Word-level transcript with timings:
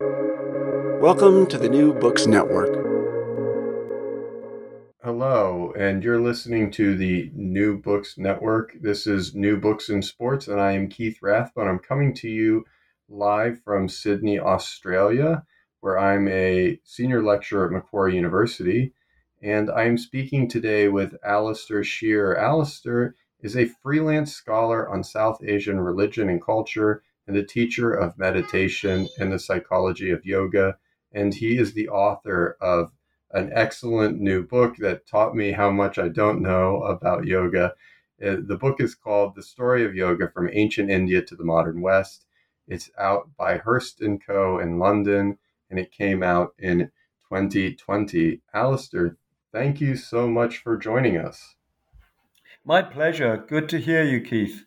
Welcome 0.00 1.48
to 1.48 1.58
the 1.58 1.68
New 1.68 1.92
Books 1.92 2.28
Network. 2.28 2.72
Hello, 5.02 5.72
and 5.76 6.04
you're 6.04 6.20
listening 6.20 6.70
to 6.72 6.96
the 6.96 7.32
New 7.34 7.78
Books 7.78 8.16
Network. 8.16 8.80
This 8.80 9.08
is 9.08 9.34
New 9.34 9.56
Books 9.56 9.88
in 9.88 10.02
Sports, 10.02 10.46
and 10.46 10.60
I 10.60 10.70
am 10.70 10.88
Keith 10.88 11.18
Rathbone. 11.20 11.66
I'm 11.66 11.80
coming 11.80 12.14
to 12.14 12.28
you 12.28 12.64
live 13.08 13.60
from 13.64 13.88
Sydney, 13.88 14.38
Australia, 14.38 15.44
where 15.80 15.98
I'm 15.98 16.28
a 16.28 16.78
senior 16.84 17.20
lecturer 17.20 17.66
at 17.66 17.72
Macquarie 17.72 18.14
University. 18.14 18.92
And 19.42 19.68
I'm 19.68 19.98
speaking 19.98 20.48
today 20.48 20.86
with 20.86 21.16
Alistair 21.24 21.82
Shearer. 21.82 22.38
Alistair 22.38 23.16
is 23.40 23.56
a 23.56 23.66
freelance 23.82 24.32
scholar 24.32 24.88
on 24.88 25.02
South 25.02 25.42
Asian 25.42 25.80
religion 25.80 26.28
and 26.28 26.40
culture 26.40 27.02
and 27.28 27.36
a 27.36 27.44
teacher 27.44 27.92
of 27.92 28.18
meditation 28.18 29.08
and 29.18 29.30
the 29.30 29.38
psychology 29.38 30.10
of 30.10 30.26
yoga 30.26 30.76
and 31.12 31.34
he 31.34 31.58
is 31.58 31.72
the 31.72 31.88
author 31.88 32.56
of 32.60 32.92
an 33.32 33.50
excellent 33.52 34.20
new 34.20 34.46
book 34.46 34.76
that 34.78 35.06
taught 35.06 35.34
me 35.34 35.52
how 35.52 35.70
much 35.70 35.98
I 35.98 36.08
don't 36.08 36.42
know 36.42 36.82
about 36.82 37.26
yoga. 37.26 37.74
Uh, 38.22 38.36
the 38.40 38.56
book 38.56 38.80
is 38.80 38.94
called 38.94 39.34
The 39.34 39.42
Story 39.42 39.84
of 39.84 39.94
Yoga 39.94 40.30
from 40.30 40.50
Ancient 40.52 40.90
India 40.90 41.22
to 41.22 41.36
the 41.36 41.44
Modern 41.44 41.80
West. 41.80 42.24
It's 42.66 42.90
out 42.98 43.30
by 43.36 43.58
Hurst 43.58 44.02
& 44.14 44.26
Co. 44.26 44.58
in 44.58 44.78
London, 44.78 45.38
and 45.70 45.78
it 45.78 45.92
came 45.92 46.22
out 46.22 46.54
in 46.58 46.90
2020. 47.28 48.40
Alistair, 48.52 49.16
thank 49.52 49.80
you 49.80 49.96
so 49.96 50.26
much 50.28 50.58
for 50.58 50.76
joining 50.76 51.16
us. 51.16 51.54
My 52.64 52.82
pleasure. 52.82 53.44
Good 53.48 53.68
to 53.70 53.78
hear 53.78 54.02
you, 54.02 54.20
Keith. 54.20 54.64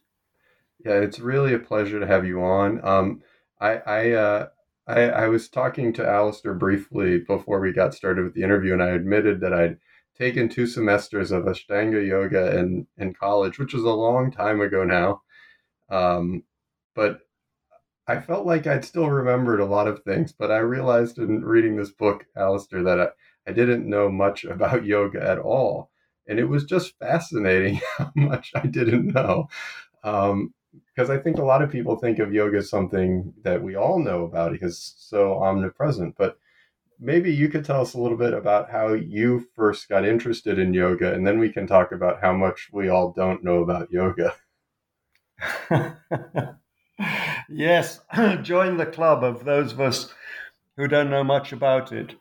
Yeah, 0.85 0.93
it's 0.99 1.19
really 1.19 1.53
a 1.53 1.59
pleasure 1.59 1.99
to 1.99 2.07
have 2.07 2.25
you 2.25 2.41
on. 2.41 2.83
Um, 2.85 3.21
I, 3.59 3.71
I 3.77 4.11
uh, 4.11 4.47
I, 4.87 5.01
I 5.09 5.27
was 5.27 5.47
talking 5.49 5.93
to 5.93 6.07
Alistair 6.07 6.53
briefly 6.55 7.19
before 7.19 7.59
we 7.59 7.71
got 7.71 7.93
started 7.93 8.23
with 8.25 8.33
the 8.33 8.43
interview, 8.43 8.73
and 8.73 8.81
I 8.83 8.89
admitted 8.89 9.41
that 9.41 9.53
I'd 9.53 9.77
taken 10.17 10.49
two 10.49 10.65
semesters 10.67 11.31
of 11.31 11.43
Ashtanga 11.45 12.05
yoga 12.05 12.57
in, 12.57 12.87
in 12.97 13.13
college, 13.13 13.59
which 13.59 13.73
was 13.73 13.83
a 13.83 13.89
long 13.89 14.31
time 14.31 14.61
ago 14.61 14.83
now. 14.83 15.21
Um, 15.89 16.43
but 16.95 17.21
I 18.07 18.19
felt 18.19 18.45
like 18.45 18.67
I'd 18.67 18.85
still 18.85 19.09
remembered 19.09 19.59
a 19.59 19.65
lot 19.65 19.87
of 19.87 20.03
things, 20.03 20.31
but 20.31 20.51
I 20.51 20.57
realized 20.59 21.17
in 21.17 21.43
reading 21.43 21.75
this 21.75 21.91
book, 21.91 22.25
Alistair, 22.35 22.83
that 22.83 22.99
I, 22.99 23.07
I 23.47 23.53
didn't 23.53 23.89
know 23.89 24.09
much 24.09 24.43
about 24.45 24.85
yoga 24.85 25.21
at 25.21 25.39
all. 25.39 25.91
And 26.27 26.39
it 26.39 26.45
was 26.45 26.65
just 26.65 26.97
fascinating 26.99 27.81
how 27.97 28.11
much 28.15 28.51
I 28.55 28.67
didn't 28.67 29.07
know. 29.13 29.49
Um, 30.03 30.53
because 30.73 31.09
I 31.09 31.17
think 31.17 31.37
a 31.37 31.43
lot 31.43 31.61
of 31.61 31.71
people 31.71 31.95
think 31.95 32.19
of 32.19 32.33
yoga 32.33 32.57
as 32.57 32.69
something 32.69 33.33
that 33.43 33.61
we 33.61 33.75
all 33.75 33.99
know 33.99 34.23
about 34.23 34.51
because 34.51 34.95
so 34.97 35.41
omnipresent. 35.41 36.15
But 36.17 36.37
maybe 36.99 37.33
you 37.33 37.49
could 37.49 37.65
tell 37.65 37.81
us 37.81 37.93
a 37.93 37.99
little 37.99 38.17
bit 38.17 38.33
about 38.33 38.69
how 38.71 38.93
you 38.93 39.47
first 39.55 39.89
got 39.89 40.05
interested 40.05 40.59
in 40.59 40.73
yoga, 40.73 41.13
and 41.13 41.25
then 41.25 41.39
we 41.39 41.49
can 41.49 41.67
talk 41.67 41.91
about 41.91 42.21
how 42.21 42.33
much 42.33 42.69
we 42.71 42.89
all 42.89 43.11
don't 43.11 43.43
know 43.43 43.61
about 43.61 43.91
yoga. 43.91 44.33
yes, 47.49 47.99
join 48.41 48.77
the 48.77 48.85
club 48.85 49.23
of 49.23 49.43
those 49.43 49.73
of 49.73 49.81
us 49.81 50.13
who 50.77 50.87
don't 50.87 51.09
know 51.09 51.23
much 51.23 51.51
about 51.51 51.91
it. 51.91 52.15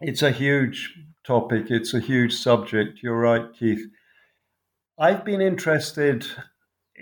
It's 0.00 0.22
a 0.22 0.30
huge 0.32 0.98
topic, 1.24 1.66
it's 1.70 1.94
a 1.94 2.00
huge 2.00 2.34
subject. 2.34 3.00
You're 3.02 3.18
right, 3.18 3.52
Keith. 3.52 3.86
I've 4.98 5.24
been 5.24 5.40
interested 5.40 6.26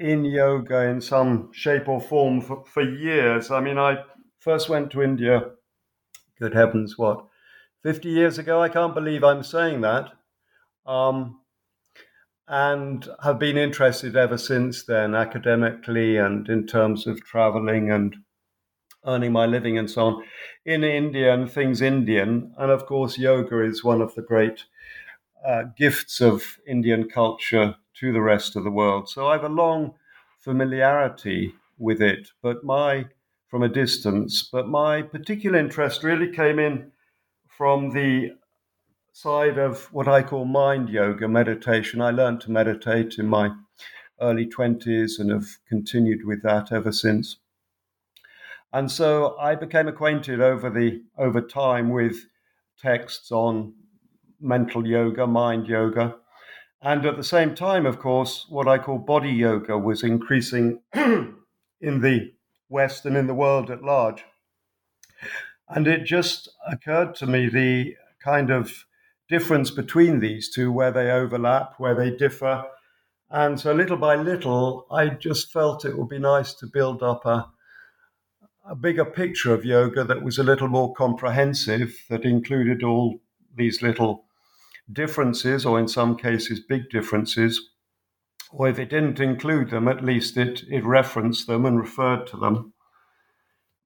in 0.00 0.25
yoga 0.25 0.81
in 0.88 1.00
some 1.00 1.50
shape 1.53 1.87
or 1.87 2.00
form 2.00 2.41
for, 2.41 2.65
for 2.65 2.83
years. 2.83 3.50
I 3.50 3.61
mean, 3.61 3.78
I 3.78 3.99
first 4.38 4.71
went 4.71 4.91
to 4.93 5.03
India, 5.03 5.50
good 6.41 6.55
heavens, 6.55 6.97
what, 6.97 7.27
50 7.83 8.09
years 8.09 8.38
ago? 8.38 8.62
I 8.62 8.71
can't 8.71 8.94
believe 8.94 9.22
I'm 9.22 9.43
saying 9.43 9.83
that. 9.83 10.12
Um, 10.87 11.41
and 12.49 13.06
have 13.22 13.38
been 13.38 13.59
interested 13.59 14.16
ever 14.16 14.38
since 14.38 14.84
then, 14.84 15.15
academically 15.15 16.17
and 16.17 16.49
in 16.49 16.67
terms 16.67 17.06
of 17.06 17.22
traveling 17.22 17.93
and 17.93 18.17
earning 19.06 19.32
my 19.32 19.47
living 19.47 19.78
and 19.78 19.91
so 19.91 20.06
on, 20.06 20.25
in 20.65 20.82
India 20.82 21.32
and 21.32 21.50
things 21.50 21.82
Indian. 21.82 22.55
And 22.59 22.71
of 22.71 22.87
course, 22.87 23.19
yoga 23.19 23.62
is 23.62 23.84
one 23.84 24.00
of 24.00 24.15
the 24.15 24.22
great 24.22 24.65
uh, 25.47 25.65
gifts 25.77 26.21
of 26.21 26.59
Indian 26.67 27.09
culture 27.09 27.77
to 28.01 28.12
the 28.12 28.21
rest 28.21 28.56
of 28.56 28.65
the 28.65 28.71
world. 28.71 29.09
So 29.09 29.27
I 29.27 29.33
have 29.33 29.45
a 29.45 29.49
long 29.49 29.95
familiarity 30.39 31.55
with 31.78 32.01
it, 32.01 32.28
but 32.43 32.65
my 32.65 33.06
from 33.49 33.62
a 33.62 33.69
distance. 33.69 34.49
But 34.50 34.69
my 34.69 35.03
particular 35.03 35.59
interest 35.59 36.05
really 36.05 36.33
came 36.33 36.59
in 36.59 36.93
from 37.49 37.91
the 37.91 38.31
side 39.12 39.59
of 39.59 39.93
what 39.93 40.06
I 40.06 40.23
call 40.23 40.45
mind 40.45 40.89
yoga 40.89 41.29
meditation. 41.29 42.00
I 42.00 42.11
learned 42.11 42.41
to 42.43 42.50
meditate 42.50 43.19
in 43.19 43.27
my 43.27 43.50
early 44.21 44.47
20s 44.47 45.19
and 45.19 45.31
have 45.31 45.49
continued 45.69 46.25
with 46.25 46.43
that 46.43 46.71
ever 46.71 46.93
since. 46.93 47.39
And 48.73 48.91
so 48.91 49.37
I 49.39 49.56
became 49.56 49.89
acquainted 49.89 50.41
over 50.41 50.71
the 50.71 51.03
over 51.19 51.41
time 51.41 51.91
with 51.91 52.27
texts 52.79 53.33
on 53.33 53.75
mental 54.41 54.87
yoga, 54.87 55.27
mind 55.27 55.67
yoga, 55.69 56.17
and 56.83 57.05
at 57.05 57.17
the 57.17 57.25
same 57.25 57.55
time, 57.55 57.84
of 57.84 57.99
course, 57.99 58.47
what 58.49 58.67
I 58.67 58.78
call 58.78 58.99
body 58.99 59.31
yoga 59.31 59.77
was 59.77 60.03
increasing 60.03 60.81
in 60.95 61.37
the 61.81 62.33
West 62.71 63.05
and 63.05 63.17
in 63.17 63.27
the 63.27 63.34
world 63.34 63.71
at 63.71 63.83
large. 63.83 64.25
And 65.69 65.87
it 65.87 66.05
just 66.05 66.49
occurred 66.67 67.15
to 67.17 67.27
me 67.27 67.49
the 67.49 67.97
kind 68.23 68.50
of 68.50 68.87
difference 69.29 69.71
between 69.71 70.21
these 70.21 70.49
two, 70.49 70.73
where 70.73 70.91
they 70.91 71.11
overlap, 71.11 71.75
where 71.79 71.95
they 71.95 72.11
differ. 72.11 72.65
And 73.31 73.61
so, 73.61 73.73
little 73.73 73.99
by 73.99 74.17
little, 74.17 74.87
I 74.91 75.11
just 75.11 75.53
felt 75.53 75.84
it 75.84 75.99
would 75.99 76.09
be 76.09 76.19
nice 76.19 76.55
to 76.55 76.67
build 76.67 77.03
up 77.03 77.27
a, 77.27 77.50
a 78.67 78.75
bigger 78.75 79.05
picture 79.05 79.53
of 79.53 79.67
yoga 79.67 80.03
that 80.05 80.23
was 80.23 80.39
a 80.39 80.43
little 80.43 80.69
more 80.69 80.95
comprehensive, 80.95 81.95
that 82.09 82.25
included 82.25 82.83
all 82.83 83.21
these 83.55 83.83
little 83.83 84.25
differences, 84.93 85.65
or 85.67 85.78
in 85.78 85.89
some 85.89 86.17
cases, 86.17 86.61
big 86.61 86.91
differences, 86.91 87.71
or 88.53 88.69
if 88.69 88.78
it 88.78 88.91
didn't 88.91 89.21
include 89.21 89.71
them, 89.71 89.89
at 89.89 90.05
least 90.05 90.37
it, 90.37 90.62
it 90.69 90.84
referenced 90.84 91.47
them 91.47 91.65
and 91.65 91.78
referred 91.78 92.27
to 92.28 92.37
them. 92.37 92.73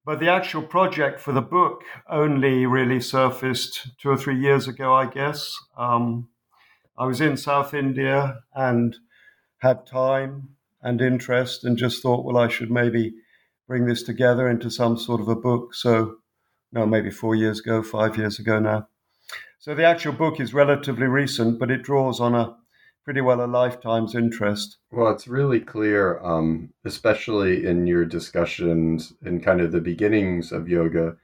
But 0.05 0.19
the 0.19 0.29
actual 0.29 0.61
project 0.61 1.19
for 1.19 1.31
the 1.31 1.41
book 1.41 1.83
only 2.09 2.65
really 2.65 2.99
surfaced 2.99 3.89
two 3.99 4.09
or 4.09 4.17
three 4.17 4.39
years 4.39 4.67
ago, 4.67 4.93
I 4.93 5.07
guess. 5.07 5.55
Um, 5.77 6.29
I 6.97 7.05
was 7.05 7.21
in 7.21 7.37
South 7.37 7.73
India 7.73 8.41
and 8.53 8.95
had 9.59 9.87
time 9.87 10.49
and 10.81 11.01
interest 11.01 11.63
and 11.63 11.77
just 11.77 12.01
thought, 12.03 12.23
well, 12.23 12.37
I 12.37 12.47
should 12.47 12.69
maybe 12.69 13.15
bring 13.67 13.87
this 13.87 14.03
together 14.03 14.47
into 14.47 14.69
some 14.69 14.97
sort 14.97 15.21
of 15.21 15.27
a 15.27 15.35
book. 15.35 15.73
So, 15.73 16.17
no, 16.71 16.85
maybe 16.85 17.09
four 17.09 17.33
years 17.33 17.59
ago, 17.59 17.81
five 17.81 18.15
years 18.15 18.37
ago 18.37 18.59
now. 18.59 18.87
So 19.59 19.73
the 19.73 19.83
actual 19.83 20.13
book 20.13 20.39
is 20.39 20.53
relatively 20.53 21.07
recent, 21.07 21.59
but 21.59 21.71
it 21.71 21.81
draws 21.81 22.19
on 22.19 22.35
a 22.35 22.55
pretty 23.03 23.21
well 23.21 23.43
a 23.43 23.47
lifetime's 23.47 24.15
interest. 24.15 24.77
Well, 24.91 25.11
it's 25.11 25.27
really 25.27 25.59
clear, 25.59 26.19
um, 26.19 26.71
especially 26.83 27.65
in 27.65 27.87
your 27.87 28.05
discussions 28.05 29.13
in 29.23 29.41
kind 29.41 29.61
of 29.61 29.71
the 29.71 29.81
beginnings 29.81 30.51
of 30.51 30.67
yoga, 30.67 31.17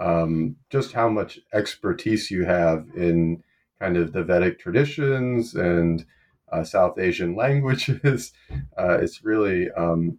um, 0.00 0.56
just 0.70 0.92
how 0.92 1.08
much 1.08 1.38
expertise 1.52 2.30
you 2.30 2.44
have 2.44 2.86
in 2.96 3.42
kind 3.78 3.96
of 3.96 4.12
the 4.12 4.24
Vedic 4.24 4.58
traditions 4.58 5.54
and 5.54 6.06
uh, 6.50 6.64
South 6.64 6.98
Asian 6.98 7.36
languages. 7.36 8.32
Uh, 8.76 8.98
it's 8.98 9.24
really 9.24 9.70
um, 9.72 10.18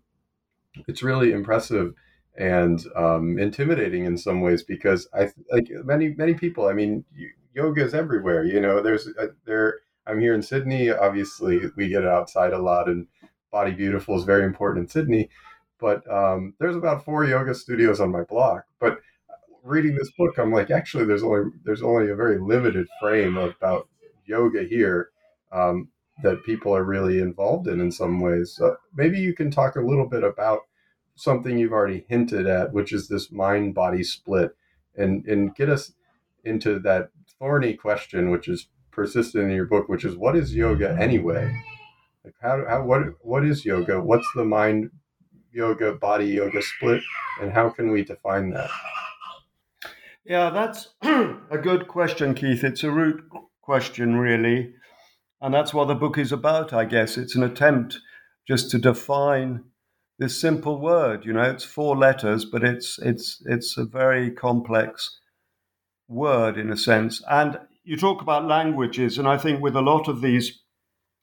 it's 0.88 1.02
really 1.02 1.32
impressive 1.32 1.94
and 2.38 2.84
um, 2.96 3.40
intimidating 3.40 4.06
in 4.06 4.18
some 4.18 4.42
ways 4.42 4.64
because 4.64 5.08
I 5.14 5.30
like 5.52 5.70
many 5.84 6.10
many 6.10 6.34
people. 6.34 6.68
I 6.68 6.74
mean, 6.74 7.04
yoga 7.54 7.84
is 7.84 7.94
everywhere. 7.94 8.44
You 8.46 8.62
know, 8.62 8.82
there's 8.82 9.08
uh, 9.20 9.28
there. 9.46 9.80
I'm 10.06 10.20
here 10.20 10.34
in 10.34 10.42
Sydney. 10.42 10.90
Obviously, 10.90 11.60
we 11.76 11.90
get 11.90 12.06
outside 12.06 12.54
a 12.54 12.62
lot, 12.62 12.88
and 12.88 13.08
Body 13.52 13.72
Beautiful 13.72 14.18
is 14.18 14.24
very 14.24 14.46
important 14.46 14.86
in 14.86 14.90
Sydney. 14.90 15.30
But 15.80 16.10
um, 16.12 16.54
there's 16.60 16.76
about 16.76 17.04
four 17.04 17.26
yoga 17.26 17.54
studios 17.54 18.00
on 18.00 18.12
my 18.12 18.24
block. 18.24 18.64
But 18.80 19.00
reading 19.64 19.96
this 19.96 20.12
book, 20.18 20.38
I'm 20.38 20.52
like, 20.52 20.72
actually, 20.72 21.06
there's 21.06 21.24
only 21.24 21.52
there's 21.66 21.84
only 21.84 22.10
a 22.10 22.16
very 22.16 22.40
limited 22.40 22.88
frame 23.02 23.38
about 23.38 23.88
yoga 24.26 24.64
here 24.64 25.10
um, 25.52 25.90
that 26.24 26.44
people 26.46 26.76
are 26.76 26.84
really 26.84 27.20
involved 27.20 27.68
in 27.68 27.82
in 27.82 27.92
some 27.92 28.20
ways. 28.20 28.54
So 28.56 28.78
maybe 28.96 29.20
you 29.20 29.34
can 29.34 29.52
talk 29.52 29.76
a 29.76 29.82
little 29.82 30.08
bit 30.08 30.24
about 30.24 30.62
something 31.18 31.58
you've 31.58 31.74
already 31.74 32.06
hinted 32.08 32.48
at, 32.48 32.72
which 32.72 32.94
is 32.94 33.08
this 33.08 33.32
mind 33.32 33.76
body 33.76 34.04
split, 34.04 34.56
and 34.96 35.26
and 35.26 35.56
get 35.56 35.68
us 35.70 35.92
into 36.46 36.80
that 36.80 37.10
thorny 37.40 37.74
question, 37.74 38.32
which 38.32 38.48
is 38.48 38.68
persistent 38.92 39.50
in 39.50 39.56
your 39.56 39.66
book, 39.66 39.90
which 39.90 40.06
is 40.06 40.16
what 40.16 40.36
is 40.36 40.56
yoga 40.56 40.96
anyway? 41.00 41.54
Like 42.24 42.36
how, 42.42 42.64
how 42.68 42.84
what 42.84 43.02
what 43.22 43.44
is 43.44 43.66
yoga? 43.66 44.00
What's 44.00 44.30
the 44.36 44.46
mind 44.46 44.92
yoga 45.52 45.94
body 45.94 46.28
yoga 46.28 46.62
split, 46.62 47.02
and 47.42 47.52
how 47.52 47.70
can 47.70 47.92
we 47.92 48.04
define 48.04 48.52
that? 48.52 48.70
Yeah, 50.26 50.50
that's 50.50 50.90
a 51.02 51.58
good 51.62 51.88
question, 51.88 52.36
Keith. 52.36 52.64
It's 52.64 52.84
a 52.84 52.92
root 52.92 53.24
question, 53.62 54.18
really. 54.18 54.74
And 55.40 55.54
that's 55.54 55.74
what 55.74 55.86
the 55.86 55.96
book 55.96 56.18
is 56.18 56.32
about, 56.32 56.74
I 56.74 56.86
guess. 56.86 57.18
It's 57.18 57.36
an 57.36 57.44
attempt 57.44 58.00
just 58.48 58.72
to 58.72 58.80
define 58.80 59.64
this 60.20 60.40
simple 60.40 60.80
word. 60.80 61.26
You 61.26 61.34
know, 61.34 61.44
it's 61.44 61.64
four 61.64 61.96
letters, 61.96 62.46
but 62.46 62.64
it's 62.64 63.00
it's 63.00 63.42
it's 63.46 63.78
a 63.78 63.86
very 63.86 64.32
complex 64.32 65.20
word 66.08 66.58
in 66.58 66.72
a 66.72 66.78
sense. 66.78 67.24
And 67.30 67.60
you 67.84 67.98
talk 67.98 68.22
about 68.22 68.46
languages, 68.46 69.18
and 69.18 69.28
I 69.28 69.38
think 69.38 69.62
with 69.62 69.76
a 69.76 69.82
lot 69.82 70.08
of 70.08 70.22
these 70.22 70.62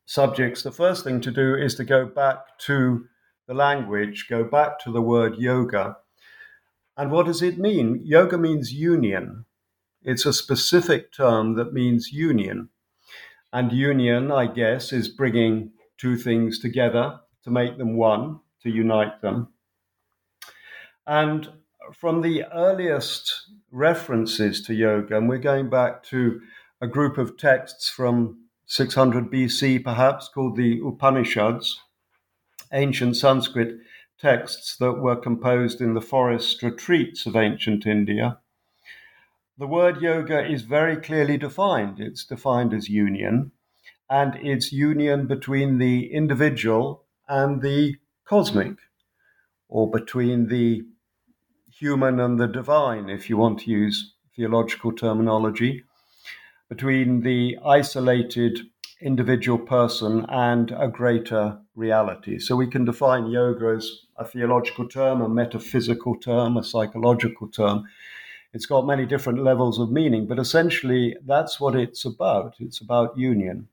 subjects, 0.06 0.62
the 0.62 0.72
first 0.72 1.04
thing 1.04 1.20
to 1.22 1.30
do 1.30 1.54
is 1.54 1.74
to 1.76 1.84
go 1.84 2.06
back 2.06 2.58
to 2.66 3.06
the 3.46 3.54
language, 3.54 4.26
go 4.28 4.44
back 4.44 4.78
to 4.80 4.92
the 4.92 5.02
word 5.02 5.36
yoga. 5.36 5.96
And 6.96 7.10
what 7.10 7.26
does 7.26 7.42
it 7.42 7.58
mean? 7.58 8.00
Yoga 8.04 8.38
means 8.38 8.72
union. 8.72 9.46
It's 10.02 10.26
a 10.26 10.32
specific 10.32 11.12
term 11.12 11.54
that 11.56 11.72
means 11.72 12.12
union. 12.12 12.68
And 13.52 13.72
union, 13.72 14.30
I 14.30 14.46
guess, 14.46 14.92
is 14.92 15.08
bringing 15.08 15.72
two 15.98 16.16
things 16.16 16.58
together 16.58 17.20
to 17.44 17.50
make 17.50 17.78
them 17.78 17.96
one, 17.96 18.40
to 18.64 18.70
unite 18.70 19.22
them. 19.22 19.48
And 21.06 21.48
from 21.92 22.22
the 22.22 22.44
earliest 22.52 23.32
references 23.70 24.62
to 24.62 24.74
yoga, 24.74 25.16
and 25.16 25.28
we're 25.28 25.38
going 25.38 25.70
back 25.70 26.02
to 26.04 26.40
a 26.80 26.86
group 26.86 27.18
of 27.18 27.36
texts 27.36 27.88
from 27.88 28.38
600 28.66 29.30
BC, 29.30 29.84
perhaps, 29.84 30.28
called 30.28 30.56
the 30.56 30.80
Upanishads, 30.84 31.80
ancient 32.72 33.16
Sanskrit 33.16 33.78
texts 34.18 34.76
that 34.78 34.94
were 34.94 35.16
composed 35.16 35.80
in 35.80 35.94
the 35.94 36.00
forest 36.00 36.62
retreats 36.62 37.26
of 37.26 37.36
ancient 37.36 37.86
India. 37.86 38.38
The 39.58 39.66
word 39.66 40.00
yoga 40.00 40.44
is 40.44 40.62
very 40.62 40.96
clearly 40.96 41.36
defined. 41.36 42.00
It's 42.00 42.24
defined 42.24 42.72
as 42.72 42.88
union, 42.88 43.52
and 44.08 44.34
it's 44.36 44.72
union 44.72 45.26
between 45.26 45.78
the 45.78 46.12
individual 46.12 47.04
and 47.28 47.62
the 47.62 47.96
cosmic, 48.24 48.76
or 49.68 49.90
between 49.90 50.48
the 50.48 50.82
human 51.70 52.20
and 52.20 52.38
the 52.38 52.46
divine, 52.46 53.08
if 53.08 53.28
you 53.28 53.36
want 53.36 53.60
to 53.60 53.70
use 53.70 54.14
theological 54.36 54.92
terminology, 54.92 55.84
between 56.68 57.20
the 57.20 57.58
isolated 57.64 58.58
individual 59.00 59.58
person 59.58 60.24
and 60.28 60.70
a 60.78 60.88
greater 60.88 61.58
reality. 61.74 62.38
So 62.38 62.56
we 62.56 62.66
can 62.66 62.84
define 62.84 63.26
yoga 63.26 63.74
as 63.76 63.90
a 64.16 64.24
theological 64.24 64.88
term, 64.88 65.20
a 65.20 65.28
metaphysical 65.28 66.16
term, 66.16 66.56
a 66.56 66.64
psychological 66.64 67.48
term. 67.48 67.84
It's 68.52 68.66
got 68.66 68.86
many 68.86 69.04
different 69.04 69.42
levels 69.42 69.78
of 69.78 69.90
meaning, 69.90 70.26
but 70.26 70.38
essentially 70.38 71.16
that's 71.26 71.60
what 71.60 71.74
it's 71.74 72.04
about. 72.04 72.54
It's 72.60 72.80
about 72.80 73.18
union. 73.18 73.68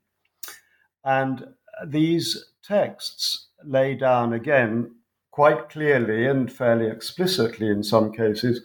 And 1.05 1.53
these 1.85 2.50
texts 2.63 3.47
lay 3.63 3.95
down 3.95 4.33
again 4.33 4.95
quite 5.31 5.69
clearly 5.69 6.25
and 6.25 6.51
fairly 6.51 6.87
explicitly 6.87 7.69
in 7.69 7.83
some 7.83 8.11
cases 8.11 8.61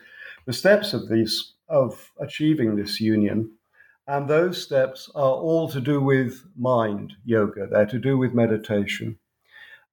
the 0.46 0.52
steps 0.52 0.92
of 0.92 1.08
these 1.08 1.54
of 1.68 2.12
achieving 2.20 2.76
this 2.76 3.00
union. 3.00 3.50
And 4.06 4.28
those 4.28 4.62
steps 4.62 5.10
are 5.14 5.34
all 5.34 5.68
to 5.70 5.80
do 5.80 6.00
with 6.00 6.44
mind 6.56 7.14
yoga. 7.24 7.66
They're 7.66 7.86
to 7.86 7.98
do 7.98 8.16
with 8.16 8.34
meditation. 8.34 9.18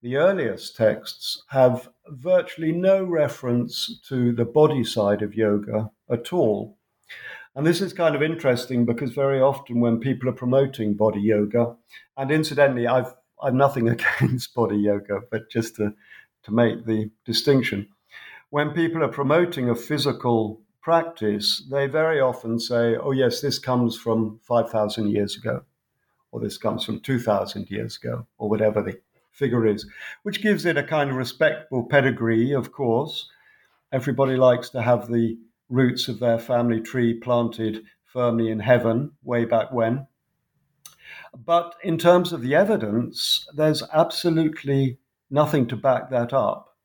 The 0.03 0.17
earliest 0.17 0.75
texts 0.75 1.43
have 1.49 1.89
virtually 2.07 2.71
no 2.71 3.03
reference 3.03 3.99
to 4.09 4.33
the 4.33 4.45
body 4.45 4.83
side 4.83 5.23
of 5.23 5.33
yoga 5.33 5.89
at 6.11 6.31
all. 6.31 6.77
And 7.55 7.65
this 7.65 7.81
is 7.81 7.93
kind 7.93 8.15
of 8.15 8.21
interesting 8.21 8.85
because 8.85 9.11
very 9.11 9.39
often 9.39 9.79
when 9.79 9.99
people 9.99 10.29
are 10.29 10.33
promoting 10.33 10.95
body 10.95 11.21
yoga 11.21 11.75
and 12.17 12.31
incidentally 12.31 12.87
i've 12.87 13.13
I've 13.43 13.53
nothing 13.53 13.89
against 14.21 14.53
body 14.53 14.77
yoga, 14.77 15.21
but 15.29 15.49
just 15.49 15.75
to, 15.75 15.93
to 16.43 16.51
make 16.51 16.85
the 16.85 17.11
distinction. 17.25 17.89
When 18.49 18.71
people 18.71 19.03
are 19.03 19.09
promoting 19.09 19.69
a 19.69 19.75
physical 19.75 20.61
practice, 20.81 21.65
they 21.69 21.87
very 21.87 22.19
often 22.19 22.59
say, 22.59 22.95
oh, 22.95 23.11
yes, 23.11 23.41
this 23.41 23.59
comes 23.59 23.97
from 23.97 24.39
5,000 24.43 25.09
years 25.09 25.35
ago, 25.37 25.63
or 26.31 26.39
this 26.39 26.57
comes 26.57 26.85
from 26.85 26.99
2,000 26.99 27.69
years 27.69 27.97
ago, 27.97 28.27
or 28.37 28.49
whatever 28.49 28.81
the 28.81 28.99
figure 29.31 29.65
is, 29.65 29.87
which 30.23 30.41
gives 30.41 30.65
it 30.65 30.77
a 30.77 30.83
kind 30.83 31.09
of 31.09 31.15
respectable 31.15 31.87
pedigree, 31.89 32.53
of 32.53 32.71
course. 32.71 33.29
Everybody 33.91 34.35
likes 34.35 34.69
to 34.69 34.81
have 34.81 35.07
the 35.07 35.37
roots 35.69 36.07
of 36.07 36.19
their 36.19 36.37
family 36.37 36.81
tree 36.81 37.15
planted 37.15 37.83
firmly 38.05 38.51
in 38.51 38.59
heaven 38.59 39.11
way 39.23 39.45
back 39.45 39.71
when. 39.71 40.05
But 41.35 41.75
in 41.83 41.97
terms 41.97 42.31
of 42.31 42.41
the 42.41 42.55
evidence, 42.55 43.47
there's 43.53 43.83
absolutely 43.91 44.99
nothing 45.29 45.67
to 45.67 45.75
back 45.75 46.09
that 46.09 46.31
up. 46.33 46.75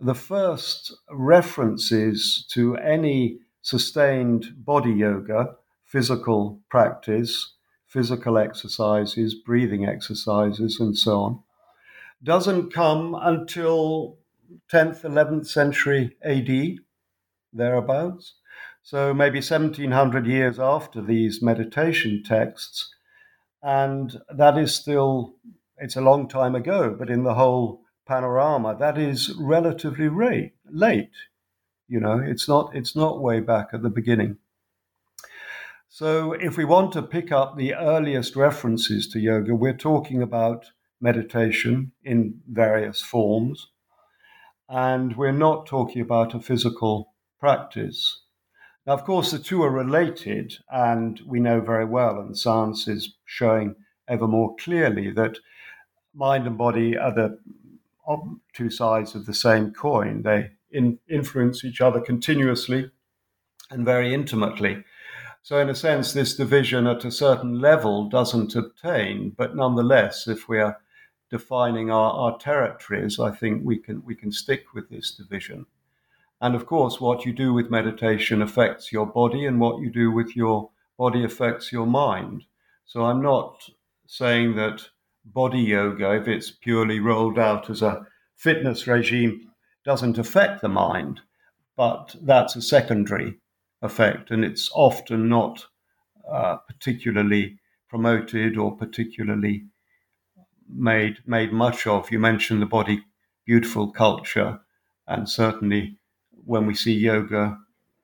The 0.00 0.14
first 0.14 0.94
references 1.10 2.46
to 2.52 2.76
any 2.76 3.38
sustained 3.62 4.52
body 4.56 4.92
yoga, 4.92 5.56
physical 5.84 6.60
practice, 6.68 7.54
physical 7.86 8.36
exercises, 8.36 9.34
breathing 9.34 9.86
exercises, 9.86 10.78
and 10.80 10.98
so 10.98 11.20
on, 11.20 11.42
doesn't 12.22 12.72
come 12.72 13.16
until 13.18 14.18
10th, 14.70 15.02
11th 15.02 15.46
century 15.46 16.16
AD, 16.22 16.78
thereabouts. 17.52 18.34
So 18.82 19.14
maybe 19.14 19.38
1700 19.38 20.26
years 20.26 20.58
after 20.58 21.00
these 21.00 21.42
meditation 21.42 22.22
texts, 22.24 22.94
and 23.66 24.20
that 24.30 24.56
is 24.56 24.72
still 24.72 25.34
it's 25.76 25.96
a 25.96 26.00
long 26.00 26.28
time 26.28 26.54
ago, 26.54 26.94
but 26.96 27.10
in 27.10 27.24
the 27.24 27.34
whole 27.34 27.82
panorama, 28.06 28.76
that 28.78 28.96
is 28.96 29.34
relatively 29.38 30.08
late. 30.08 30.52
Late, 30.70 31.10
you 31.88 31.98
know, 31.98 32.22
it's 32.24 32.48
not 32.48 32.70
it's 32.76 32.94
not 32.94 33.20
way 33.20 33.40
back 33.40 33.70
at 33.72 33.82
the 33.82 33.90
beginning. 33.90 34.38
So, 35.88 36.32
if 36.32 36.56
we 36.56 36.64
want 36.64 36.92
to 36.92 37.02
pick 37.02 37.32
up 37.32 37.56
the 37.56 37.74
earliest 37.74 38.36
references 38.36 39.08
to 39.08 39.18
yoga, 39.18 39.54
we're 39.54 39.76
talking 39.76 40.22
about 40.22 40.66
meditation 41.00 41.90
in 42.04 42.42
various 42.48 43.02
forms, 43.02 43.68
and 44.68 45.16
we're 45.16 45.32
not 45.32 45.66
talking 45.66 46.02
about 46.02 46.34
a 46.34 46.40
physical 46.40 47.14
practice. 47.40 48.22
Now, 48.86 48.92
of 48.92 49.04
course, 49.04 49.32
the 49.32 49.38
two 49.40 49.62
are 49.64 49.70
related, 49.70 50.58
and 50.70 51.20
we 51.26 51.40
know 51.40 51.60
very 51.60 51.84
well, 51.84 52.20
and 52.20 52.38
science 52.38 52.86
is 52.86 53.14
showing 53.24 53.74
ever 54.06 54.28
more 54.28 54.54
clearly 54.56 55.10
that 55.12 55.38
mind 56.14 56.46
and 56.46 56.56
body 56.56 56.96
are 56.96 57.12
the 57.12 57.38
two 58.52 58.70
sides 58.70 59.16
of 59.16 59.26
the 59.26 59.34
same 59.34 59.72
coin. 59.72 60.22
They 60.22 60.52
in, 60.70 61.00
influence 61.08 61.64
each 61.64 61.80
other 61.80 62.00
continuously 62.00 62.90
and 63.70 63.84
very 63.84 64.14
intimately. 64.14 64.84
So, 65.42 65.58
in 65.58 65.68
a 65.68 65.74
sense, 65.74 66.12
this 66.12 66.36
division 66.36 66.86
at 66.86 67.04
a 67.04 67.10
certain 67.10 67.60
level 67.60 68.08
doesn't 68.08 68.54
obtain, 68.54 69.30
but 69.30 69.56
nonetheless, 69.56 70.28
if 70.28 70.48
we 70.48 70.60
are 70.60 70.78
defining 71.28 71.90
our, 71.90 72.12
our 72.12 72.38
territories, 72.38 73.18
I 73.18 73.32
think 73.32 73.62
we 73.64 73.78
can 73.78 74.04
we 74.04 74.14
can 74.14 74.30
stick 74.30 74.74
with 74.74 74.88
this 74.90 75.10
division. 75.12 75.66
And 76.40 76.54
of 76.54 76.66
course, 76.66 77.00
what 77.00 77.24
you 77.24 77.32
do 77.32 77.52
with 77.54 77.70
meditation 77.70 78.42
affects 78.42 78.92
your 78.92 79.06
body, 79.06 79.46
and 79.46 79.58
what 79.60 79.80
you 79.80 79.90
do 79.90 80.10
with 80.10 80.36
your 80.36 80.70
body 80.98 81.24
affects 81.24 81.72
your 81.72 81.86
mind. 81.86 82.44
So 82.84 83.04
I'm 83.06 83.22
not 83.22 83.68
saying 84.06 84.56
that 84.56 84.88
body 85.24 85.60
yoga, 85.60 86.12
if 86.14 86.28
it's 86.28 86.50
purely 86.50 87.00
rolled 87.00 87.38
out 87.38 87.68
as 87.70 87.82
a 87.82 88.06
fitness 88.36 88.86
regime, 88.86 89.50
doesn't 89.84 90.18
affect 90.18 90.60
the 90.60 90.68
mind, 90.68 91.20
but 91.76 92.14
that's 92.22 92.56
a 92.56 92.62
secondary 92.62 93.38
effect, 93.82 94.30
and 94.30 94.44
it's 94.44 94.70
often 94.74 95.28
not 95.28 95.66
uh, 96.30 96.56
particularly 96.56 97.58
promoted 97.88 98.58
or 98.58 98.76
particularly 98.76 99.64
made 100.68 101.18
made 101.26 101.52
much 101.52 101.86
of. 101.86 102.10
You 102.10 102.18
mentioned 102.18 102.60
the 102.60 102.66
body 102.66 103.04
beautiful 103.46 103.92
culture, 103.92 104.60
and 105.06 105.28
certainly 105.28 105.98
when 106.46 106.66
we 106.66 106.74
see 106.74 106.92
yoga 106.92 107.58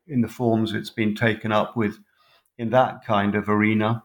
in 0.07 0.21
the 0.21 0.29
forms 0.29 0.73
it's 0.73 0.91
been 0.91 1.15
taken 1.15 1.53
up 1.53 1.77
with 1.77 1.99
in 2.59 2.71
that 2.71 3.05
kind 3.05 3.35
of 3.35 3.49
arena. 3.49 4.03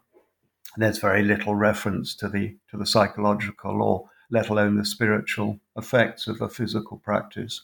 There's 0.77 0.99
very 0.99 1.23
little 1.23 1.55
reference 1.55 2.15
to 2.17 2.29
the 2.29 2.57
to 2.69 2.77
the 2.77 2.85
psychological 2.85 3.81
or 3.81 4.09
let 4.29 4.49
alone 4.49 4.77
the 4.77 4.85
spiritual 4.85 5.59
effects 5.75 6.27
of 6.27 6.41
a 6.41 6.49
physical 6.49 6.97
practice. 6.97 7.63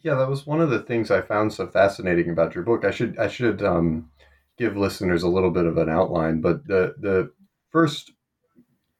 Yeah, 0.00 0.14
that 0.16 0.28
was 0.28 0.46
one 0.46 0.60
of 0.60 0.70
the 0.70 0.80
things 0.80 1.10
I 1.10 1.20
found 1.20 1.52
so 1.52 1.68
fascinating 1.68 2.28
about 2.28 2.54
your 2.54 2.64
book. 2.64 2.84
I 2.84 2.90
should 2.90 3.18
I 3.18 3.28
should 3.28 3.62
um, 3.62 4.10
give 4.58 4.76
listeners 4.76 5.22
a 5.22 5.28
little 5.28 5.50
bit 5.50 5.66
of 5.66 5.78
an 5.78 5.88
outline, 5.88 6.40
but 6.40 6.66
the 6.66 6.94
the 6.98 7.32
first 7.70 8.12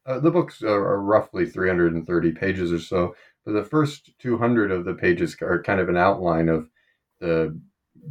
uh, 0.06 0.18
the 0.18 0.30
books 0.30 0.62
are, 0.62 0.84
are, 0.84 1.00
roughly 1.00 1.46
330 1.46 2.32
pages 2.32 2.72
or 2.72 2.80
so, 2.80 3.14
but 3.44 3.52
the 3.52 3.64
first 3.64 4.10
200 4.18 4.70
of 4.70 4.84
the 4.84 4.94
pages 4.94 5.36
are 5.40 5.62
kind 5.62 5.80
of 5.80 5.88
an 5.88 5.96
outline 5.96 6.48
of 6.48 6.68
the 7.20 7.58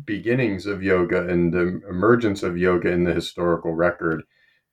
beginnings 0.06 0.66
of 0.66 0.84
yoga 0.84 1.28
and 1.28 1.54
the 1.54 1.82
emergence 1.90 2.44
of 2.44 2.58
yoga 2.58 2.90
in 2.90 3.04
the 3.04 3.14
historical 3.14 3.74
record. 3.74 4.24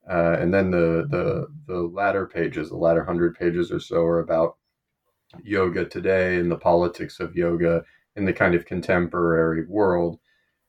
Uh, 0.08 0.36
and 0.38 0.54
then 0.54 0.70
the, 0.70 1.06
the 1.10 1.46
the 1.66 1.80
latter 1.80 2.26
pages, 2.26 2.70
the 2.70 2.76
latter 2.76 3.04
hundred 3.04 3.34
pages 3.34 3.70
or 3.70 3.78
so, 3.78 4.02
are 4.02 4.20
about 4.20 4.56
yoga 5.42 5.84
today 5.84 6.36
and 6.36 6.50
the 6.50 6.56
politics 6.56 7.20
of 7.20 7.36
yoga 7.36 7.84
in 8.16 8.24
the 8.24 8.32
kind 8.32 8.54
of 8.54 8.64
contemporary 8.64 9.66
world. 9.66 10.18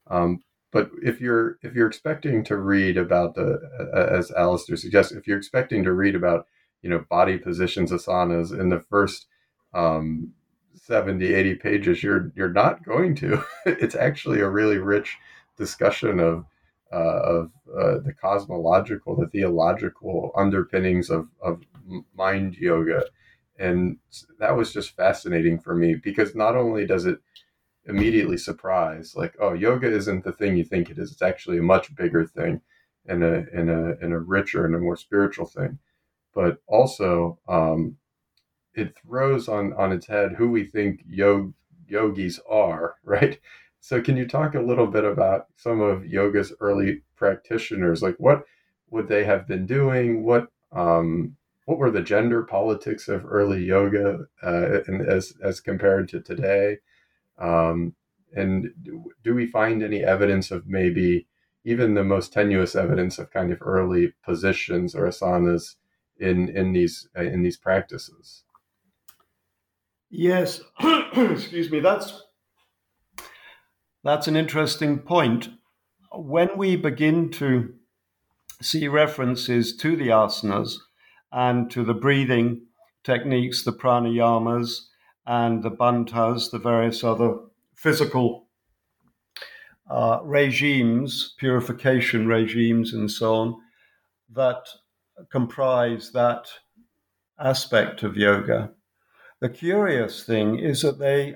Um, 0.07 0.41
but 0.71 0.91
if 1.01 1.21
you're 1.21 1.57
if 1.61 1.73
you're 1.73 1.87
expecting 1.87 2.43
to 2.45 2.57
read 2.57 2.97
about 2.97 3.35
the 3.35 3.59
as 3.93 4.29
Alistair 4.31 4.75
suggests, 4.75 5.13
if 5.13 5.25
you're 5.25 5.37
expecting 5.37 5.83
to 5.83 5.93
read 5.93 6.15
about 6.15 6.45
you 6.81 6.89
know 6.89 7.05
body 7.09 7.37
positions 7.37 7.91
asanas 7.91 8.57
in 8.57 8.69
the 8.69 8.79
first 8.79 9.27
um, 9.73 10.33
70 10.75 11.33
80 11.33 11.55
pages 11.55 12.03
you're 12.03 12.31
you're 12.35 12.53
not 12.53 12.83
going 12.83 13.15
to. 13.15 13.43
It's 13.65 13.95
actually 13.95 14.41
a 14.41 14.49
really 14.49 14.77
rich 14.77 15.17
discussion 15.57 16.19
of 16.19 16.45
uh, 16.91 17.19
of 17.35 17.51
uh, 17.69 17.99
the 17.99 18.13
cosmological 18.19 19.15
the 19.15 19.27
theological 19.27 20.31
underpinnings 20.35 21.09
of 21.09 21.27
of 21.41 21.61
mind 22.15 22.55
yoga. 22.55 23.05
And 23.57 23.97
that 24.39 24.55
was 24.55 24.71
just 24.71 24.95
fascinating 24.95 25.59
for 25.59 25.75
me 25.75 25.95
because 25.95 26.33
not 26.35 26.55
only 26.55 26.85
does 26.85 27.05
it 27.05 27.19
immediately 27.85 28.37
surprise 28.37 29.15
like 29.15 29.33
oh 29.39 29.53
yoga 29.53 29.87
isn't 29.91 30.23
the 30.23 30.31
thing 30.31 30.55
you 30.55 30.63
think 30.63 30.89
it 30.89 30.99
is 30.99 31.11
it's 31.11 31.21
actually 31.21 31.57
a 31.57 31.63
much 31.63 31.95
bigger 31.95 32.23
thing 32.25 32.61
and 33.09 33.23
a 33.23 33.45
and 33.53 33.69
a 33.69 33.97
and 34.01 34.13
a 34.13 34.19
richer 34.19 34.65
and 34.65 34.75
a 34.75 34.79
more 34.79 34.95
spiritual 34.95 35.45
thing. 35.45 35.79
But 36.33 36.57
also 36.67 37.39
um, 37.47 37.97
it 38.73 38.97
throws 38.97 39.47
on 39.47 39.73
on 39.73 39.91
its 39.91 40.07
head 40.07 40.33
who 40.33 40.49
we 40.49 40.63
think 40.65 41.01
yog, 41.07 41.53
yogis 41.87 42.39
are 42.49 42.95
right? 43.03 43.39
So 43.81 44.01
can 44.01 44.17
you 44.17 44.27
talk 44.27 44.55
a 44.55 44.61
little 44.61 44.87
bit 44.87 45.05
about 45.05 45.47
some 45.55 45.79
of 45.81 46.05
yoga's 46.05 46.53
early 46.59 47.01
practitioners? 47.15 48.01
Like 48.01 48.15
what 48.17 48.43
would 48.89 49.07
they 49.07 49.23
have 49.23 49.47
been 49.47 49.65
doing? 49.65 50.23
What 50.23 50.49
um, 50.71 51.35
what 51.65 51.77
were 51.77 51.91
the 51.91 52.01
gender 52.01 52.43
politics 52.43 53.07
of 53.07 53.25
early 53.25 53.63
yoga 53.63 54.25
uh, 54.43 54.81
and 54.87 55.01
as 55.07 55.33
as 55.43 55.61
compared 55.61 56.09
to 56.09 56.21
today? 56.21 56.77
Um, 57.37 57.95
and 58.35 58.69
do 59.23 59.33
we 59.33 59.47
find 59.47 59.81
any 59.81 60.03
evidence 60.03 60.51
of 60.51 60.67
maybe 60.67 61.27
even 61.63 61.93
the 61.93 62.03
most 62.03 62.33
tenuous 62.33 62.75
evidence 62.75 63.17
of 63.19 63.31
kind 63.31 63.51
of 63.51 63.59
early 63.61 64.13
positions 64.23 64.95
or 64.95 65.07
asanas 65.07 65.75
in 66.19 66.49
in 66.49 66.73
these 66.73 67.07
in 67.15 67.41
these 67.43 67.57
practices? 67.57 68.43
Yes, 70.09 70.61
excuse 71.13 71.69
me. 71.69 71.79
That's 71.79 72.23
that's 74.03 74.27
an 74.27 74.35
interesting 74.35 74.99
point. 74.99 75.49
When 76.11 76.57
we 76.57 76.75
begin 76.75 77.29
to 77.31 77.73
see 78.61 78.87
references 78.87 79.75
to 79.77 79.95
the 79.95 80.07
asanas 80.07 80.77
and 81.31 81.69
to 81.71 81.83
the 81.83 81.93
breathing 81.93 82.65
techniques, 83.03 83.63
the 83.63 83.73
pranayamas, 83.73 84.87
and 85.25 85.61
the 85.61 85.71
bandhas, 85.71 86.49
the 86.49 86.57
various 86.57 87.03
other 87.03 87.35
physical 87.75 88.47
uh, 89.89 90.19
regimes, 90.23 91.35
purification 91.37 92.27
regimes, 92.27 92.93
and 92.93 93.11
so 93.11 93.35
on, 93.35 93.55
that 94.29 94.67
comprise 95.31 96.11
that 96.11 96.47
aspect 97.39 98.03
of 98.03 98.17
yoga. 98.17 98.71
The 99.41 99.49
curious 99.49 100.23
thing 100.25 100.59
is 100.59 100.81
that 100.81 100.99
they, 100.99 101.35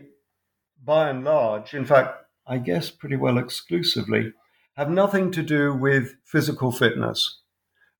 by 0.83 1.09
and 1.09 1.23
large, 1.23 1.73
in 1.73 1.85
fact, 1.85 2.25
I 2.45 2.57
guess 2.57 2.89
pretty 2.89 3.15
well 3.15 3.37
exclusively, 3.37 4.33
have 4.75 4.89
nothing 4.89 5.31
to 5.31 5.41
do 5.41 5.73
with 5.73 6.15
physical 6.25 6.73
fitness. 6.73 7.39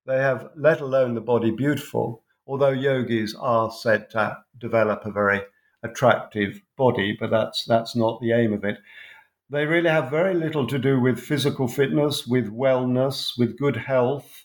They 0.05 0.17
have, 0.17 0.49
let 0.57 0.81
alone 0.81 1.13
the 1.13 1.21
body 1.21 1.51
beautiful, 1.51 2.23
although 2.45 2.71
yogis 2.71 3.33
are 3.35 3.71
said 3.71 4.09
to 4.09 4.39
develop 4.59 5.05
a 5.05 5.11
very 5.11 5.43
attractive 5.83 6.61
body, 6.75 7.15
but 7.17 7.29
that's 7.29 7.63
that's 7.63 7.95
not 7.95 8.19
the 8.19 8.33
aim 8.33 8.51
of 8.51 8.65
it. 8.65 8.79
They 9.49 9.65
really 9.65 9.89
have 9.89 10.09
very 10.09 10.33
little 10.33 10.67
to 10.67 10.77
do 10.79 10.99
with 10.99 11.19
physical 11.19 11.69
fitness, 11.69 12.27
with 12.27 12.51
wellness, 12.51 13.37
with 13.37 13.57
good 13.57 13.77
health, 13.77 14.43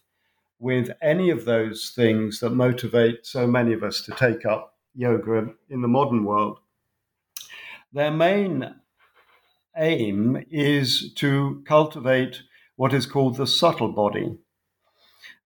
with 0.60 0.90
any 1.02 1.30
of 1.30 1.44
those 1.44 1.90
things 1.96 2.38
that 2.40 2.50
motivate 2.50 3.26
so 3.26 3.48
many 3.48 3.72
of 3.72 3.82
us 3.82 4.02
to 4.02 4.12
take 4.12 4.46
up 4.46 4.77
yoga 4.98 5.54
in 5.70 5.80
the 5.80 5.88
modern 5.88 6.24
world. 6.24 6.58
Their 7.92 8.10
main 8.10 8.74
aim 9.76 10.44
is 10.50 11.12
to 11.14 11.62
cultivate 11.66 12.42
what 12.74 12.92
is 12.92 13.06
called 13.06 13.36
the 13.36 13.46
subtle 13.46 13.92
body. 13.92 14.36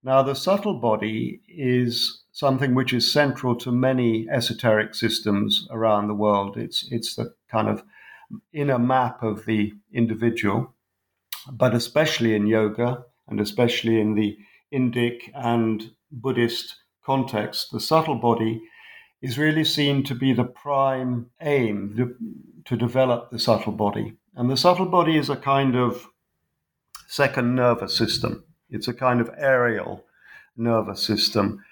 Now, 0.03 0.23
the 0.23 0.33
subtle 0.33 0.79
body 0.79 1.41
is 1.47 2.23
something 2.31 2.73
which 2.73 2.93
is 2.93 3.13
central 3.13 3.55
to 3.57 3.71
many 3.71 4.27
esoteric 4.29 4.95
systems 4.95 5.67
around 5.69 6.07
the 6.07 6.15
world. 6.15 6.57
It's, 6.57 6.91
it's 6.91 7.15
the 7.15 7.35
kind 7.49 7.69
of 7.69 7.83
inner 8.51 8.79
map 8.79 9.21
of 9.21 9.45
the 9.45 9.73
individual, 9.93 10.73
but 11.51 11.75
especially 11.75 12.35
in 12.35 12.47
yoga 12.47 13.05
and 13.27 13.39
especially 13.39 14.01
in 14.01 14.15
the 14.15 14.35
Indic 14.73 15.29
and 15.35 15.91
Buddhist 16.11 16.75
context, 17.05 17.71
the 17.71 17.79
subtle 17.79 18.15
body 18.15 18.63
is 19.23 19.37
really 19.37 19.63
seen 19.63 20.03
to 20.03 20.13
be 20.13 20.33
the 20.33 20.43
prime 20.43 21.27
aim 21.41 22.13
to 22.65 22.75
develop 22.75 23.31
the 23.31 23.39
subtle 23.39 23.71
body. 23.71 24.17
And 24.35 24.49
the 24.49 24.57
subtle 24.57 24.85
body 24.85 25.17
is 25.17 25.29
a 25.29 25.37
kind 25.37 25.77
of 25.77 26.07
second 27.07 27.55
nervous 27.55 27.95
system. 27.95 28.43
It's 28.69 28.89
a 28.89 28.93
kind 28.93 29.21
of 29.21 29.29
aerial 29.37 30.03
nervous 30.57 31.01
system 31.01 31.63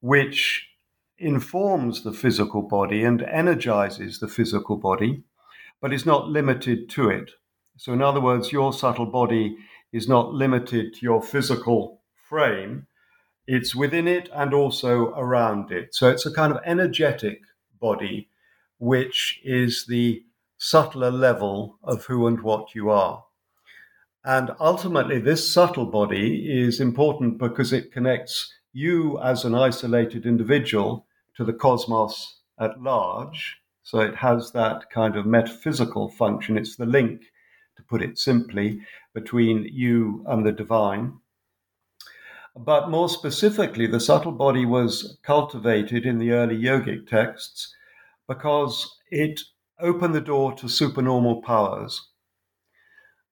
which 0.00 0.68
informs 1.16 2.02
the 2.02 2.12
physical 2.12 2.60
body 2.60 3.02
and 3.02 3.22
energizes 3.22 4.18
the 4.18 4.28
physical 4.28 4.76
body, 4.76 5.22
but 5.80 5.94
is 5.94 6.04
not 6.04 6.28
limited 6.28 6.90
to 6.90 7.08
it. 7.08 7.30
So, 7.78 7.94
in 7.94 8.02
other 8.02 8.20
words, 8.20 8.52
your 8.52 8.72
subtle 8.74 9.06
body 9.06 9.56
is 9.92 10.08
not 10.08 10.34
limited 10.34 10.92
to 10.94 11.00
your 11.00 11.22
physical 11.22 12.02
frame, 12.28 12.86
it's 13.48 13.74
within 13.74 14.06
it 14.06 14.28
and 14.32 14.54
also 14.54 15.12
around 15.14 15.72
it. 15.72 15.94
So, 15.94 16.08
it's 16.08 16.26
a 16.26 16.32
kind 16.32 16.52
of 16.52 16.62
energetic 16.64 17.40
body, 17.80 18.28
which 18.78 19.40
is 19.42 19.86
the 19.86 20.22
subtler 20.58 21.10
level 21.10 21.78
of 21.82 22.04
who 22.04 22.26
and 22.28 22.40
what 22.42 22.74
you 22.74 22.90
are. 22.90 23.24
And 24.24 24.50
ultimately, 24.60 25.18
this 25.18 25.48
subtle 25.48 25.86
body 25.86 26.46
is 26.50 26.80
important 26.80 27.38
because 27.38 27.72
it 27.72 27.92
connects 27.92 28.52
you 28.72 29.18
as 29.20 29.44
an 29.44 29.54
isolated 29.54 30.26
individual 30.26 31.06
to 31.36 31.44
the 31.44 31.52
cosmos 31.52 32.40
at 32.60 32.82
large. 32.82 33.56
So 33.82 34.00
it 34.00 34.16
has 34.16 34.52
that 34.52 34.90
kind 34.90 35.16
of 35.16 35.24
metaphysical 35.24 36.10
function. 36.10 36.58
It's 36.58 36.76
the 36.76 36.84
link, 36.84 37.22
to 37.76 37.82
put 37.84 38.02
it 38.02 38.18
simply, 38.18 38.80
between 39.14 39.70
you 39.72 40.24
and 40.26 40.44
the 40.44 40.52
divine. 40.52 41.14
But 42.64 42.90
more 42.90 43.08
specifically, 43.08 43.86
the 43.86 44.00
subtle 44.00 44.32
body 44.32 44.66
was 44.66 45.16
cultivated 45.22 46.04
in 46.04 46.18
the 46.18 46.32
early 46.32 46.56
yogic 46.56 47.06
texts 47.06 47.72
because 48.26 48.98
it 49.12 49.40
opened 49.78 50.12
the 50.12 50.20
door 50.20 50.52
to 50.54 50.68
supernormal 50.68 51.40
powers. 51.42 52.08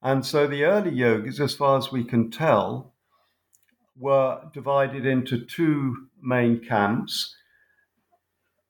And 0.01 0.25
so 0.25 0.47
the 0.47 0.63
early 0.63 0.93
yogis, 0.93 1.41
as 1.41 1.57
far 1.57 1.77
as 1.77 1.91
we 1.91 2.05
can 2.05 2.31
tell, 2.31 2.95
were 3.99 4.43
divided 4.55 5.05
into 5.05 5.45
two 5.45 6.07
main 6.23 6.61
camps. 6.61 7.35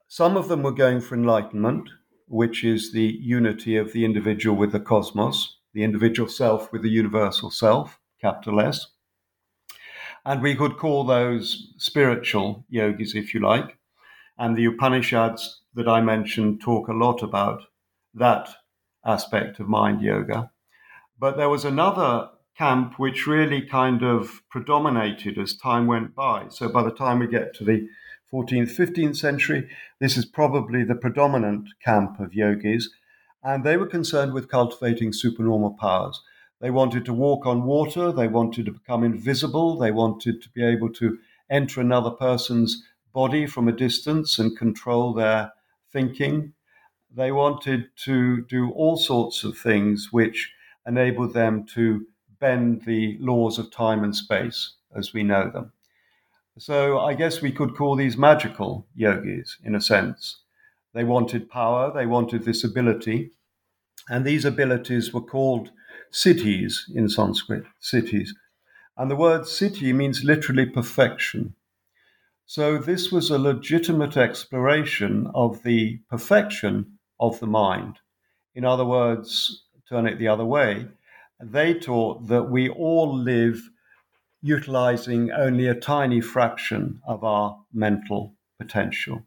Some 0.08 0.38
of 0.38 0.48
them 0.48 0.62
were 0.62 0.72
going 0.72 1.02
for 1.02 1.16
enlightenment, 1.16 1.90
which 2.28 2.64
is 2.64 2.92
the 2.92 3.18
unity 3.20 3.76
of 3.76 3.92
the 3.92 4.06
individual 4.06 4.56
with 4.56 4.72
the 4.72 4.80
cosmos, 4.80 5.58
the 5.75 5.84
individual 5.84 6.30
self 6.30 6.72
with 6.72 6.80
the 6.80 6.88
universal 6.88 7.50
self, 7.50 8.00
capital 8.22 8.58
S. 8.58 8.86
And 10.26 10.42
we 10.42 10.56
could 10.56 10.76
call 10.76 11.04
those 11.04 11.73
spiritual 11.78 12.64
yogis, 12.68 13.14
if 13.14 13.33
you 13.33 13.38
like. 13.38 13.78
And 14.37 14.56
the 14.56 14.64
Upanishads 14.64 15.61
that 15.75 15.87
I 15.87 16.00
mentioned 16.00 16.61
talk 16.61 16.88
a 16.88 16.92
lot 16.92 17.23
about 17.23 17.62
that 18.12 18.49
aspect 19.04 19.61
of 19.61 19.68
mind 19.68 20.02
yoga. 20.02 20.50
But 21.16 21.37
there 21.37 21.49
was 21.49 21.64
another 21.64 22.28
camp 22.59 22.99
which 22.99 23.28
really 23.28 23.62
kind 23.62 24.02
of 24.02 24.42
predominated 24.50 25.38
as 25.38 25.56
time 25.56 25.87
went 25.87 26.16
by. 26.16 26.47
So 26.49 26.68
by 26.68 26.83
the 26.83 26.90
time 26.90 27.21
we 27.21 27.28
get 27.28 27.54
to 27.54 27.64
the 27.64 27.88
14th, 28.33 28.76
15th 28.76 29.16
century, 29.16 29.71
this 30.00 30.16
is 30.16 30.25
probably 30.25 30.83
the 30.83 30.97
predominant 30.97 31.68
camp 31.85 32.18
of 32.18 32.35
yogis. 32.35 32.90
And 33.45 33.62
they 33.62 33.76
were 33.76 33.87
concerned 33.87 34.33
with 34.33 34.49
cultivating 34.49 35.12
supernormal 35.12 35.76
powers. 35.78 36.21
They 36.60 36.70
wanted 36.70 37.04
to 37.04 37.12
walk 37.12 37.46
on 37.46 37.64
water, 37.64 38.12
they 38.12 38.28
wanted 38.28 38.66
to 38.66 38.72
become 38.72 39.04
invisible, 39.04 39.76
they 39.76 39.90
wanted 39.90 40.42
to 40.42 40.48
be 40.50 40.64
able 40.64 40.92
to 40.94 41.18
enter 41.50 41.80
another 41.80 42.10
person's 42.10 42.82
body 43.12 43.46
from 43.46 43.68
a 43.68 43.72
distance 43.72 44.38
and 44.38 44.56
control 44.56 45.12
their 45.12 45.52
thinking. 45.92 46.54
They 47.14 47.32
wanted 47.32 47.90
to 48.04 48.42
do 48.42 48.70
all 48.70 48.96
sorts 48.96 49.44
of 49.44 49.56
things 49.58 50.08
which 50.10 50.52
enabled 50.86 51.34
them 51.34 51.66
to 51.75 52.06
bend 52.40 52.82
the 52.82 53.16
laws 53.20 53.58
of 53.58 53.70
time 53.70 54.04
and 54.04 54.14
space 54.14 54.75
as 54.94 55.12
we 55.12 55.22
know 55.22 55.50
them. 55.50 55.72
So 56.58 57.00
I 57.00 57.14
guess 57.14 57.42
we 57.42 57.52
could 57.52 57.76
call 57.76 57.96
these 57.96 58.16
magical 58.16 58.86
yogis 58.94 59.58
in 59.62 59.75
a 59.75 59.80
sense. 59.80 60.40
They 60.94 61.04
wanted 61.04 61.50
power, 61.50 61.92
they 61.92 62.06
wanted 62.06 62.44
this 62.44 62.64
ability, 62.64 63.32
and 64.08 64.25
these 64.25 64.46
abilities 64.46 65.12
were 65.12 65.20
called 65.20 65.70
siddhis 66.12 66.90
in 66.94 67.08
Sanskrit, 67.08 67.64
siddhis. 67.80 68.30
And 68.96 69.10
the 69.10 69.16
word 69.16 69.42
siddhi 69.42 69.94
means 69.94 70.25
literally 70.25 70.66
perfection. 70.66 71.54
So 72.46 72.78
this 72.78 73.10
was 73.10 73.30
a 73.30 73.38
legitimate 73.38 74.16
exploration 74.16 75.30
of 75.34 75.62
the 75.62 75.98
perfection 76.08 76.98
of 77.18 77.40
the 77.40 77.46
mind. 77.46 77.98
In 78.54 78.64
other 78.64 78.84
words, 78.84 79.64
turn 79.88 80.06
it 80.06 80.18
the 80.18 80.28
other 80.28 80.44
way, 80.44 80.86
they 81.40 81.75
taught 81.75 82.28
that 82.28 82.44
we 82.44 82.68
all 82.68 83.14
live 83.14 83.60
utilizing 84.42 85.30
only 85.32 85.66
a 85.66 85.75
tiny 85.75 86.20
fraction 86.20 87.00
of 87.06 87.25
our 87.25 87.58
mental 87.72 88.34
potential. 88.58 89.26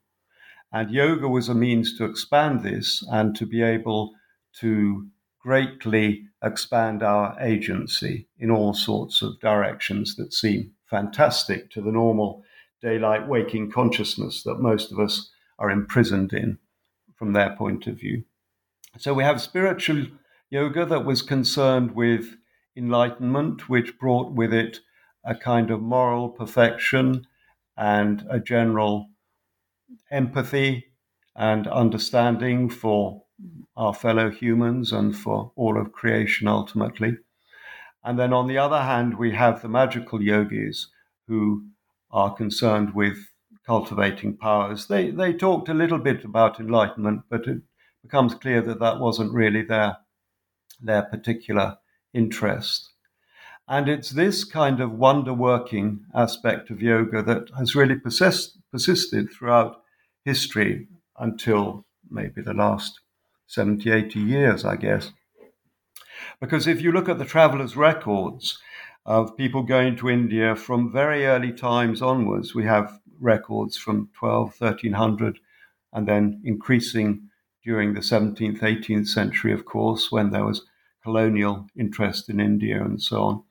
And 0.71 0.91
yoga 0.91 1.27
was 1.27 1.49
a 1.49 1.55
means 1.55 1.97
to 1.97 2.05
expand 2.05 2.63
this 2.63 3.03
and 3.11 3.35
to 3.35 3.45
be 3.45 3.61
able 3.61 4.13
to 4.59 5.07
greatly 5.49 6.27
expand 6.43 7.01
our 7.01 7.35
agency 7.41 8.27
in 8.37 8.51
all 8.51 8.71
sorts 8.71 9.23
of 9.23 9.39
directions 9.39 10.15
that 10.15 10.31
seem 10.31 10.69
fantastic 10.85 11.71
to 11.71 11.81
the 11.81 11.91
normal 11.91 12.43
daylight 12.83 13.27
waking 13.27 13.71
consciousness 13.71 14.43
that 14.43 14.59
most 14.59 14.91
of 14.91 14.99
us 14.99 15.31
are 15.57 15.71
imprisoned 15.71 16.31
in 16.33 16.55
from 17.15 17.33
their 17.33 17.55
point 17.55 17.87
of 17.87 17.95
view. 17.95 18.23
So 18.99 19.11
we 19.15 19.23
have 19.23 19.41
spiritual 19.41 20.05
yoga 20.51 20.85
that 20.85 21.03
was 21.03 21.23
concerned 21.23 21.95
with 21.95 22.35
enlightenment, 22.77 23.67
which 23.67 23.97
brought 23.97 24.31
with 24.31 24.53
it 24.53 24.81
a 25.25 25.33
kind 25.33 25.71
of 25.71 25.81
moral 25.81 26.29
perfection 26.29 27.25
and 27.75 28.23
a 28.29 28.39
general 28.39 29.09
empathy 30.11 30.91
and 31.35 31.65
understanding 31.65 32.69
for 32.69 33.23
our 33.75 33.93
fellow 33.93 34.29
humans 34.29 34.91
and 34.91 35.15
for 35.15 35.51
all 35.55 35.79
of 35.79 35.91
creation 35.91 36.47
ultimately. 36.47 37.17
And 38.03 38.17
then 38.17 38.33
on 38.33 38.47
the 38.47 38.57
other 38.57 38.81
hand, 38.81 39.17
we 39.17 39.31
have 39.31 39.61
the 39.61 39.69
magical 39.69 40.21
yogis 40.21 40.89
who 41.27 41.65
are 42.11 42.33
concerned 42.33 42.93
with 42.93 43.17
cultivating 43.65 44.35
powers. 44.35 44.87
They, 44.87 45.11
they 45.11 45.33
talked 45.33 45.69
a 45.69 45.73
little 45.73 45.99
bit 45.99 46.23
about 46.23 46.59
enlightenment, 46.59 47.23
but 47.29 47.47
it 47.47 47.61
becomes 48.01 48.33
clear 48.33 48.61
that 48.63 48.79
that 48.79 48.99
wasn't 48.99 49.33
really 49.33 49.63
their 49.63 49.97
their 50.81 51.03
particular 51.03 51.77
interest. 52.13 52.89
And 53.67 53.87
it's 53.87 54.09
this 54.09 54.43
kind 54.43 54.79
of 54.79 54.91
wonder 54.91 55.33
working 55.33 56.05
aspect 56.15 56.71
of 56.71 56.81
yoga 56.81 57.21
that 57.21 57.49
has 57.57 57.75
really 57.75 57.95
persist, 57.95 58.57
persisted 58.71 59.31
throughout 59.31 59.81
history 60.25 60.87
until 61.17 61.85
maybe 62.09 62.41
the 62.41 62.53
last 62.53 62.99
70, 63.49 63.91
80 63.91 64.19
years, 64.19 64.63
I 64.63 64.75
guess. 64.75 65.11
Because 66.39 66.67
if 66.67 66.81
you 66.81 66.91
look 66.91 67.09
at 67.09 67.17
the 67.17 67.25
travelers' 67.25 67.75
records 67.75 68.59
of 69.07 69.35
people 69.35 69.63
going 69.63 69.95
to 69.97 70.09
India 70.09 70.55
from 70.55 70.91
very 70.91 71.25
early 71.25 71.51
times 71.51 71.99
onwards, 71.99 72.53
we 72.53 72.65
have 72.65 72.99
records 73.19 73.75
from 73.75 74.09
12, 74.19 74.53
1300, 74.59 75.39
and 75.91 76.07
then 76.07 76.41
increasing 76.45 77.29
during 77.63 77.95
the 77.95 78.01
17th, 78.01 78.59
18th 78.59 79.07
century, 79.07 79.51
of 79.51 79.65
course, 79.65 80.11
when 80.11 80.29
there 80.29 80.45
was 80.45 80.61
colonial 81.03 81.65
interest 81.75 82.29
in 82.29 82.39
India 82.39 82.83
and 82.83 83.01
so 83.01 83.23
on. 83.23 83.43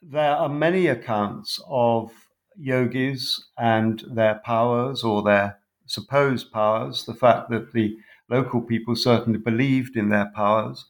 There 0.00 0.36
are 0.36 0.48
many 0.48 0.86
accounts 0.86 1.60
of 1.68 2.12
yogis 2.56 3.44
and 3.58 4.04
their 4.06 4.36
powers 4.44 5.02
or 5.02 5.22
their 5.22 5.58
supposed 5.86 6.52
powers, 6.52 7.04
the 7.04 7.14
fact 7.14 7.50
that 7.50 7.72
the 7.72 7.96
local 8.32 8.62
people 8.62 8.96
certainly 8.96 9.38
believed 9.38 9.96
in 9.96 10.08
their 10.08 10.30
powers. 10.34 10.86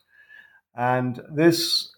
And 0.74 1.20
this 1.34 1.90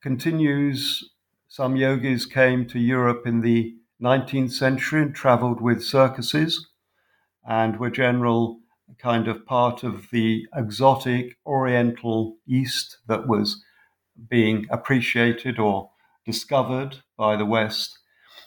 continues. 0.00 1.10
Some 1.48 1.76
yogis 1.76 2.24
came 2.24 2.66
to 2.68 2.78
Europe 2.78 3.26
in 3.26 3.40
the 3.40 3.74
19th 4.00 4.52
century 4.52 5.02
and 5.02 5.14
traveled 5.14 5.60
with 5.60 5.84
circuses 5.84 6.68
and 7.46 7.78
were 7.78 7.90
general 7.90 8.60
kind 8.98 9.26
of 9.28 9.44
part 9.46 9.82
of 9.82 10.06
the 10.10 10.46
exotic 10.54 11.36
Oriental 11.46 12.36
East 12.46 12.98
that 13.08 13.26
was 13.26 13.62
being 14.28 14.66
appreciated 14.70 15.58
or 15.58 15.90
discovered 16.24 16.98
by 17.16 17.36
the 17.36 17.46
West. 17.46 17.98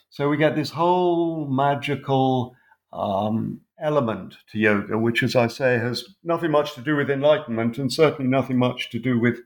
So 0.09 0.29
we 0.29 0.37
get 0.37 0.55
this 0.55 0.71
whole 0.71 1.47
magical 1.47 2.55
um, 2.93 3.61
element 3.79 4.37
to 4.51 4.57
yoga, 4.57 4.97
which, 4.97 5.23
as 5.23 5.35
I 5.35 5.47
say, 5.47 5.77
has 5.77 6.05
nothing 6.23 6.51
much 6.51 6.73
to 6.75 6.81
do 6.81 6.95
with 6.95 7.09
enlightenment 7.09 7.77
and 7.77 7.91
certainly 7.91 8.29
nothing 8.29 8.57
much 8.57 8.89
to 8.91 8.99
do 8.99 9.19
with 9.19 9.39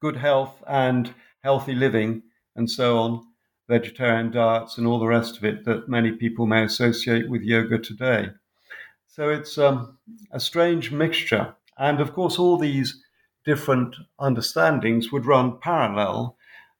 good 0.00 0.16
health 0.16 0.62
and 0.66 1.14
healthy 1.42 1.74
living 1.74 2.22
and 2.54 2.70
so 2.70 2.98
on, 2.98 3.26
vegetarian 3.68 4.30
diets 4.30 4.78
and 4.78 4.86
all 4.86 4.98
the 4.98 5.06
rest 5.06 5.36
of 5.36 5.44
it 5.44 5.64
that 5.64 5.88
many 5.88 6.12
people 6.12 6.46
may 6.46 6.64
associate 6.64 7.28
with 7.28 7.42
yoga 7.42 7.78
today. 7.78 8.30
So 9.06 9.30
it's 9.30 9.56
um, 9.56 9.98
a 10.30 10.40
strange 10.40 10.92
mixture. 10.92 11.54
And 11.78 12.00
of 12.00 12.12
course, 12.12 12.38
all 12.38 12.58
these 12.58 13.02
different 13.44 13.96
understandings 14.18 15.10
would 15.10 15.24
run 15.24 15.58
parallel. 15.58 16.36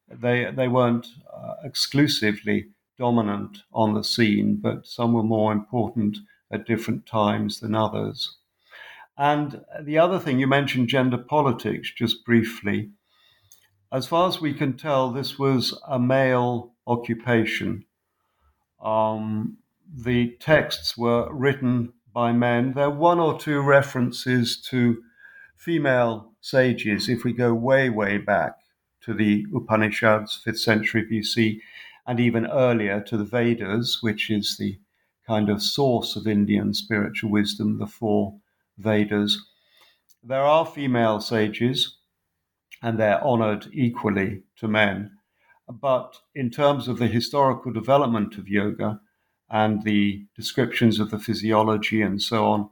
They, 0.09 0.51
they 0.55 0.69
weren't 0.69 1.07
uh, 1.35 1.55
exclusively 1.65 2.69
dominant 2.99 3.59
on 3.73 3.95
the 3.95 4.05
scene, 4.05 4.59
but 4.61 4.87
some 4.87 5.13
were 5.13 5.23
more 5.23 5.53
important 5.53 6.19
at 6.51 6.67
different 6.67 7.07
times 7.07 7.61
than 7.61 7.75
others. 7.75 8.37
And 9.19 9.65
the 9.81 9.99
other 9.99 10.19
thing, 10.19 10.39
you 10.39 10.47
mentioned 10.47 10.89
gender 10.89 11.19
politics 11.19 11.91
just 11.97 12.25
briefly. 12.25 12.91
As 13.93 14.07
far 14.07 14.29
as 14.29 14.41
we 14.41 14.53
can 14.53 14.77
tell, 14.77 15.11
this 15.11 15.39
was 15.39 15.79
a 15.89 15.99
male 15.99 16.75
occupation. 16.87 17.85
Um, 18.83 19.59
the 19.95 20.37
texts 20.41 20.97
were 20.99 21.33
written 21.33 21.93
by 22.13 22.33
men. 22.33 22.73
There 22.75 22.85
are 22.85 22.91
one 22.91 23.19
or 23.19 23.39
two 23.39 23.61
references 23.61 24.61
to 24.71 25.03
female 25.57 26.33
sages 26.41 27.09
if 27.09 27.25
we 27.25 27.33
go 27.33 27.55
way, 27.55 27.89
way 27.89 28.19
back 28.19 28.59
to 29.03 29.15
the 29.15 29.47
Upanishads, 29.55 30.43
5th 30.47 30.59
century 30.59 31.07
BC, 31.11 31.61
and 32.07 32.21
even 32.21 32.47
earlier 32.47 33.01
to 33.01 33.17
the 33.17 33.25
Vedas, 33.25 33.99
which 34.01 34.31
is 34.31 34.57
the 34.57 34.79
kind 35.27 35.49
of 35.49 35.63
source 35.63 36.17
of 36.17 36.27
Indian 36.27 36.73
spiritual 36.73 37.31
wisdom, 37.31 37.79
the 37.79 37.87
four 37.87 38.39
Vedas. 38.79 39.45
There 40.23 40.43
are 40.43 40.67
female 40.67 41.21
sages, 41.21 41.99
and 42.83 42.99
they're 42.99 43.23
honored 43.25 43.69
equally 43.73 44.43
to 44.57 44.69
men. 44.69 45.11
But 45.69 46.19
in 46.35 46.51
terms 46.51 46.87
of 46.87 46.99
the 46.99 47.09
historical 47.09 47.73
development 47.73 48.39
of 48.39 48.49
yoga, 48.49 49.01
and 49.51 49.83
the 49.83 50.27
descriptions 50.35 50.99
of 50.99 51.11
the 51.11 51.19
physiology 51.19 52.03
and 52.03 52.21
so 52.21 52.47
on, 52.47 52.69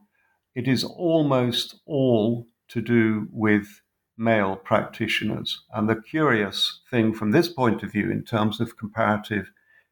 it 0.54 0.68
is 0.68 0.84
almost 0.84 1.76
all 1.86 2.48
to 2.68 2.80
do 2.80 3.28
with 3.30 3.80
male 4.16 4.56
practitioners. 4.56 5.62
And 5.72 5.88
the 5.88 6.00
curious 6.00 6.80
thing 6.90 7.14
from 7.14 7.30
this 7.30 7.48
point 7.48 7.82
of 7.82 7.92
view, 7.92 8.10
in 8.10 8.22
terms 8.22 8.60
of 8.60 8.76
comparative 8.76 9.50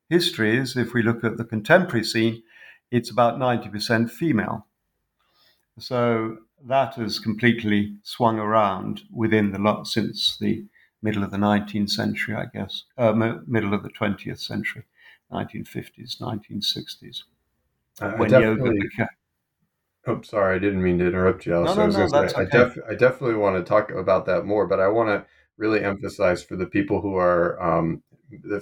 history, 0.09 0.57
is 0.57 0.77
if 0.77 0.95
we 0.95 1.03
look 1.03 1.25
at 1.25 1.37
the 1.37 1.45
contemporary 1.45 2.05
scene, 2.05 2.43
it's 2.91 3.11
about 3.11 3.39
90% 3.39 4.11
female. 4.11 4.67
So 5.79 6.39
that 6.65 6.95
has 6.95 7.19
completely 7.19 7.97
swung 8.03 8.39
around 8.39 9.03
within 9.13 9.53
the 9.53 9.59
lot 9.59 9.87
since 9.87 10.37
the 10.39 10.65
middle 11.03 11.25
of 11.25 11.31
the 11.31 11.37
19th 11.39 11.91
century, 11.91 12.37
I 12.37 12.45
guess, 12.53 12.85
uh, 12.97 13.13
middle 13.13 13.75
of 13.75 13.83
the 13.83 13.91
20th 13.91 14.39
century. 14.41 14.85
1950s, 15.33 16.21
1960s. 16.21 17.23
Uh, 18.01 18.13
when 18.13 18.31
yoga 18.31 18.71
became. 18.71 19.09
Oh, 20.07 20.21
sorry, 20.23 20.57
I 20.57 20.59
didn't 20.59 20.83
mean 20.83 20.99
to 20.99 21.07
interrupt 21.07 21.47
you. 21.47 21.53
No, 21.53 21.75
no, 21.75 21.87
no, 21.87 22.09
that's 22.09 22.35
I, 22.35 22.43
okay. 22.43 22.59
def- 22.59 22.85
I 22.91 22.95
definitely 22.95 23.37
want 23.37 23.57
to 23.57 23.69
talk 23.69 23.91
about 23.91 24.27
that 24.27 24.45
more, 24.45 24.67
but 24.67 24.81
I 24.81 24.88
want 24.88 25.09
to 25.11 25.25
really 25.57 25.85
emphasize 25.85 26.43
for 26.43 26.57
the 26.57 26.67
people 26.67 27.01
who 27.01 27.17
are, 27.17 27.61
um, 27.62 28.03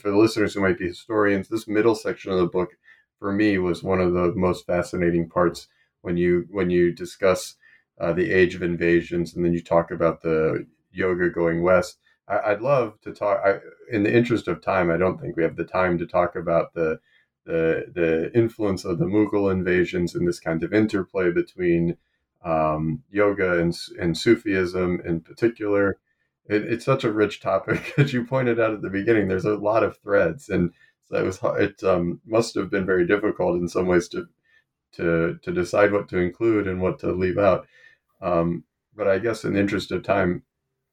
for 0.01 0.11
the 0.11 0.17
listeners 0.17 0.53
who 0.53 0.61
might 0.61 0.79
be 0.79 0.89
historians, 0.89 1.49
this 1.49 1.67
middle 1.67 1.95
section 1.95 2.31
of 2.31 2.39
the 2.39 2.47
book, 2.47 2.77
for 3.19 3.33
me, 3.33 3.57
was 3.57 3.83
one 3.83 4.01
of 4.01 4.13
the 4.13 4.33
most 4.35 4.67
fascinating 4.67 5.29
parts 5.29 5.69
when 6.03 6.17
you 6.17 6.47
when 6.51 6.69
you 6.69 6.93
discuss 6.93 7.57
uh, 8.01 8.13
the 8.13 8.31
age 8.31 8.55
of 8.55 8.63
invasions, 8.63 9.35
and 9.35 9.45
then 9.45 9.55
you 9.55 9.63
talk 9.63 9.91
about 9.91 10.21
the 10.23 10.67
yoga 10.93 11.31
going 11.31 11.63
west. 11.63 11.99
I, 12.29 12.53
would 12.53 12.63
love 12.63 13.01
to 13.03 13.13
talk. 13.13 13.41
I, 13.45 13.59
in 13.91 14.03
the 14.03 14.15
interest 14.15 14.47
of 14.47 14.61
time, 14.61 14.91
I 14.91 14.97
don't 14.97 15.21
think 15.21 15.37
we 15.37 15.43
have 15.43 15.57
the 15.57 15.65
time 15.65 15.99
to 15.99 16.07
talk 16.07 16.37
about 16.37 16.75
the 16.75 17.01
the 17.45 17.87
the 17.93 18.31
influence 18.35 18.85
of 18.85 18.99
the 18.99 19.07
Mughal 19.07 19.51
invasions 19.51 20.15
and 20.15 20.27
this 20.27 20.41
kind 20.41 20.63
of 20.63 20.73
interplay 20.73 21.31
between 21.31 21.97
um, 22.45 23.03
yoga 23.11 23.61
and, 23.61 23.77
and 23.99 24.17
Sufism 24.17 25.01
in 25.05 25.21
particular. 25.21 25.99
It, 26.47 26.63
it's 26.65 26.85
such 26.85 27.05
a 27.05 27.13
rich 27.13 27.41
topic, 27.41 27.93
as 27.99 28.13
you 28.13 28.25
pointed 28.25 28.59
out 28.61 28.73
at 28.73 28.83
the 28.83 28.91
beginning. 28.91 29.29
There's 29.29 29.45
a 29.45 29.55
lot 29.55 29.83
of 29.83 29.99
threads, 29.99 30.49
and 30.49 30.73
so 31.11 31.17
it 31.17 31.25
was 31.25 31.39
it 31.59 31.83
um, 31.85 32.21
must 32.27 32.55
have 32.55 32.71
been 32.71 32.87
very 32.87 33.07
difficult 33.07 33.61
in 33.61 33.69
some 33.69 33.87
ways 33.87 34.09
to 34.09 34.27
to 34.93 35.39
to 35.43 35.53
decide 35.53 35.93
what 35.93 36.09
to 36.09 36.19
include 36.19 36.67
and 36.67 36.81
what 36.81 36.99
to 37.01 37.13
leave 37.13 37.39
out. 37.39 37.67
Um, 38.21 38.65
but 38.95 39.09
I 39.09 39.19
guess 39.19 39.45
in 39.45 39.55
the 39.55 39.61
interest 39.61 39.93
of 39.93 40.03
time, 40.03 40.43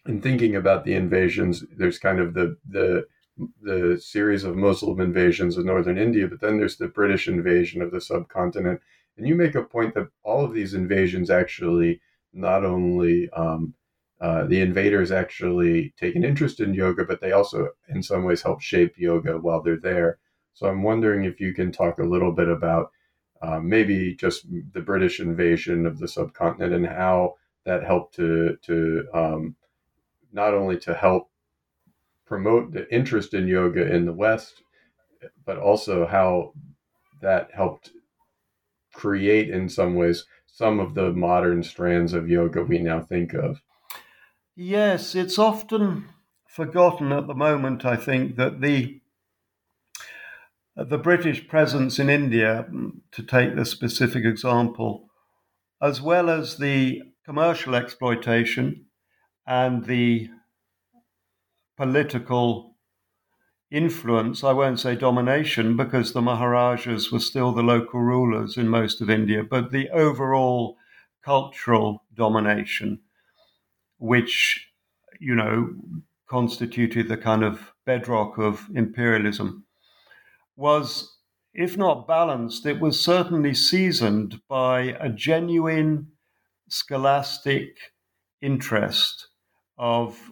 in 0.06 0.22
thinking 0.22 0.56
about 0.56 0.86
the 0.86 0.94
invasions, 0.94 1.64
there's 1.76 2.00
kind 2.00 2.20
of 2.20 2.34
the 2.34 2.58
the 2.68 3.08
the 3.62 4.00
series 4.02 4.43
of 4.43 4.56
Muslim 4.56 5.00
invasions 5.00 5.58
of 5.58 5.65
northern 5.65 5.97
India, 5.97 6.28
but 6.28 6.41
then 6.41 6.58
there's 6.58 6.78
the 6.78 6.88
British 6.88 7.28
invasion 7.28 7.82
of 7.82 7.91
the 7.91 8.02
subcontinent. 8.02 8.82
And 9.17 9.28
you 9.28 9.36
make 9.36 9.56
a 9.56 9.63
point 9.63 9.93
that 9.95 10.10
all 10.23 10.43
of 10.43 10.54
these 10.54 10.73
invasions 10.73 11.30
actually 11.30 12.02
not 12.34 12.63
only 12.63 13.30
um, 13.32 13.73
uh, 14.19 14.45
the 14.45 14.62
invaders 14.62 15.12
actually 15.12 15.93
take 16.00 16.15
an 16.15 16.23
interest 16.23 16.60
in 16.60 16.73
yoga, 16.73 17.06
but 17.06 17.21
they 17.21 17.32
also, 17.32 17.69
in 17.89 18.02
some 18.02 18.23
ways, 18.23 18.41
help 18.41 18.62
shape 18.62 18.95
yoga 18.97 19.38
while 19.38 19.62
they're 19.62 19.80
there. 19.80 20.19
So 20.54 20.67
I'm 20.67 20.82
wondering 20.82 21.23
if 21.23 21.39
you 21.39 21.54
can 21.54 21.71
talk 21.71 22.00
a 22.00 22.04
little 22.04 22.32
bit 22.32 22.50
about 22.50 22.91
uh, 23.41 23.60
maybe 23.60 24.15
just 24.15 24.47
the 24.73 24.82
British 24.82 25.19
invasion 25.19 25.86
of 25.86 26.00
the 26.00 26.08
subcontinent 26.08 26.73
and 26.73 26.88
how 26.88 27.36
that 27.65 27.84
helped 27.84 28.15
to 28.15 28.58
to 28.63 29.06
um, 29.13 29.56
not 30.32 30.54
only 30.54 30.78
to 30.80 30.95
help 30.95 31.30
promote 32.28 32.74
the 32.74 32.94
interest 32.94 33.34
in 33.34 33.48
yoga 33.48 33.94
in 33.94 34.06
the 34.06 34.13
West, 34.13 34.62
but 35.46 35.58
also 35.58 36.06
how 36.06 36.54
that 37.22 37.50
helped 37.54 37.92
create, 38.94 39.50
in 39.50 39.70
some 39.70 39.96
ways, 39.96 40.26
some 40.46 40.80
of 40.80 40.94
the 40.94 41.12
modern 41.12 41.63
strands 41.63 42.13
of 42.13 42.30
yoga 42.30 42.63
we 42.63 42.80
now 42.80 43.02
think 43.02 43.34
of. 43.34 43.62
Yes, 44.56 45.16
it's 45.16 45.40
often 45.40 46.10
forgotten 46.48 47.12
at 47.12 47.28
the 47.28 47.36
moment, 47.36 47.86
I 47.86 47.96
think, 47.96 48.36
that 48.38 48.62
the 48.62 49.02
uh, 50.76 50.84
the 50.84 50.98
British 50.98 51.48
presence 51.48 51.98
in 51.98 52.10
India, 52.10 52.68
mm, 52.72 52.92
to 53.12 53.24
take 53.24 53.56
the 53.56 53.66
specific 53.66 54.26
example, 54.26 55.10
as 55.82 56.02
well 56.02 56.30
as 56.30 56.58
the 56.58 57.02
commercial 57.26 57.76
exploitation 57.76 58.86
and 59.46 59.86
the 59.86 60.30
political 61.78 62.76
influence, 63.70 64.44
I 64.44 64.54
won't 64.54 64.80
say 64.80 64.96
domination, 64.96 65.78
because 65.78 66.13
the 66.13 66.22
Maharajas 66.22 67.12
were 67.12 67.20
still 67.20 67.52
the 67.52 67.62
local 67.62 68.00
rulers 68.02 68.58
in 68.58 68.68
most 68.68 69.02
of 69.02 69.10
India, 69.10 69.44
but 69.44 69.72
the 69.72 69.90
overall 69.90 70.78
cultural 71.24 72.04
domination, 72.13 73.00
which, 74.00 74.70
you 75.20 75.36
know, 75.36 75.70
constituted 76.30 77.08
the 77.08 77.18
kind 77.18 77.44
of 77.44 77.74
bedrock 77.86 78.38
of 78.38 78.68
imperialism 78.74 79.66
was, 80.56 81.18
if 81.54 81.78
not 81.78 82.08
balanced, 82.08 82.66
it 82.66 82.80
was 82.80 83.00
certainly 83.00 83.54
seasoned 83.54 84.42
by 84.48 84.96
a 85.00 85.10
genuine 85.10 86.08
scholastic 86.70 87.78
interest 88.42 89.28
of 89.78 90.32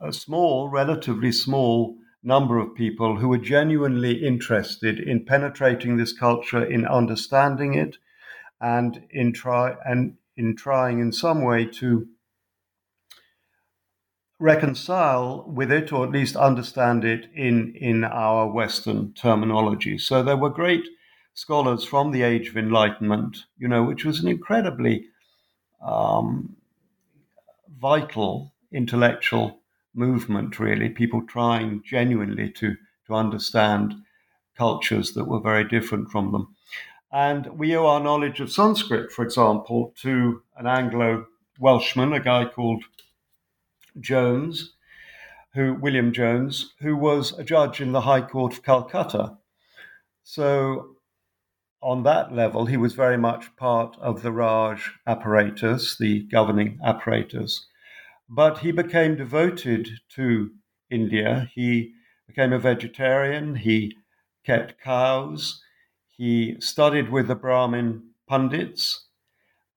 a 0.00 0.12
small, 0.12 0.68
relatively 0.68 1.32
small 1.32 1.96
number 2.22 2.58
of 2.58 2.74
people 2.74 3.16
who 3.16 3.28
were 3.28 3.38
genuinely 3.38 4.24
interested 4.24 4.98
in 4.98 5.24
penetrating 5.24 5.96
this 5.96 6.12
culture, 6.12 6.64
in 6.64 6.86
understanding 6.86 7.74
it, 7.74 7.96
and 8.60 9.02
in 9.10 9.32
try 9.32 9.74
and 9.84 10.16
in 10.36 10.56
trying 10.56 11.00
in 11.00 11.12
some 11.12 11.42
way 11.42 11.66
to 11.66 12.06
reconcile 14.38 15.44
with 15.46 15.70
it, 15.70 15.92
or 15.92 16.06
at 16.06 16.12
least 16.12 16.34
understand 16.34 17.04
it 17.04 17.28
in, 17.34 17.74
in 17.74 18.04
our 18.04 18.50
Western 18.50 19.12
terminology. 19.12 19.98
So 19.98 20.22
there 20.22 20.36
were 20.36 20.48
great 20.48 20.88
scholars 21.34 21.84
from 21.84 22.10
the 22.10 22.22
Age 22.22 22.48
of 22.48 22.56
Enlightenment, 22.56 23.44
you 23.58 23.68
know, 23.68 23.82
which 23.82 24.04
was 24.04 24.20
an 24.20 24.28
incredibly 24.28 25.04
um, 25.84 26.56
vital 27.78 28.54
intellectual 28.72 29.59
movement, 29.94 30.58
really, 30.58 30.88
people 30.88 31.22
trying 31.26 31.82
genuinely 31.84 32.50
to, 32.50 32.76
to 33.06 33.14
understand 33.14 33.94
cultures 34.56 35.12
that 35.12 35.24
were 35.24 35.40
very 35.40 35.64
different 35.64 36.10
from 36.10 36.32
them. 36.32 36.54
And 37.12 37.58
we 37.58 37.74
owe 37.74 37.86
our 37.86 38.00
knowledge 38.00 38.40
of 38.40 38.52
Sanskrit, 38.52 39.10
for 39.10 39.24
example, 39.24 39.92
to 40.02 40.42
an 40.56 40.66
Anglo 40.66 41.26
Welshman, 41.58 42.12
a 42.12 42.20
guy 42.20 42.44
called 42.44 42.84
Jones, 43.98 44.74
who 45.54 45.74
William 45.74 46.12
Jones, 46.12 46.74
who 46.80 46.96
was 46.96 47.36
a 47.38 47.42
judge 47.42 47.80
in 47.80 47.92
the 47.92 48.02
High 48.02 48.20
Court 48.20 48.52
of 48.52 48.62
Calcutta. 48.62 49.38
So, 50.22 50.96
on 51.82 52.04
that 52.04 52.32
level, 52.32 52.66
he 52.66 52.76
was 52.76 52.92
very 52.92 53.16
much 53.16 53.56
part 53.56 53.96
of 53.98 54.22
the 54.22 54.30
Raj 54.30 54.92
apparatus, 55.06 55.96
the 55.98 56.22
governing 56.30 56.78
apparatus. 56.84 57.66
But 58.30 58.58
he 58.58 58.70
became 58.70 59.16
devoted 59.16 59.88
to 60.14 60.50
India. 60.88 61.50
He 61.52 61.92
became 62.28 62.52
a 62.52 62.58
vegetarian. 62.58 63.56
He 63.56 63.96
kept 64.46 64.80
cows. 64.80 65.60
He 66.16 66.56
studied 66.60 67.10
with 67.10 67.26
the 67.26 67.34
Brahmin 67.34 68.10
pundits 68.28 69.08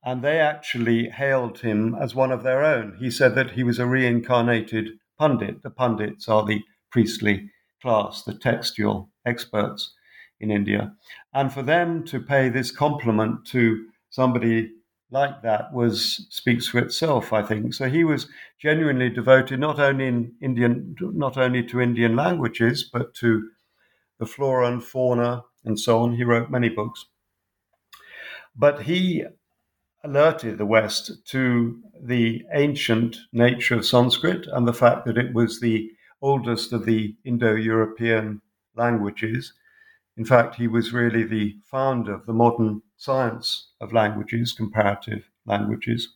and 0.06 0.22
they 0.22 0.40
actually 0.40 1.10
hailed 1.10 1.60
him 1.60 1.96
as 1.96 2.14
one 2.14 2.32
of 2.32 2.44
their 2.44 2.64
own. 2.64 2.98
He 3.00 3.10
said 3.10 3.36
that 3.36 3.52
he 3.52 3.64
was 3.64 3.80
a 3.80 3.88
reincarnated 3.88 4.90
pundit. 5.18 5.64
The 5.64 5.70
pundits 5.70 6.28
are 6.28 6.46
the 6.46 6.62
priestly 6.92 7.50
class, 7.82 8.24
the 8.24 8.34
textual 8.34 9.10
experts 9.26 9.94
in 10.40 10.52
India. 10.52 10.94
And 11.34 11.54
for 11.54 11.64
them 11.64 12.04
to 12.06 12.20
pay 12.20 12.50
this 12.50 12.70
compliment 12.70 13.46
to 13.48 13.86
somebody 14.10 14.72
like 15.14 15.44
that 15.44 15.72
was 15.72 16.26
speaks 16.30 16.68
for 16.68 16.80
itself, 16.80 17.32
I 17.32 17.44
think. 17.44 17.74
So 17.74 17.88
he 17.88 18.04
was 18.04 18.28
genuinely 18.60 19.10
devoted 19.10 19.60
not 19.60 19.80
only 19.80 20.08
in 20.08 20.34
Indian, 20.42 20.96
not 21.00 21.38
only 21.38 21.64
to 21.68 21.80
Indian 21.80 22.16
languages, 22.16 22.90
but 22.92 23.14
to 23.16 23.50
the 24.20 24.26
flora 24.26 24.68
and 24.68 24.84
fauna 24.84 25.44
and 25.64 25.80
so 25.80 26.00
on. 26.00 26.16
He 26.16 26.24
wrote 26.24 26.50
many 26.50 26.70
books. 26.70 27.06
But 28.56 28.82
he 28.84 29.24
alerted 30.04 30.58
the 30.58 30.66
West 30.66 31.26
to 31.28 31.82
the 32.02 32.44
ancient 32.54 33.16
nature 33.32 33.76
of 33.76 33.86
Sanskrit 33.86 34.48
and 34.48 34.68
the 34.68 34.74
fact 34.74 35.06
that 35.06 35.18
it 35.18 35.34
was 35.34 35.60
the 35.60 35.92
oldest 36.22 36.74
of 36.74 36.86
the 36.86 37.16
Indo 37.24 37.54
European 37.56 38.42
languages. 38.76 39.54
In 40.16 40.26
fact, 40.26 40.56
he 40.56 40.68
was 40.68 40.94
really 40.94 41.24
the 41.24 41.58
founder 41.64 42.14
of 42.14 42.26
the 42.26 42.34
modern 42.34 42.82
science 42.98 43.72
of 43.82 43.94
languages, 43.94 44.54
comparative 44.54 45.30
languages. 45.46 46.16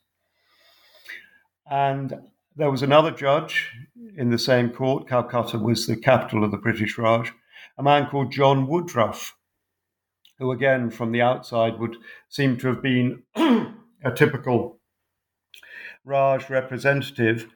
And 1.69 2.13
there 2.55 2.71
was 2.71 2.83
another 2.83 3.11
judge 3.11 3.71
in 4.15 4.29
the 4.29 4.37
same 4.37 4.69
court. 4.69 5.07
Calcutta 5.07 5.57
was 5.57 5.87
the 5.87 5.97
capital 5.97 6.43
of 6.43 6.51
the 6.51 6.57
British 6.57 6.97
Raj, 6.97 7.33
a 7.77 7.83
man 7.83 8.07
called 8.07 8.31
John 8.31 8.67
Woodroffe, 8.67 9.31
who, 10.37 10.51
again, 10.51 10.89
from 10.89 11.11
the 11.11 11.21
outside, 11.21 11.79
would 11.79 11.97
seem 12.29 12.57
to 12.57 12.67
have 12.67 12.81
been 12.81 13.23
a 13.35 14.11
typical 14.15 14.79
Raj 16.05 16.49
representative, 16.49 17.47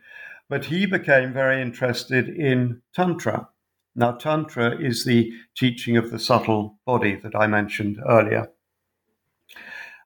but 0.50 0.66
he 0.66 0.86
became 0.86 1.34
very 1.34 1.62
interested 1.62 2.28
in 2.28 2.82
Tantra. 2.94 3.48
Now, 3.96 4.14
Tantra 4.14 4.80
is 4.80 5.04
the 5.04 5.34
teaching 5.56 5.98
of 5.98 6.12
the 6.12 6.20
subtle 6.20 6.80
body 6.86 7.16
that 7.16 7.36
I 7.36 7.48
mentioned 7.48 8.00
earlier. 8.08 8.50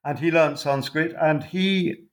And 0.03 0.19
he 0.19 0.31
learned 0.31 0.59
Sanskrit 0.59 1.15
and 1.19 1.43
he 1.43 2.05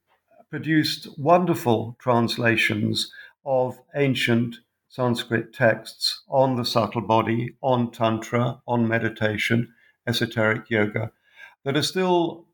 produced 0.49 1.07
wonderful 1.17 1.97
translations 1.99 3.11
of 3.45 3.79
ancient 3.95 4.57
Sanskrit 4.87 5.51
texts 5.53 6.23
on 6.29 6.55
the 6.55 6.65
subtle 6.65 7.01
body, 7.01 7.55
on 7.61 7.89
Tantra, 7.89 8.61
on 8.67 8.87
meditation, 8.87 9.73
esoteric 10.05 10.69
yoga, 10.69 11.11
that 11.65 11.75
are 11.75 11.81
still 11.81 12.45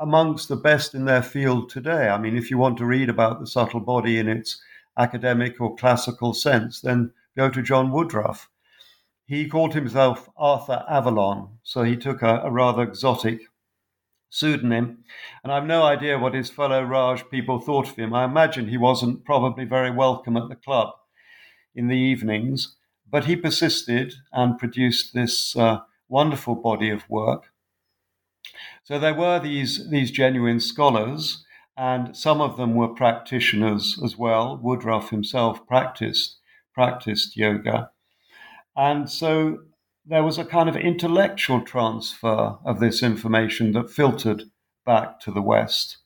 amongst 0.00 0.48
the 0.48 0.56
best 0.56 0.94
in 0.94 1.04
their 1.04 1.22
field 1.22 1.70
today. 1.70 2.08
I 2.08 2.18
mean, 2.18 2.36
if 2.36 2.50
you 2.50 2.58
want 2.58 2.78
to 2.78 2.84
read 2.84 3.08
about 3.08 3.38
the 3.38 3.46
subtle 3.46 3.78
body 3.78 4.18
in 4.18 4.28
its 4.28 4.60
academic 4.98 5.60
or 5.60 5.76
classical 5.76 6.34
sense, 6.34 6.80
then 6.80 7.12
go 7.36 7.48
to 7.48 7.62
John 7.62 7.92
Woodroffe. 7.92 8.48
He 9.26 9.48
called 9.48 9.74
himself 9.74 10.28
Arthur 10.36 10.84
Avalon, 10.88 11.58
so 11.62 11.82
he 11.82 11.96
took 11.96 12.22
a, 12.22 12.40
a 12.44 12.50
rather 12.50 12.82
exotic 12.82 13.40
pseudonym. 14.28 15.04
And 15.42 15.52
I've 15.52 15.64
no 15.64 15.82
idea 15.82 16.18
what 16.18 16.34
his 16.34 16.50
fellow 16.50 16.82
Raj 16.82 17.28
people 17.30 17.60
thought 17.60 17.88
of 17.88 17.96
him. 17.96 18.12
I 18.12 18.24
imagine 18.24 18.68
he 18.68 18.76
wasn't 18.76 19.24
probably 19.24 19.64
very 19.64 19.90
welcome 19.90 20.36
at 20.36 20.48
the 20.48 20.56
club 20.56 20.90
in 21.74 21.88
the 21.88 21.96
evenings, 21.96 22.76
but 23.08 23.24
he 23.24 23.36
persisted 23.36 24.12
and 24.32 24.58
produced 24.58 25.14
this 25.14 25.56
uh, 25.56 25.80
wonderful 26.08 26.56
body 26.56 26.90
of 26.90 27.08
work. 27.08 27.44
So 28.82 28.98
there 28.98 29.14
were 29.14 29.40
these, 29.40 29.88
these 29.88 30.10
genuine 30.10 30.60
scholars, 30.60 31.44
and 31.76 32.16
some 32.16 32.40
of 32.40 32.56
them 32.56 32.74
were 32.74 32.88
practitioners 32.88 33.98
as 34.04 34.18
well. 34.18 34.60
Woodroffe 34.62 35.08
himself 35.08 35.66
practiced 35.66 36.38
practiced 36.74 37.36
yoga. 37.36 37.90
And 38.76 39.08
so 39.08 39.58
there 40.06 40.22
was 40.22 40.38
a 40.38 40.44
kind 40.44 40.68
of 40.68 40.76
intellectual 40.76 41.60
transfer 41.62 42.58
of 42.64 42.80
this 42.80 43.02
information 43.02 43.72
that 43.72 43.90
filtered 43.90 44.44
back 44.84 45.20
to 45.20 45.30
the 45.30 45.42
West. 45.42 45.98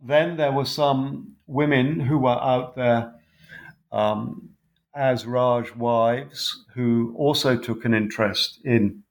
Then 0.00 0.36
there 0.36 0.52
were 0.52 0.64
some 0.64 1.36
women 1.46 2.00
who 2.00 2.18
were 2.18 2.30
out 2.30 2.74
there 2.74 3.14
um, 3.90 4.50
as 4.94 5.26
Raj 5.26 5.74
wives 5.74 6.64
who 6.74 7.14
also 7.16 7.56
took 7.56 7.84
an 7.84 7.94
interest 7.94 8.60
in, 8.64 9.02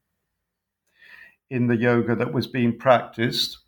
in 1.49 1.67
the 1.67 1.77
yoga 1.77 2.15
that 2.15 2.33
was 2.33 2.47
being 2.47 2.77
practiced 2.77 3.59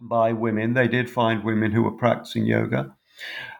by 0.00 0.32
women. 0.32 0.74
They 0.74 0.88
did 0.88 1.10
find 1.10 1.44
women 1.44 1.72
who 1.72 1.82
were 1.82 1.90
practicing 1.90 2.46
yoga. 2.46 2.94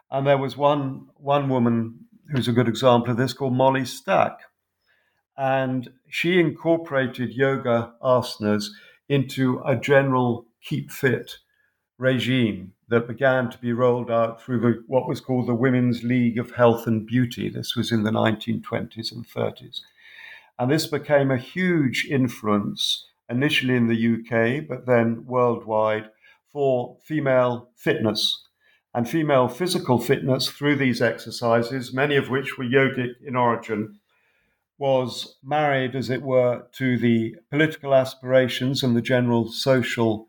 And 0.09 0.25
there 0.25 0.37
was 0.37 0.55
one, 0.55 1.07
one 1.15 1.49
woman 1.49 2.05
who's 2.31 2.47
a 2.47 2.53
good 2.53 2.67
example 2.67 3.11
of 3.11 3.17
this 3.17 3.33
called 3.33 3.53
Mollie 3.53 3.85
Stack 3.85 4.39
and 5.39 5.89
she 6.09 6.37
incorporated 6.37 7.33
yoga 7.33 7.93
asanas 8.03 8.65
into 9.07 9.61
a 9.65 9.73
general 9.73 10.45
keep 10.61 10.91
fit 10.91 11.37
regime 11.97 12.73
that 12.89 13.07
began 13.07 13.49
to 13.49 13.57
be 13.59 13.71
rolled 13.71 14.11
out 14.11 14.41
through 14.41 14.59
the, 14.59 14.83
what 14.87 15.07
was 15.07 15.21
called 15.21 15.47
the 15.47 15.55
Women's 15.55 16.03
League 16.03 16.37
of 16.37 16.51
Health 16.51 16.85
and 16.87 17.05
Beauty. 17.05 17.49
This 17.49 17.75
was 17.75 17.91
in 17.91 18.03
the 18.03 18.11
1920s 18.11 19.13
and 19.13 19.25
30s. 19.25 19.79
And 20.57 20.69
this 20.69 20.87
became 20.87 21.31
a 21.31 21.37
huge 21.37 22.05
influence, 22.09 23.07
initially 23.29 23.75
in 23.75 23.87
the 23.87 24.15
UK, 24.15 24.67
but 24.67 24.87
then 24.87 25.25
worldwide, 25.25 26.09
for 26.51 26.97
female 27.01 27.69
fitness 27.77 28.43
and 28.93 29.07
female 29.07 29.47
physical 29.47 29.99
fitness 29.99 30.49
through 30.49 30.75
these 30.75 31.01
exercises, 31.01 31.93
many 31.93 32.15
of 32.15 32.29
which 32.29 32.57
were 32.57 32.65
yogic 32.65 33.11
in 33.25 33.35
origin 33.35 33.98
was 34.79 35.35
married, 35.43 35.95
as 35.95 36.09
it 36.09 36.23
were, 36.23 36.65
to 36.71 36.97
the 36.97 37.35
political 37.51 37.93
aspirations 37.93 38.81
and 38.81 38.95
the 38.95 39.01
general 39.01 39.51
social 39.51 40.25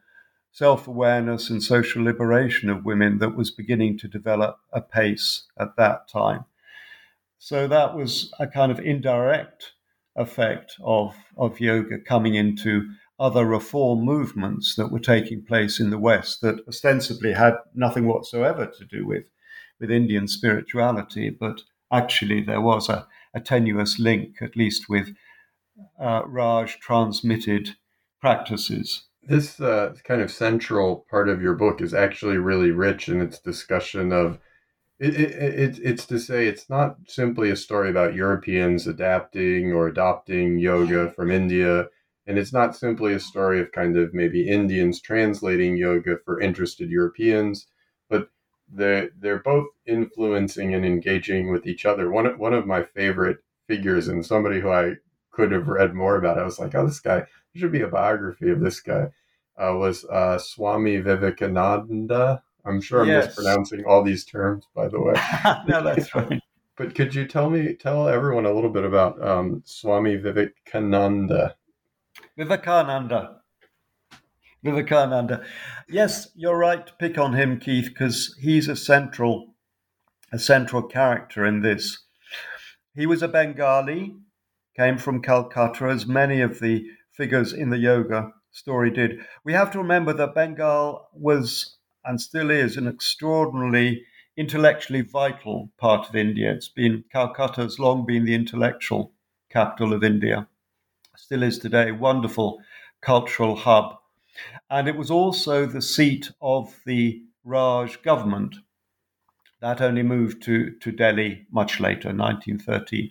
self 0.52 0.88
awareness 0.88 1.48
and 1.48 1.62
social 1.62 2.02
liberation 2.02 2.68
of 2.68 2.84
women 2.84 3.18
that 3.18 3.36
was 3.36 3.52
beginning 3.52 3.96
to 3.96 4.08
develop 4.08 4.58
apace 4.72 5.46
at 5.58 5.76
that 5.76 6.08
time. 6.08 6.44
So 7.38 7.68
that 7.68 7.94
was 7.96 8.34
a 8.38 8.46
kind 8.46 8.72
of 8.72 8.80
indirect 8.80 9.72
effect 10.16 10.74
of, 10.82 11.14
of 11.36 11.60
yoga 11.60 11.98
coming 11.98 12.34
into 12.34 12.90
other 13.20 13.44
reform 13.44 14.00
movements 14.00 14.74
that 14.74 14.90
were 14.90 14.98
taking 14.98 15.44
place 15.44 15.78
in 15.78 15.90
the 15.90 15.98
West 15.98 16.40
that 16.40 16.66
ostensibly 16.66 17.32
had 17.32 17.54
nothing 17.74 18.06
whatsoever 18.06 18.66
to 18.66 18.84
do 18.84 19.06
with, 19.06 19.24
with 19.78 19.90
Indian 19.90 20.26
spirituality, 20.26 21.30
but 21.30 21.60
actually 21.92 22.42
there 22.42 22.60
was 22.60 22.88
a, 22.88 23.06
a 23.34 23.40
tenuous 23.40 23.98
link, 23.98 24.36
at 24.40 24.56
least 24.56 24.88
with 24.88 25.14
uh, 26.00 26.22
Raj 26.26 26.78
transmitted 26.80 27.76
practices. 28.20 29.04
This 29.22 29.60
uh, 29.60 29.94
kind 30.04 30.20
of 30.20 30.30
central 30.30 31.06
part 31.10 31.28
of 31.28 31.42
your 31.42 31.54
book 31.54 31.80
is 31.80 31.94
actually 31.94 32.38
really 32.38 32.70
rich 32.70 33.08
in 33.08 33.20
its 33.20 33.38
discussion 33.38 34.12
of. 34.12 34.38
It, 34.98 35.14
it, 35.14 35.30
it, 35.30 35.78
it's 35.82 36.04
to 36.06 36.18
say 36.18 36.46
it's 36.46 36.68
not 36.68 36.96
simply 37.06 37.50
a 37.50 37.56
story 37.56 37.88
about 37.88 38.14
Europeans 38.14 38.86
adapting 38.86 39.72
or 39.72 39.88
adopting 39.88 40.58
yoga 40.58 41.10
from 41.12 41.30
India, 41.30 41.86
and 42.26 42.38
it's 42.38 42.52
not 42.52 42.76
simply 42.76 43.14
a 43.14 43.20
story 43.20 43.60
of 43.60 43.72
kind 43.72 43.96
of 43.96 44.12
maybe 44.12 44.46
Indians 44.46 45.00
translating 45.00 45.76
yoga 45.76 46.18
for 46.24 46.38
interested 46.38 46.90
Europeans, 46.90 47.66
they're 48.72 49.10
they're 49.18 49.42
both 49.42 49.68
influencing 49.86 50.74
and 50.74 50.84
engaging 50.84 51.50
with 51.50 51.66
each 51.66 51.86
other. 51.86 52.10
One 52.10 52.26
of, 52.26 52.38
one 52.38 52.54
of 52.54 52.66
my 52.66 52.82
favorite 52.82 53.38
figures 53.66 54.08
and 54.08 54.24
somebody 54.24 54.60
who 54.60 54.70
I 54.70 54.94
could 55.30 55.52
have 55.52 55.68
read 55.68 55.94
more 55.94 56.16
about. 56.16 56.38
I 56.38 56.44
was 56.44 56.58
like, 56.58 56.74
oh, 56.74 56.86
this 56.86 57.00
guy 57.00 57.18
there 57.54 57.60
should 57.60 57.72
be 57.72 57.82
a 57.82 57.88
biography 57.88 58.50
of 58.50 58.60
this 58.60 58.80
guy. 58.80 59.08
Uh, 59.56 59.74
was 59.74 60.04
uh, 60.06 60.38
Swami 60.38 60.98
Vivekananda. 60.98 62.42
I'm 62.64 62.80
sure 62.80 63.02
I'm 63.02 63.08
yes. 63.08 63.26
mispronouncing 63.26 63.84
all 63.84 64.02
these 64.02 64.24
terms, 64.24 64.66
by 64.74 64.88
the 64.88 65.00
way. 65.00 65.14
no, 65.68 65.82
that's 65.82 66.14
right. 66.14 66.40
But 66.76 66.94
could 66.94 67.14
you 67.14 67.26
tell 67.26 67.50
me, 67.50 67.74
tell 67.74 68.08
everyone 68.08 68.46
a 68.46 68.52
little 68.54 68.70
bit 68.70 68.84
about 68.84 69.22
um, 69.22 69.62
Swami 69.66 70.16
Vivekananda? 70.16 71.54
Vivekananda. 72.38 73.39
Vivekananda. 74.62 75.44
Yes, 75.88 76.28
you're 76.34 76.58
right 76.58 76.86
to 76.86 76.92
pick 76.94 77.16
on 77.18 77.34
him, 77.34 77.58
Keith, 77.58 77.88
because 77.88 78.36
he's 78.40 78.68
a 78.68 78.76
central, 78.76 79.54
a 80.32 80.38
central 80.38 80.82
character 80.82 81.46
in 81.46 81.62
this. 81.62 81.98
He 82.94 83.06
was 83.06 83.22
a 83.22 83.28
Bengali, 83.28 84.14
came 84.76 84.98
from 84.98 85.22
Calcutta, 85.22 85.86
as 85.86 86.06
many 86.06 86.40
of 86.40 86.60
the 86.60 86.86
figures 87.12 87.52
in 87.52 87.70
the 87.70 87.78
yoga 87.78 88.32
story 88.50 88.90
did. 88.90 89.20
We 89.44 89.52
have 89.52 89.70
to 89.72 89.78
remember 89.78 90.12
that 90.12 90.34
Bengal 90.34 91.08
was 91.14 91.76
and 92.04 92.20
still 92.20 92.50
is 92.50 92.76
an 92.76 92.86
extraordinarily 92.86 94.04
intellectually 94.36 95.02
vital 95.02 95.70
part 95.78 96.08
of 96.08 96.16
India. 96.16 96.52
It's 96.52 96.68
been 96.68 97.04
Calcutta 97.12 97.62
has 97.62 97.78
long 97.78 98.06
been 98.06 98.24
the 98.24 98.34
intellectual 98.34 99.12
capital 99.50 99.92
of 99.92 100.02
India, 100.02 100.48
still 101.16 101.42
is 101.42 101.58
today. 101.58 101.90
A 101.90 101.94
wonderful 101.94 102.60
cultural 103.02 103.56
hub 103.56 103.99
and 104.68 104.88
it 104.88 104.96
was 104.96 105.10
also 105.10 105.66
the 105.66 105.82
seat 105.82 106.30
of 106.40 106.74
the 106.86 107.22
Raj 107.44 108.02
government. 108.02 108.56
That 109.60 109.80
only 109.80 110.02
moved 110.02 110.42
to, 110.44 110.70
to 110.80 110.92
Delhi 110.92 111.46
much 111.50 111.80
later, 111.80 112.08
1913. 112.08 113.10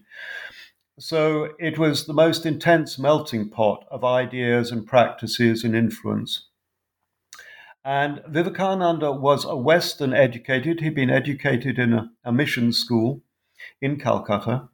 So 0.99 1.53
it 1.60 1.77
was 1.77 2.05
the 2.05 2.13
most 2.13 2.45
intense 2.45 2.99
melting 2.99 3.49
pot 3.49 3.86
of 3.89 4.03
ideas 4.03 4.71
and 4.71 4.86
practices 4.86 5.63
and 5.63 5.75
influence. 5.75 6.47
And 7.86 8.21
Vivekananda 8.27 9.13
was 9.13 9.45
a 9.45 9.55
Western 9.55 10.13
educated, 10.13 10.82
he'd 10.82 10.95
been 10.95 11.10
educated 11.10 11.79
in 11.79 11.93
a, 11.93 12.12
a 12.25 12.34
mission 12.34 12.73
school 12.73 13.23
in 13.82 13.97
Calcutta. 13.97 14.67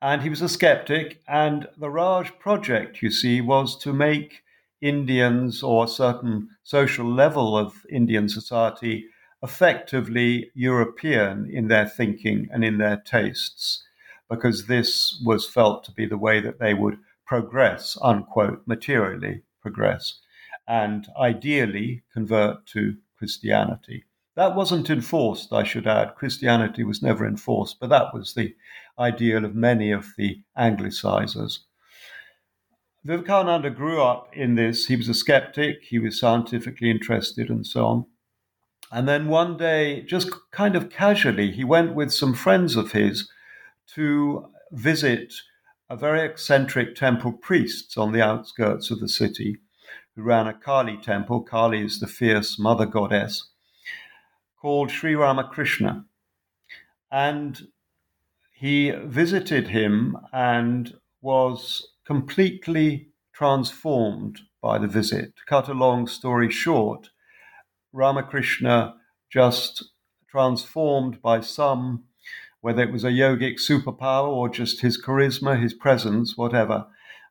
And 0.00 0.22
he 0.22 0.28
was 0.28 0.42
a 0.42 0.48
skeptic. 0.48 1.20
And 1.26 1.68
the 1.76 1.90
Raj 1.90 2.38
project, 2.38 3.02
you 3.02 3.10
see, 3.10 3.40
was 3.40 3.76
to 3.78 3.92
make 3.92 4.43
Indians 4.84 5.62
or 5.62 5.84
a 5.84 5.88
certain 5.88 6.48
social 6.62 7.10
level 7.10 7.56
of 7.56 7.86
Indian 7.90 8.28
society 8.28 9.06
effectively 9.42 10.50
European 10.54 11.48
in 11.50 11.68
their 11.68 11.86
thinking 11.86 12.48
and 12.52 12.62
in 12.62 12.76
their 12.76 12.98
tastes, 12.98 13.82
because 14.28 14.66
this 14.66 15.20
was 15.24 15.48
felt 15.48 15.84
to 15.84 15.92
be 15.92 16.04
the 16.04 16.18
way 16.18 16.38
that 16.38 16.58
they 16.58 16.74
would 16.74 16.98
progress, 17.26 17.96
unquote, 18.02 18.62
materially 18.66 19.42
progress, 19.62 20.20
and 20.68 21.08
ideally 21.18 22.02
convert 22.12 22.66
to 22.66 22.96
Christianity. 23.16 24.04
That 24.36 24.54
wasn't 24.54 24.90
enforced, 24.90 25.52
I 25.52 25.62
should 25.62 25.86
add. 25.86 26.14
Christianity 26.16 26.84
was 26.84 27.02
never 27.02 27.26
enforced, 27.26 27.80
but 27.80 27.88
that 27.88 28.12
was 28.12 28.34
the 28.34 28.54
ideal 28.98 29.44
of 29.46 29.54
many 29.54 29.92
of 29.92 30.08
the 30.18 30.42
Anglicizers. 30.58 31.60
Vivekananda 33.04 33.68
grew 33.68 34.02
up 34.02 34.34
in 34.34 34.54
this. 34.54 34.86
He 34.86 34.96
was 34.96 35.08
a 35.08 35.14
skeptic, 35.14 35.82
he 35.82 35.98
was 35.98 36.18
scientifically 36.18 36.90
interested, 36.90 37.50
and 37.50 37.66
so 37.66 37.86
on. 37.86 38.06
And 38.90 39.06
then 39.06 39.28
one 39.28 39.56
day, 39.56 40.02
just 40.02 40.30
kind 40.50 40.74
of 40.74 40.88
casually, 40.88 41.50
he 41.50 41.64
went 41.64 41.94
with 41.94 42.12
some 42.12 42.32
friends 42.32 42.76
of 42.76 42.92
his 42.92 43.28
to 43.94 44.46
visit 44.72 45.34
a 45.90 45.96
very 45.96 46.24
eccentric 46.24 46.94
temple 46.94 47.32
priest 47.32 47.98
on 47.98 48.12
the 48.12 48.22
outskirts 48.22 48.90
of 48.90 49.00
the 49.00 49.08
city 49.08 49.58
who 50.16 50.22
ran 50.22 50.46
a 50.46 50.54
Kali 50.54 50.96
temple. 50.96 51.42
Kali 51.42 51.84
is 51.84 52.00
the 52.00 52.06
fierce 52.06 52.58
mother 52.58 52.86
goddess, 52.86 53.50
called 54.60 54.90
Sri 54.90 55.14
Ramakrishna. 55.14 56.06
And 57.10 57.68
he 58.52 58.92
visited 58.92 59.68
him 59.68 60.16
and 60.32 60.94
was 61.20 61.93
completely 62.06 63.08
transformed 63.32 64.40
by 64.62 64.78
the 64.78 64.86
visit. 64.86 65.36
To 65.36 65.44
cut 65.46 65.68
a 65.68 65.74
long 65.74 66.06
story 66.06 66.50
short, 66.50 67.10
Ramakrishna 67.92 68.96
just 69.30 69.84
transformed 70.28 71.20
by 71.22 71.40
some, 71.40 72.04
whether 72.60 72.82
it 72.82 72.92
was 72.92 73.04
a 73.04 73.08
yogic 73.08 73.54
superpower 73.54 74.28
or 74.28 74.48
just 74.48 74.80
his 74.80 75.00
charisma, 75.00 75.60
his 75.60 75.74
presence, 75.74 76.36
whatever. 76.36 76.86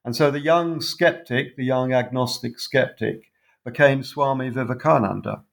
And 0.06 0.16
so 0.16 0.32
the 0.32 0.40
young 0.40 0.82
skeptic, 0.82 1.56
the 1.56 1.66
young 1.66 1.94
agnostic 1.94 2.60
skeptic, 2.60 3.32
became 3.66 4.04
Swami 4.04 4.50
Vivekananda. 4.50 5.44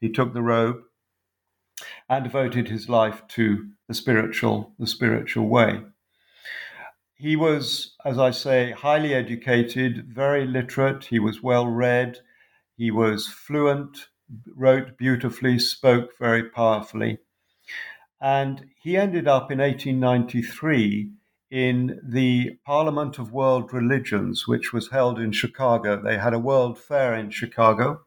He 0.00 0.10
took 0.10 0.32
the 0.32 0.42
robe 0.42 0.76
and 2.08 2.24
devoted 2.24 2.68
his 2.68 2.88
life 2.88 3.22
to 3.28 3.68
the 3.88 3.94
spiritual, 3.94 4.72
the 4.78 4.86
spiritual 4.86 5.48
way. 5.48 5.82
He 7.16 7.36
was, 7.36 7.94
as 8.04 8.18
I 8.18 8.30
say, 8.30 8.72
highly 8.72 9.14
educated, 9.14 10.06
very 10.08 10.46
literate. 10.46 11.06
He 11.06 11.18
was 11.18 11.42
well 11.42 11.66
read. 11.66 12.18
He 12.76 12.90
was 12.90 13.26
fluent 13.26 14.08
wrote 14.54 14.96
beautifully, 14.96 15.58
spoke 15.58 16.10
very 16.18 16.48
powerfully. 16.48 17.18
And 18.20 18.66
he 18.80 18.96
ended 18.96 19.28
up 19.28 19.50
in 19.50 19.58
1893 19.58 21.10
in 21.50 22.00
the 22.02 22.58
Parliament 22.64 23.18
of 23.18 23.32
World 23.32 23.72
Religions, 23.72 24.48
which 24.48 24.72
was 24.72 24.90
held 24.90 25.18
in 25.18 25.32
Chicago. 25.32 26.00
They 26.02 26.18
had 26.18 26.34
a 26.34 26.38
world 26.38 26.78
fair 26.78 27.14
in 27.14 27.30
Chicago. 27.30 28.05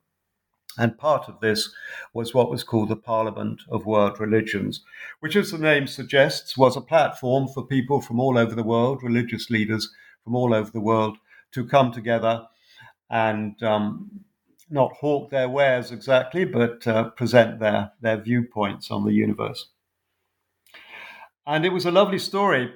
And 0.79 0.97
part 0.97 1.27
of 1.27 1.41
this 1.41 1.69
was 2.13 2.33
what 2.33 2.49
was 2.49 2.63
called 2.63 2.87
the 2.87 2.95
Parliament 2.95 3.61
of 3.69 3.85
World 3.85 4.17
Religions, 4.17 4.81
which, 5.19 5.35
as 5.35 5.51
the 5.51 5.57
name 5.57 5.87
suggests, 5.87 6.57
was 6.57 6.77
a 6.77 6.81
platform 6.81 7.49
for 7.49 7.67
people 7.67 7.99
from 7.99 8.17
all 8.17 8.37
over 8.37 8.55
the 8.55 8.63
world, 8.63 9.03
religious 9.03 9.49
leaders 9.49 9.93
from 10.23 10.35
all 10.35 10.53
over 10.53 10.71
the 10.71 10.79
world, 10.79 11.17
to 11.51 11.65
come 11.65 11.91
together 11.91 12.47
and 13.09 13.61
um, 13.61 14.09
not 14.69 14.93
hawk 14.93 15.29
their 15.29 15.49
wares 15.49 15.91
exactly, 15.91 16.45
but 16.45 16.87
uh, 16.87 17.09
present 17.09 17.59
their, 17.59 17.91
their 17.99 18.17
viewpoints 18.17 18.89
on 18.89 19.03
the 19.03 19.13
universe. 19.13 19.67
And 21.45 21.65
it 21.65 21.73
was 21.73 21.85
a 21.85 21.91
lovely 21.91 22.19
story. 22.19 22.71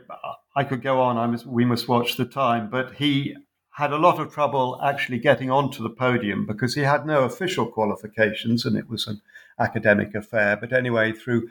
I 0.57 0.65
could 0.65 0.81
go 0.81 0.99
on, 0.99 1.17
I 1.17 1.27
must, 1.27 1.45
we 1.45 1.63
must 1.63 1.87
watch 1.87 2.17
the 2.17 2.25
time, 2.25 2.69
but 2.69 2.95
he 2.95 3.37
had 3.75 3.91
a 3.91 3.97
lot 3.97 4.19
of 4.19 4.31
trouble 4.31 4.79
actually 4.83 5.17
getting 5.17 5.49
onto 5.49 5.81
the 5.81 5.89
podium 5.89 6.45
because 6.45 6.75
he 6.75 6.81
had 6.81 7.05
no 7.05 7.23
official 7.23 7.65
qualifications 7.65 8.65
and 8.65 8.77
it 8.77 8.87
was 8.87 9.07
an 9.07 9.21
academic 9.59 10.13
affair. 10.13 10.55
But 10.55 10.73
anyway, 10.73 11.11
through 11.11 11.49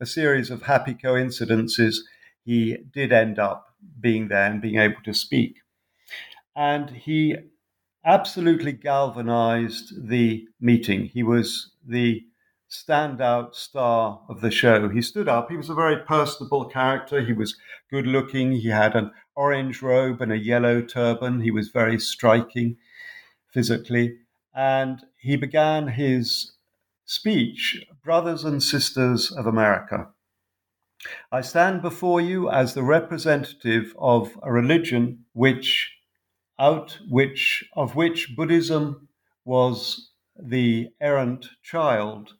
a 0.00 0.06
series 0.06 0.50
of 0.50 0.62
happy 0.62 0.94
coincidences, 0.94 2.06
he 2.44 2.76
did 2.92 3.12
end 3.12 3.38
up 3.38 3.74
being 4.00 4.28
there 4.28 4.50
and 4.50 4.60
being 4.60 4.78
able 4.78 5.02
to 5.04 5.14
speak. 5.14 5.60
And 6.54 6.90
he 6.90 7.36
absolutely 8.04 8.72
galvanized 8.72 10.08
the 10.08 10.46
meeting. 10.60 11.06
He 11.06 11.22
was 11.22 11.72
the 11.86 12.22
standout 12.70 13.54
star 13.54 14.20
of 14.28 14.40
the 14.40 14.50
show. 14.50 14.88
He 14.88 15.02
stood 15.02 15.28
up. 15.28 15.50
He 15.50 15.56
was 15.56 15.70
a 15.70 15.74
very 15.74 15.96
personable 15.96 16.64
character. 16.64 17.20
He 17.20 17.32
was 17.32 17.56
good 17.90 18.06
looking. 18.06 18.52
He 18.52 18.68
had 18.68 18.96
an 18.96 19.10
orange 19.34 19.82
robe 19.82 20.20
and 20.20 20.32
a 20.32 20.38
yellow 20.38 20.82
turban. 20.82 21.40
He 21.40 21.50
was 21.50 21.68
very 21.68 21.98
striking 21.98 22.76
physically. 23.52 24.18
And 24.54 25.04
he 25.16 25.36
began 25.36 25.88
his 25.88 26.52
speech 27.04 27.84
Brothers 28.02 28.44
and 28.44 28.62
Sisters 28.62 29.30
of 29.32 29.46
America. 29.46 30.08
I 31.30 31.40
stand 31.40 31.82
before 31.82 32.20
you 32.20 32.48
as 32.50 32.74
the 32.74 32.82
representative 32.82 33.94
of 33.98 34.38
a 34.42 34.52
religion 34.52 35.24
which 35.32 35.92
out 36.58 36.98
which 37.08 37.64
of 37.74 37.96
which 37.96 38.36
Buddhism 38.36 39.08
was 39.44 40.10
the 40.38 40.90
errant 41.00 41.46
child 41.62 42.34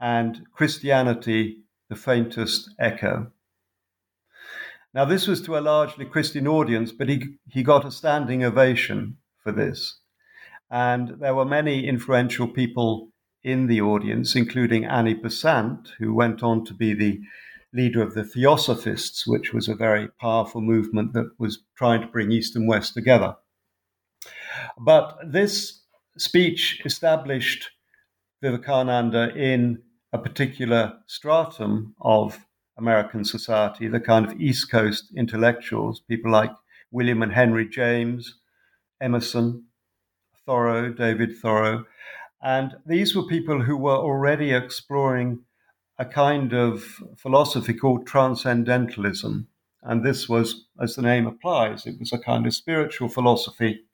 and 0.00 0.46
Christianity 0.52 1.58
the 1.88 1.96
faintest 1.96 2.70
echo. 2.78 3.30
Now, 4.96 5.04
this 5.04 5.26
was 5.26 5.42
to 5.42 5.58
a 5.58 5.60
largely 5.60 6.06
Christian 6.06 6.48
audience, 6.48 6.90
but 6.90 7.10
he, 7.10 7.22
he 7.50 7.62
got 7.62 7.84
a 7.84 7.90
standing 7.90 8.42
ovation 8.42 9.18
for 9.42 9.52
this. 9.52 10.00
And 10.70 11.20
there 11.20 11.34
were 11.34 11.44
many 11.44 11.86
influential 11.86 12.48
people 12.48 13.10
in 13.44 13.66
the 13.66 13.82
audience, 13.82 14.34
including 14.34 14.86
Annie 14.86 15.12
Besant, 15.12 15.90
who 15.98 16.14
went 16.14 16.42
on 16.42 16.64
to 16.64 16.72
be 16.72 16.94
the 16.94 17.20
leader 17.74 18.00
of 18.00 18.14
the 18.14 18.24
Theosophists, 18.24 19.26
which 19.26 19.52
was 19.52 19.68
a 19.68 19.74
very 19.74 20.08
powerful 20.18 20.62
movement 20.62 21.12
that 21.12 21.30
was 21.38 21.58
trying 21.76 22.00
to 22.00 22.06
bring 22.06 22.32
East 22.32 22.56
and 22.56 22.66
West 22.66 22.94
together. 22.94 23.36
But 24.78 25.18
this 25.26 25.82
speech 26.16 26.80
established 26.86 27.68
Vivekananda 28.40 29.36
in 29.36 29.82
a 30.14 30.18
particular 30.18 30.94
stratum 31.06 31.94
of 32.00 32.45
American 32.78 33.24
society, 33.24 33.88
the 33.88 34.00
kind 34.00 34.26
of 34.26 34.40
East 34.40 34.70
Coast 34.70 35.12
intellectuals, 35.16 36.00
people 36.00 36.30
like 36.30 36.52
William 36.90 37.22
and 37.22 37.32
Henry 37.32 37.68
James, 37.68 38.38
Emerson, 39.00 39.64
Thoreau, 40.44 40.92
David 40.92 41.36
Thoreau. 41.36 41.84
And 42.42 42.76
these 42.86 43.16
were 43.16 43.26
people 43.26 43.62
who 43.62 43.76
were 43.76 43.96
already 43.96 44.52
exploring 44.52 45.40
a 45.98 46.04
kind 46.04 46.52
of 46.52 46.84
philosophy 47.16 47.72
called 47.72 48.06
transcendentalism. 48.06 49.48
And 49.82 50.04
this 50.04 50.28
was, 50.28 50.66
as 50.80 50.94
the 50.94 51.02
name 51.02 51.26
applies, 51.26 51.86
it 51.86 51.98
was 51.98 52.12
a 52.12 52.18
kind 52.18 52.46
of 52.46 52.54
spiritual 52.54 53.08
philosophy 53.08 53.84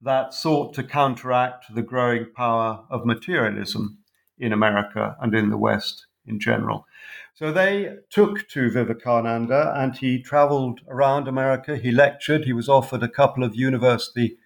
that 0.00 0.32
sought 0.32 0.74
to 0.74 0.82
counteract 0.82 1.74
the 1.74 1.82
growing 1.82 2.26
power 2.34 2.84
of 2.90 3.04
materialism 3.04 3.98
in 4.38 4.52
America 4.52 5.16
and 5.20 5.34
in 5.34 5.50
the 5.50 5.58
West 5.58 6.07
in 6.28 6.40
general. 6.40 6.86
So 7.34 7.52
they 7.52 7.96
took 8.10 8.48
to 8.48 8.70
Vivekananda 8.70 9.72
and 9.76 9.96
he 9.96 10.20
traveled 10.20 10.80
around 10.88 11.28
America. 11.28 11.76
He 11.76 11.92
lectured. 11.92 12.44
He 12.44 12.52
was 12.52 12.68
offered 12.68 13.02
a 13.02 13.08
couple 13.08 13.44
of 13.44 13.54
university 13.54 14.38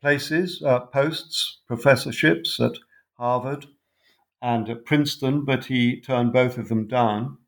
places, 0.00 0.62
uh, 0.62 0.80
posts, 0.80 1.60
professorships 1.66 2.60
at 2.60 2.72
Harvard 3.18 3.66
and 4.42 4.68
at 4.68 4.84
Princeton, 4.84 5.44
but 5.44 5.66
he 5.66 6.00
turned 6.00 6.32
both 6.32 6.58
of 6.58 6.68
them 6.68 6.86
down. 6.86 7.38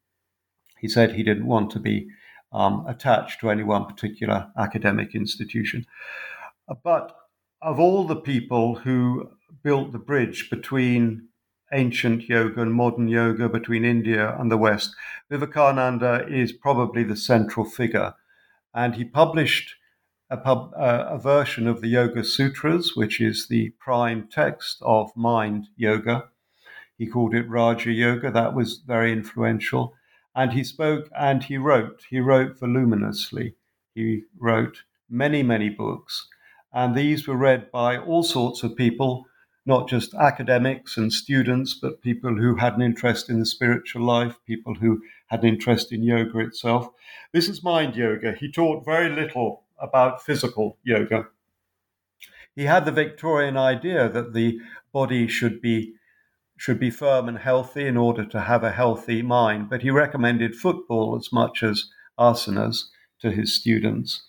He 0.79 0.88
said 0.88 1.12
he 1.12 1.22
didn't 1.22 1.46
want 1.46 1.70
to 1.72 1.81
be 1.81 2.09
um, 2.53 2.87
attached 2.87 3.40
to 3.40 3.51
any 3.51 3.62
one 3.62 3.87
particular 3.87 4.51
academic 4.59 5.14
institution. 5.14 5.87
But 6.83 7.14
of 7.62 7.79
all 7.79 8.05
the 8.05 8.16
people 8.16 8.75
who 8.75 9.31
built 9.62 9.92
the 9.92 9.98
bridge 9.98 10.51
between 10.51 11.29
ancient 11.73 12.29
yoga 12.29 12.63
and 12.63 12.73
modern 12.75 13.09
yoga, 13.09 13.49
between 13.49 13.85
India 13.85 14.37
and 14.39 14.51
the 14.51 14.57
West, 14.57 14.95
Vivekananda 15.31 16.27
is 16.29 16.53
probably 16.53 17.03
the 17.03 17.17
central 17.17 17.65
figure. 17.65 18.15
And 18.75 18.95
he 18.95 19.05
published 19.05 19.75
a, 20.31 20.37
pub, 20.37 20.73
uh, 20.77 21.07
a 21.09 21.19
version 21.19 21.67
of 21.67 21.81
the 21.81 21.89
Yoga 21.89 22.25
Sutras, 22.25 22.97
which 22.97 23.21
is 23.21 23.49
the 23.49 23.71
prime 23.79 24.29
text 24.31 24.79
of 24.81 25.15
mind 25.15 25.67
yoga. 25.77 26.31
He 26.97 27.07
called 27.07 27.35
it 27.35 27.49
Raja 27.49 27.91
Yoga. 27.91 28.31
That 28.31 28.55
was 28.55 28.79
very 28.79 29.13
influential. 29.13 29.95
And 30.35 30.53
he 30.53 30.65
spoke 30.65 31.11
and 31.19 31.43
he 31.43 31.59
wrote. 31.59 32.05
He 32.09 32.21
wrote 32.21 32.59
voluminously. 32.59 33.57
He 33.95 34.23
wrote 34.39 34.85
many, 35.11 35.43
many 35.43 35.69
books. 35.69 36.29
And 36.73 36.95
these 36.95 37.29
were 37.29 37.37
read 37.37 37.71
by 37.71 37.99
all 37.99 38.23
sorts 38.23 38.63
of 38.63 38.77
people, 38.77 39.27
not 39.64 39.88
just 39.88 40.14
academics 40.14 40.96
and 40.96 41.12
students, 41.12 41.75
but 41.75 42.03
people 42.03 42.37
who 42.37 42.57
had 42.57 42.75
an 42.75 42.83
interest 42.83 43.31
in 43.31 43.38
the 43.38 43.46
spiritual 43.46 44.03
life, 44.03 44.37
people 44.46 44.75
who 44.75 45.01
had 45.29 45.42
an 45.42 45.48
interest 45.48 45.92
in 45.92 46.03
yoga 46.03 46.40
itself. 46.40 46.88
This 47.33 47.48
is 47.48 47.62
mind 47.62 47.94
yoga. 47.94 48.33
He 48.33 48.51
taught 48.51 48.85
very 48.85 49.09
little 49.09 49.64
about 49.79 50.25
physical 50.25 50.79
yoga. 50.83 51.29
He 52.55 52.64
had 52.64 52.85
the 52.85 52.92
Victorian 52.92 53.57
idea 53.57 54.09
that 54.09 54.34
the 54.34 54.61
body 54.93 55.26
should 55.26 55.61
be 55.61 55.95
should 56.59 56.78
be 56.78 56.91
firm 56.91 57.28
and 57.28 57.39
healthy 57.39 57.87
in 57.87 57.97
order 57.97 58.24
to 58.24 58.41
have 58.41 58.62
a 58.62 58.70
healthy 58.70 59.20
mind, 59.20 59.68
but 59.68 59.82
he 59.82 59.91
recommended 59.91 60.55
football 60.55 61.16
as 61.16 61.32
much 61.32 61.61
as 61.62 61.91
asanas 62.18 62.84
to 63.20 63.32
his 63.32 63.53
students. 63.53 64.22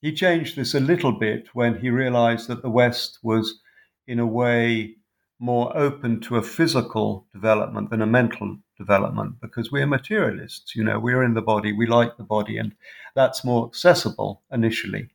He 0.00 0.14
changed 0.14 0.56
this 0.56 0.74
a 0.74 0.80
little 0.80 1.12
bit 1.12 1.48
when 1.52 1.80
he 1.80 1.90
realized 1.90 2.48
that 2.48 2.62
the 2.62 2.70
West 2.70 3.18
was, 3.22 3.60
in 4.06 4.18
a 4.18 4.26
way, 4.26 4.96
more 5.38 5.76
open 5.76 6.20
to 6.20 6.36
a 6.36 6.42
physical 6.42 7.26
development 7.32 7.90
than 7.90 8.02
a 8.02 8.06
mental 8.06 8.58
development 8.76 9.40
because 9.40 9.72
we're 9.72 9.86
materialists. 9.86 10.76
You 10.76 10.84
know, 10.84 10.98
we're 10.98 11.22
in 11.22 11.34
the 11.34 11.42
body, 11.42 11.72
we 11.72 11.86
like 11.86 12.16
the 12.16 12.24
body, 12.24 12.58
and 12.58 12.72
that's 13.14 13.44
more 13.44 13.66
accessible 13.66 14.42
initially 14.52 15.08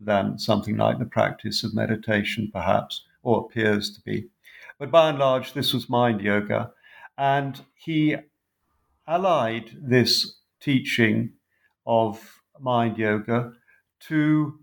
than 0.00 0.38
something 0.38 0.76
like 0.76 0.98
the 0.98 1.04
practice 1.04 1.64
of 1.64 1.74
meditation, 1.74 2.50
perhaps, 2.52 3.04
or 3.22 3.40
appears 3.44 3.90
to 3.94 4.00
be. 4.02 4.28
But 4.78 4.90
by 4.90 5.10
and 5.10 5.18
large, 5.18 5.52
this 5.52 5.72
was 5.72 5.88
mind 5.88 6.20
yoga. 6.20 6.72
And 7.16 7.60
he 7.74 8.16
allied 9.06 9.76
this 9.80 10.36
teaching 10.60 11.32
of 11.86 12.42
mind 12.60 12.98
yoga 12.98 13.52
to 14.00 14.58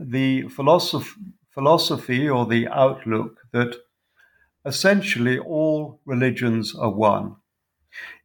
the 0.00 0.42
philosoph- 0.44 1.16
philosophy 1.58 2.28
or 2.28 2.46
the 2.46 2.68
outlook 2.68 3.40
that 3.52 3.74
essentially 4.64 5.40
all 5.40 6.00
religions 6.04 6.72
are 6.72 6.92
one. 6.92 7.34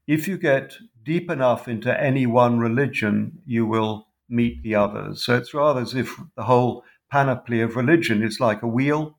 If 0.05 0.27
you 0.27 0.37
get 0.37 0.75
deep 1.01 1.31
enough 1.31 1.67
into 1.67 1.99
any 1.99 2.27
one 2.27 2.59
religion, 2.59 3.39
you 3.43 3.65
will 3.65 4.05
meet 4.29 4.61
the 4.61 4.75
others. 4.75 5.23
So 5.23 5.35
it's 5.35 5.51
rather 5.51 5.81
as 5.81 5.95
if 5.95 6.15
the 6.37 6.43
whole 6.43 6.83
panoply 7.09 7.61
of 7.61 7.75
religion 7.75 8.21
is 8.21 8.39
like 8.39 8.61
a 8.61 8.67
wheel. 8.67 9.17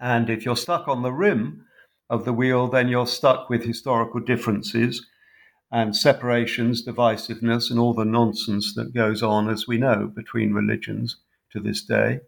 And 0.00 0.28
if 0.28 0.44
you're 0.44 0.56
stuck 0.56 0.88
on 0.88 1.02
the 1.02 1.12
rim 1.12 1.66
of 2.08 2.24
the 2.24 2.32
wheel, 2.32 2.66
then 2.66 2.88
you're 2.88 3.06
stuck 3.06 3.48
with 3.48 3.62
historical 3.62 4.18
differences 4.18 5.06
and 5.70 5.94
separations, 5.94 6.84
divisiveness, 6.84 7.70
and 7.70 7.78
all 7.78 7.94
the 7.94 8.04
nonsense 8.04 8.74
that 8.74 8.92
goes 8.92 9.22
on, 9.22 9.48
as 9.48 9.68
we 9.68 9.78
know, 9.78 10.08
between 10.08 10.52
religions 10.52 11.18
to 11.52 11.60
this 11.60 11.80
day. 11.80 12.18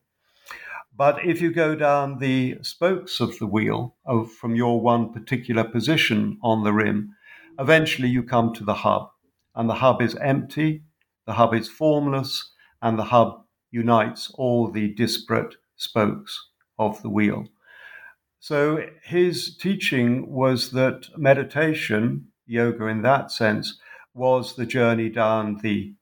But 1.04 1.26
if 1.26 1.40
you 1.40 1.50
go 1.50 1.74
down 1.74 2.18
the 2.20 2.58
spokes 2.62 3.18
of 3.18 3.36
the 3.40 3.46
wheel 3.48 3.96
of, 4.06 4.30
from 4.30 4.54
your 4.54 4.80
one 4.80 5.12
particular 5.12 5.64
position 5.64 6.38
on 6.44 6.62
the 6.62 6.72
rim, 6.72 7.16
eventually 7.58 8.06
you 8.06 8.22
come 8.22 8.54
to 8.54 8.62
the 8.62 8.86
hub. 8.86 9.10
And 9.52 9.68
the 9.68 9.82
hub 9.82 10.00
is 10.00 10.14
empty, 10.14 10.84
the 11.26 11.32
hub 11.32 11.54
is 11.54 11.68
formless, 11.68 12.52
and 12.80 12.96
the 12.96 13.10
hub 13.10 13.42
unites 13.72 14.30
all 14.34 14.70
the 14.70 14.94
disparate 14.94 15.56
spokes 15.74 16.38
of 16.78 17.02
the 17.02 17.10
wheel. 17.10 17.48
So 18.38 18.86
his 19.02 19.56
teaching 19.56 20.30
was 20.30 20.70
that 20.70 21.08
meditation, 21.16 22.28
yoga 22.46 22.86
in 22.86 23.02
that 23.02 23.32
sense, 23.32 23.76
was 24.14 24.54
the 24.54 24.66
journey 24.66 25.08
down 25.08 25.58
the 25.64 25.96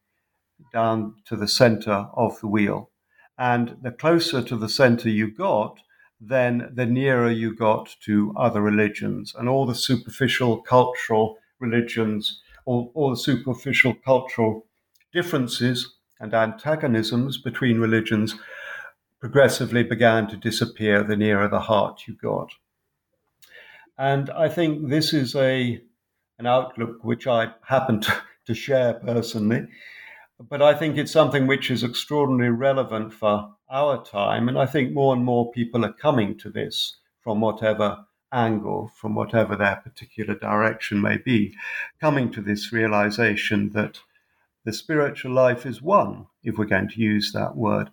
down 0.75 1.15
to 1.25 1.37
the 1.37 1.49
center 1.49 2.09
of 2.13 2.39
the 2.41 2.49
wheel. 2.49 2.90
And 3.41 3.79
the 3.81 3.91
closer 3.91 4.43
to 4.43 4.57
the 4.59 4.69
center 4.69 5.09
you 5.09 5.31
got, 5.31 5.79
then 6.21 6.71
the 6.75 6.85
nearer 6.85 7.31
you 7.31 7.57
got 7.57 7.97
to 8.05 8.35
other 8.37 8.61
religions 8.61 9.35
and 9.35 9.49
all 9.49 9.65
the 9.65 9.75
superficial 9.75 10.59
cultural 10.59 11.39
religions, 11.59 12.43
all, 12.67 12.93
all 12.95 13.09
the 13.09 13.17
superficial 13.17 13.95
cultural 13.95 14.67
differences 15.11 15.97
and 16.21 16.35
antagonisms 16.35 17.39
between 17.39 17.79
religions 17.79 18.35
progressively 19.21 19.85
began 19.85 20.29
to 20.29 20.37
disappear 20.37 21.03
the 21.03 21.17
nearer 21.17 21.49
the 21.49 21.61
heart 21.61 22.03
you 22.07 22.15
got. 22.21 22.51
And 23.97 24.29
I 24.29 24.51
think 24.51 24.91
this 24.91 25.15
is 25.15 25.35
a 25.35 25.81
an 26.39 26.47
outlook 26.47 26.99
which 27.03 27.27
I 27.27 27.53
happen 27.63 28.01
to, 28.03 28.23
to 28.47 28.55
share 28.55 28.95
personally. 28.95 29.67
But 30.49 30.63
I 30.63 30.75
think 30.75 30.97
it's 30.97 31.13
something 31.13 31.47
which 31.47 31.71
is 31.71 31.85
extraordinarily 31.85 32.57
relevant 32.57 33.13
for 33.13 33.55
our 33.71 34.03
time. 34.03 34.49
And 34.49 34.59
I 34.59 34.65
think 34.65 34.93
more 34.93 35.15
and 35.15 35.23
more 35.23 35.51
people 35.53 35.85
are 35.85 35.93
coming 35.93 36.39
to 36.39 36.49
this 36.49 36.97
from 37.21 37.43
whatever 37.43 38.07
angle, 38.33 38.91
from 38.97 39.15
whatever 39.15 39.55
their 39.55 39.77
particular 39.77 40.35
direction 40.35 41.01
may 41.01 41.19
be, 41.19 41.55
coming 42.01 42.31
to 42.33 42.41
this 42.41 42.73
realization 42.73 43.71
that 43.71 44.01
the 44.65 44.73
spiritual 44.73 45.33
life 45.33 45.67
is 45.67 45.83
one, 45.83 46.27
if 46.43 46.57
we're 46.57 46.65
going 46.65 46.89
to 46.89 47.01
use 47.01 47.33
that 47.33 47.57
word. 47.57 47.91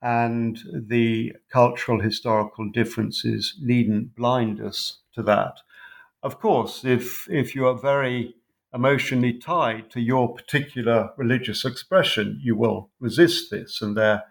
And 0.00 0.58
the 0.72 1.34
cultural, 1.50 2.00
historical 2.00 2.70
differences 2.70 3.58
needn't 3.60 4.14
blind 4.16 4.60
us 4.60 4.98
to 5.14 5.22
that. 5.24 5.58
Of 6.22 6.40
course, 6.40 6.84
if, 6.84 7.28
if 7.28 7.54
you 7.54 7.66
are 7.66 7.78
very 7.78 8.36
emotionally 8.74 9.32
tied 9.32 9.90
to 9.90 10.00
your 10.00 10.34
particular 10.34 11.10
religious 11.16 11.64
expression, 11.64 12.38
you 12.42 12.56
will 12.56 12.90
resist 13.00 13.50
this. 13.50 13.80
And 13.80 13.96
there 13.96 14.12
are 14.12 14.24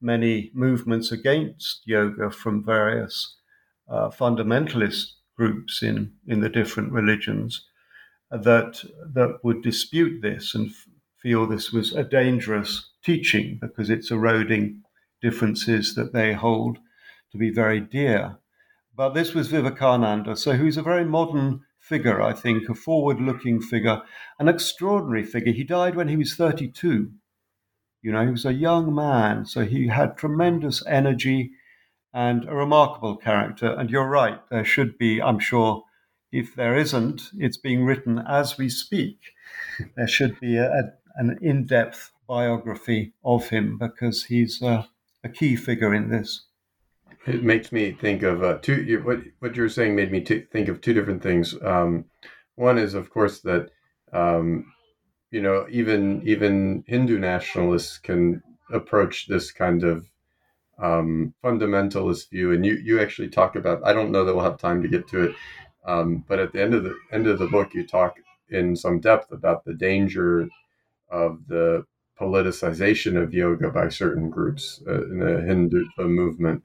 many 0.00 0.50
movements 0.54 1.12
against 1.12 1.82
yoga 1.84 2.30
from 2.30 2.64
various 2.64 3.36
uh, 3.88 4.08
fundamentalist 4.08 5.12
groups 5.36 5.82
in, 5.82 6.12
in 6.26 6.40
the 6.40 6.48
different 6.48 6.92
religions 6.92 7.66
that, 8.30 8.82
that 9.14 9.38
would 9.42 9.62
dispute 9.62 10.20
this 10.22 10.54
and 10.54 10.68
f- 10.70 10.86
feel 11.22 11.46
this 11.46 11.72
was 11.72 11.92
a 11.92 12.02
dangerous 12.02 12.90
teaching 13.04 13.58
because 13.60 13.90
it's 13.90 14.10
eroding 14.10 14.82
differences 15.22 15.94
that 15.94 16.12
they 16.12 16.32
hold 16.32 16.78
to 17.32 17.38
be 17.38 17.50
very 17.50 17.80
dear. 17.80 18.38
But 18.94 19.10
this 19.10 19.34
was 19.34 19.48
Vivekananda, 19.48 20.36
so 20.36 20.52
who's 20.52 20.76
a 20.76 20.82
very 20.82 21.04
modern 21.04 21.60
figure, 21.86 22.20
I 22.20 22.32
think, 22.32 22.68
a 22.68 22.74
forward 22.74 23.20
looking 23.20 23.60
figure, 23.60 24.02
an 24.40 24.48
extraordinary 24.48 25.24
figure. 25.24 25.52
He 25.52 25.62
died 25.62 25.94
when 25.94 26.08
he 26.08 26.16
was 26.16 26.34
32. 26.34 27.12
You 28.02 28.12
know, 28.12 28.24
he 28.24 28.30
was 28.30 28.44
a 28.44 28.52
young 28.52 28.92
man, 28.94 29.46
so 29.46 29.64
he 29.64 29.86
had 29.88 30.16
tremendous 30.16 30.84
energy 30.86 31.52
and 32.12 32.48
a 32.48 32.54
remarkable 32.54 33.16
character. 33.16 33.72
And 33.72 33.88
you're 33.88 34.08
right, 34.08 34.40
there 34.50 34.64
should 34.64 34.98
be, 34.98 35.22
I'm 35.22 35.38
sure, 35.38 35.84
if 36.32 36.56
there 36.56 36.76
isn't, 36.76 37.30
it's 37.38 37.56
being 37.56 37.84
written 37.84 38.18
as 38.18 38.58
we 38.58 38.68
speak. 38.68 39.18
There 39.96 40.08
should 40.08 40.40
be 40.40 40.56
a, 40.56 40.70
a, 40.70 40.82
an 41.14 41.38
in 41.40 41.66
depth 41.66 42.12
biography 42.26 43.12
of 43.24 43.50
him 43.50 43.78
because 43.78 44.24
he's 44.24 44.60
a, 44.60 44.88
a 45.22 45.28
key 45.28 45.54
figure 45.54 45.94
in 45.94 46.08
this. 46.10 46.45
It 47.26 47.42
makes 47.42 47.72
me 47.72 47.90
think 47.90 48.22
of 48.22 48.42
uh, 48.44 48.58
two. 48.58 49.00
What 49.04 49.18
what 49.40 49.56
you 49.56 49.62
were 49.62 49.68
saying 49.68 49.96
made 49.96 50.12
me 50.12 50.20
t- 50.20 50.46
think 50.52 50.68
of 50.68 50.80
two 50.80 50.94
different 50.94 51.22
things. 51.22 51.54
Um, 51.60 52.04
one 52.54 52.78
is, 52.78 52.94
of 52.94 53.10
course, 53.10 53.40
that 53.40 53.70
um, 54.12 54.72
you 55.32 55.42
know 55.42 55.66
even 55.68 56.22
even 56.24 56.84
Hindu 56.86 57.18
nationalists 57.18 57.98
can 57.98 58.42
approach 58.70 59.26
this 59.26 59.50
kind 59.50 59.82
of 59.82 60.06
um, 60.78 61.34
fundamentalist 61.42 62.30
view, 62.30 62.52
and 62.52 62.64
you 62.64 62.74
you 62.74 63.00
actually 63.00 63.28
talk 63.28 63.56
about. 63.56 63.84
I 63.84 63.92
don't 63.92 64.12
know 64.12 64.24
that 64.24 64.34
we'll 64.34 64.44
have 64.44 64.58
time 64.58 64.80
to 64.82 64.88
get 64.88 65.08
to 65.08 65.24
it, 65.24 65.36
um, 65.84 66.24
but 66.28 66.38
at 66.38 66.52
the 66.52 66.62
end 66.62 66.74
of 66.74 66.84
the 66.84 66.94
end 67.10 67.26
of 67.26 67.40
the 67.40 67.48
book, 67.48 67.74
you 67.74 67.84
talk 67.84 68.18
in 68.50 68.76
some 68.76 69.00
depth 69.00 69.32
about 69.32 69.64
the 69.64 69.74
danger 69.74 70.48
of 71.10 71.40
the 71.48 71.84
politicization 72.20 73.20
of 73.20 73.34
yoga 73.34 73.68
by 73.68 73.88
certain 73.88 74.30
groups 74.30 74.80
uh, 74.86 75.02
in 75.06 75.18
the 75.18 75.42
Hindu 75.42 75.86
movement 75.98 76.62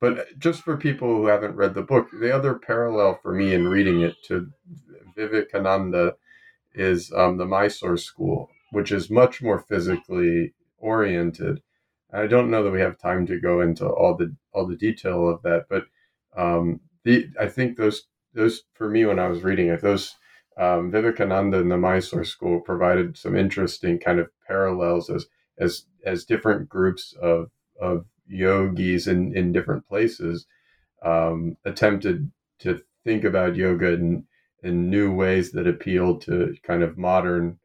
but 0.00 0.38
just 0.38 0.62
for 0.62 0.76
people 0.76 1.08
who 1.08 1.26
haven't 1.26 1.56
read 1.56 1.74
the 1.74 1.82
book, 1.82 2.08
the 2.12 2.34
other 2.34 2.54
parallel 2.54 3.18
for 3.22 3.32
me 3.32 3.54
in 3.54 3.68
reading 3.68 4.00
it 4.00 4.16
to 4.24 4.50
Vivekananda 5.14 6.16
is 6.74 7.12
um, 7.12 7.36
the 7.36 7.46
Mysore 7.46 7.96
school, 7.96 8.48
which 8.72 8.92
is 8.92 9.10
much 9.10 9.42
more 9.42 9.58
physically 9.58 10.54
oriented. 10.78 11.60
I 12.12 12.26
don't 12.26 12.50
know 12.50 12.64
that 12.64 12.70
we 12.70 12.80
have 12.80 12.98
time 12.98 13.26
to 13.26 13.40
go 13.40 13.60
into 13.60 13.86
all 13.86 14.16
the 14.16 14.34
all 14.52 14.66
the 14.66 14.76
detail 14.76 15.28
of 15.28 15.42
that, 15.42 15.66
but 15.68 15.84
um, 16.36 16.80
the 17.04 17.28
I 17.38 17.46
think 17.48 17.76
those 17.76 18.04
those 18.34 18.62
for 18.74 18.88
me 18.88 19.04
when 19.04 19.18
I 19.18 19.28
was 19.28 19.42
reading 19.42 19.68
it, 19.68 19.82
those 19.82 20.14
um, 20.56 20.90
Vivekananda 20.90 21.58
and 21.60 21.70
the 21.70 21.76
Mysore 21.76 22.24
school 22.24 22.60
provided 22.60 23.16
some 23.16 23.36
interesting 23.36 23.98
kind 23.98 24.18
of 24.18 24.30
parallels 24.46 25.10
as 25.10 25.26
as 25.58 25.84
as 26.04 26.24
different 26.24 26.68
groups 26.68 27.14
of 27.20 27.50
of 27.80 28.06
yogis 28.30 29.06
in, 29.06 29.36
in 29.36 29.52
different 29.52 29.86
places 29.88 30.46
um, 31.02 31.56
attempted 31.64 32.30
to 32.60 32.80
think 33.04 33.24
about 33.24 33.56
yoga 33.56 33.92
in, 33.92 34.24
in 34.62 34.90
new 34.90 35.12
ways 35.12 35.52
that 35.52 35.66
appealed 35.66 36.22
to 36.22 36.54
kind 36.62 36.82
of 36.82 36.98
modern 36.98 37.58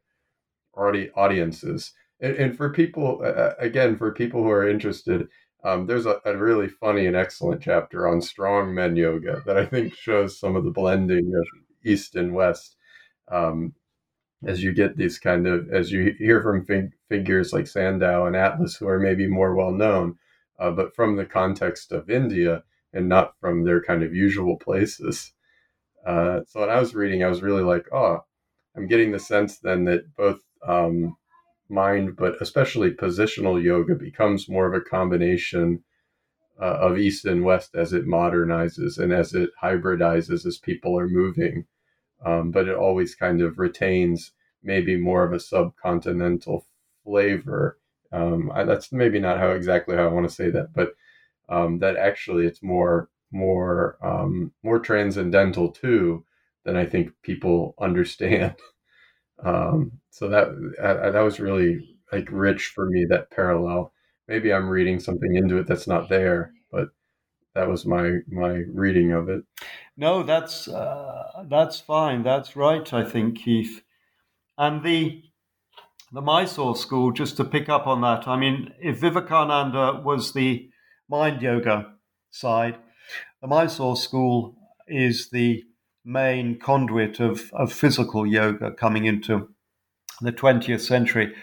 audi- 0.78 1.11
audiences. 1.11 1.93
And, 2.20 2.36
and 2.36 2.57
for 2.57 2.70
people, 2.70 3.22
uh, 3.24 3.53
again, 3.59 3.97
for 3.97 4.11
people 4.13 4.43
who 4.43 4.49
are 4.49 4.68
interested, 4.68 5.28
um, 5.63 5.88
there's 5.88 6.05
a, 6.05 6.22
a, 6.26 6.38
really 6.38 6.68
funny 6.68 7.07
and 7.07 7.16
excellent 7.16 7.61
chapter 7.61 8.07
on 8.07 8.22
strong 8.22 8.74
men 8.74 8.95
yoga 8.95 9.41
that 9.45 9.57
I 9.57 9.66
think 9.66 9.95
shows 9.95 10.39
some 10.39 10.55
of 10.55 10.63
the 10.63 10.72
blending 10.72 11.34
of 11.36 11.47
East 11.84 12.16
and 12.16 12.34
West. 12.34 12.78
Um, 13.32 13.74
as 14.45 14.63
you 14.63 14.74
get 14.74 14.95
these 14.95 15.18
kind 15.18 15.47
of, 15.47 15.70
as 15.72 15.91
you 15.91 16.13
hear 16.20 16.41
from 16.43 16.66
fig- 16.66 16.93
figures 17.09 17.51
like 17.51 17.66
Sandow 17.66 18.28
and 18.28 18.36
Atlas, 18.36 18.76
who 18.76 18.88
are 18.88 18.99
maybe 18.99 19.28
more 19.28 19.55
well 19.55 19.72
known, 19.72 20.18
uh, 20.60 20.72
but 20.72 20.95
from 20.95 21.16
the 21.16 21.26
context 21.26 21.91
of 21.91 22.10
India 22.10 22.64
and 22.93 23.10
not 23.10 23.34
from 23.39 23.64
their 23.64 23.82
kind 23.82 24.03
of 24.03 24.14
usual 24.14 24.58
places. 24.58 25.34
Uh, 26.06 26.41
so 26.47 26.62
when 26.62 26.70
I 26.70 26.80
was 26.80 26.95
reading, 26.95 27.24
I 27.24 27.28
was 27.28 27.41
really 27.41 27.64
like, 27.64 27.88
oh, 27.91 28.24
I'm 28.76 28.88
getting 28.88 29.12
the 29.12 29.20
sense 29.20 29.60
then 29.60 29.86
that 29.86 30.16
both 30.16 30.39
um, 30.66 31.18
mind, 31.70 32.16
but 32.16 32.41
especially 32.41 32.91
positional 32.91 33.62
yoga 33.62 33.95
becomes 33.95 34.49
more 34.49 34.68
of 34.68 34.74
a 34.74 34.86
combination 34.86 35.84
uh, 36.62 36.78
of 36.80 36.97
East 36.97 37.26
and 37.26 37.43
West 37.43 37.76
as 37.76 37.91
it 37.91 38.06
modernizes 38.06 38.97
and 38.97 39.12
as 39.12 39.34
it 39.34 39.49
hybridizes 39.62 40.45
as 40.45 40.58
people 40.58 40.97
are 40.97 41.08
moving. 41.08 41.66
Um, 42.26 42.51
but 42.51 42.68
it 42.68 42.76
always 42.76 43.14
kind 43.14 43.41
of 43.41 43.60
retains 43.60 44.32
maybe 44.64 44.95
more 44.97 45.24
of 45.24 45.34
a 45.34 45.38
subcontinental 45.38 46.64
flavor 47.03 47.78
um, 48.16 48.51
I, 48.53 48.63
that's 48.63 48.91
maybe 48.93 49.20
not 49.20 49.39
how 49.39 49.49
exactly 49.51 49.95
how 49.95 50.05
I 50.05 50.13
want 50.13 50.28
to 50.28 50.34
say 50.34 50.49
that, 50.49 50.74
but 50.74 50.95
um, 51.49 51.80
that 51.80 51.97
actually 51.97 52.45
it's 52.45 52.63
more 52.63 53.09
more 53.32 53.97
um, 54.01 54.53
more 54.63 54.80
transcendental 54.80 55.70
too 55.70 56.24
than 56.63 56.78
I 56.78 56.86
think 56.86 57.11
people 57.24 57.76
understand. 57.80 58.55
Um, 59.43 59.99
so 60.11 60.30
that 60.30 60.47
that 60.80 61.22
was 61.22 61.39
really 61.41 61.97
like 62.11 62.30
rich 62.32 62.68
for 62.68 62.89
me 62.89 63.05
that 63.09 63.32
parallel. 63.32 63.91
maybe 64.28 64.53
I'm 64.53 64.70
reading 64.70 64.99
something 64.99 65.36
into 65.36 65.57
it 65.57 65.68
that's 65.68 65.88
not 65.88 66.07
there, 66.07 66.53
but 66.72 66.89
that 67.53 67.68
was 67.68 67.86
my 67.86 68.20
my 68.30 68.63
reading 68.70 69.11
of 69.11 69.28
it. 69.28 69.43
No, 69.97 70.24
that's 70.24 70.70
uh, 70.70 71.43
that's 71.47 71.82
fine. 71.82 72.24
That's 72.24 72.55
right. 72.55 72.93
I 72.93 73.03
think 73.03 73.39
Keith, 73.39 73.84
and 74.57 74.84
the 74.84 75.24
the 76.16 76.22
Mysore 76.22 76.78
school. 76.78 77.11
Just 77.11 77.36
to 77.38 77.43
pick 77.43 77.68
up 77.68 77.86
on 77.86 77.99
that, 78.01 78.26
I 78.26 78.38
mean, 78.38 78.74
if 78.80 78.99
Vivekananda 78.99 80.01
was 80.03 80.32
the 80.32 80.70
mind 81.09 81.41
yoga 81.41 81.93
side, 82.32 82.78
the 83.41 83.47
Mysore 83.47 83.97
school 83.97 84.55
is 84.88 85.30
the 85.30 85.63
main 86.05 86.57
conduit 86.57 87.20
of, 87.20 87.51
of 87.51 87.74
physical 87.74 88.26
yoga 88.26 88.72
coming 88.72 89.03
into 89.05 89.49
the 90.22 90.32
20th 90.32 90.82
century. 90.82 91.36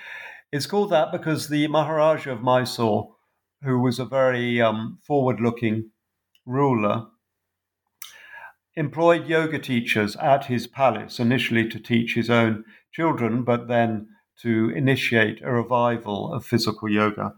It's 0.51 0.67
called 0.67 0.91
that 0.91 1.13
because 1.13 1.49
the 1.49 1.69
Maharaja 1.69 2.33
of 2.33 2.43
Mysore, 2.43 3.15
who 3.63 3.79
was 3.79 3.99
a 3.99 4.07
very 4.07 4.61
um, 4.61 4.99
forward 5.07 5.39
looking 5.39 5.91
ruler, 6.47 7.09
employed 8.75 9.27
yoga 9.27 9.59
teachers 9.59 10.17
at 10.17 10.47
his 10.47 10.67
palace, 10.67 11.21
initially 11.21 11.69
to 11.69 11.79
teach 11.79 12.15
his 12.15 12.31
own 12.31 12.65
children, 12.91 13.43
but 13.43 13.69
then 13.69 14.09
to 14.43 14.71
initiate 14.71 15.43
a 15.43 15.53
revival 15.53 16.33
of 16.33 16.45
physical 16.45 16.89
yoga. 16.89 17.35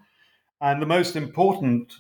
And 0.61 0.81
the 0.81 0.87
most 0.87 1.17
important 1.17 1.93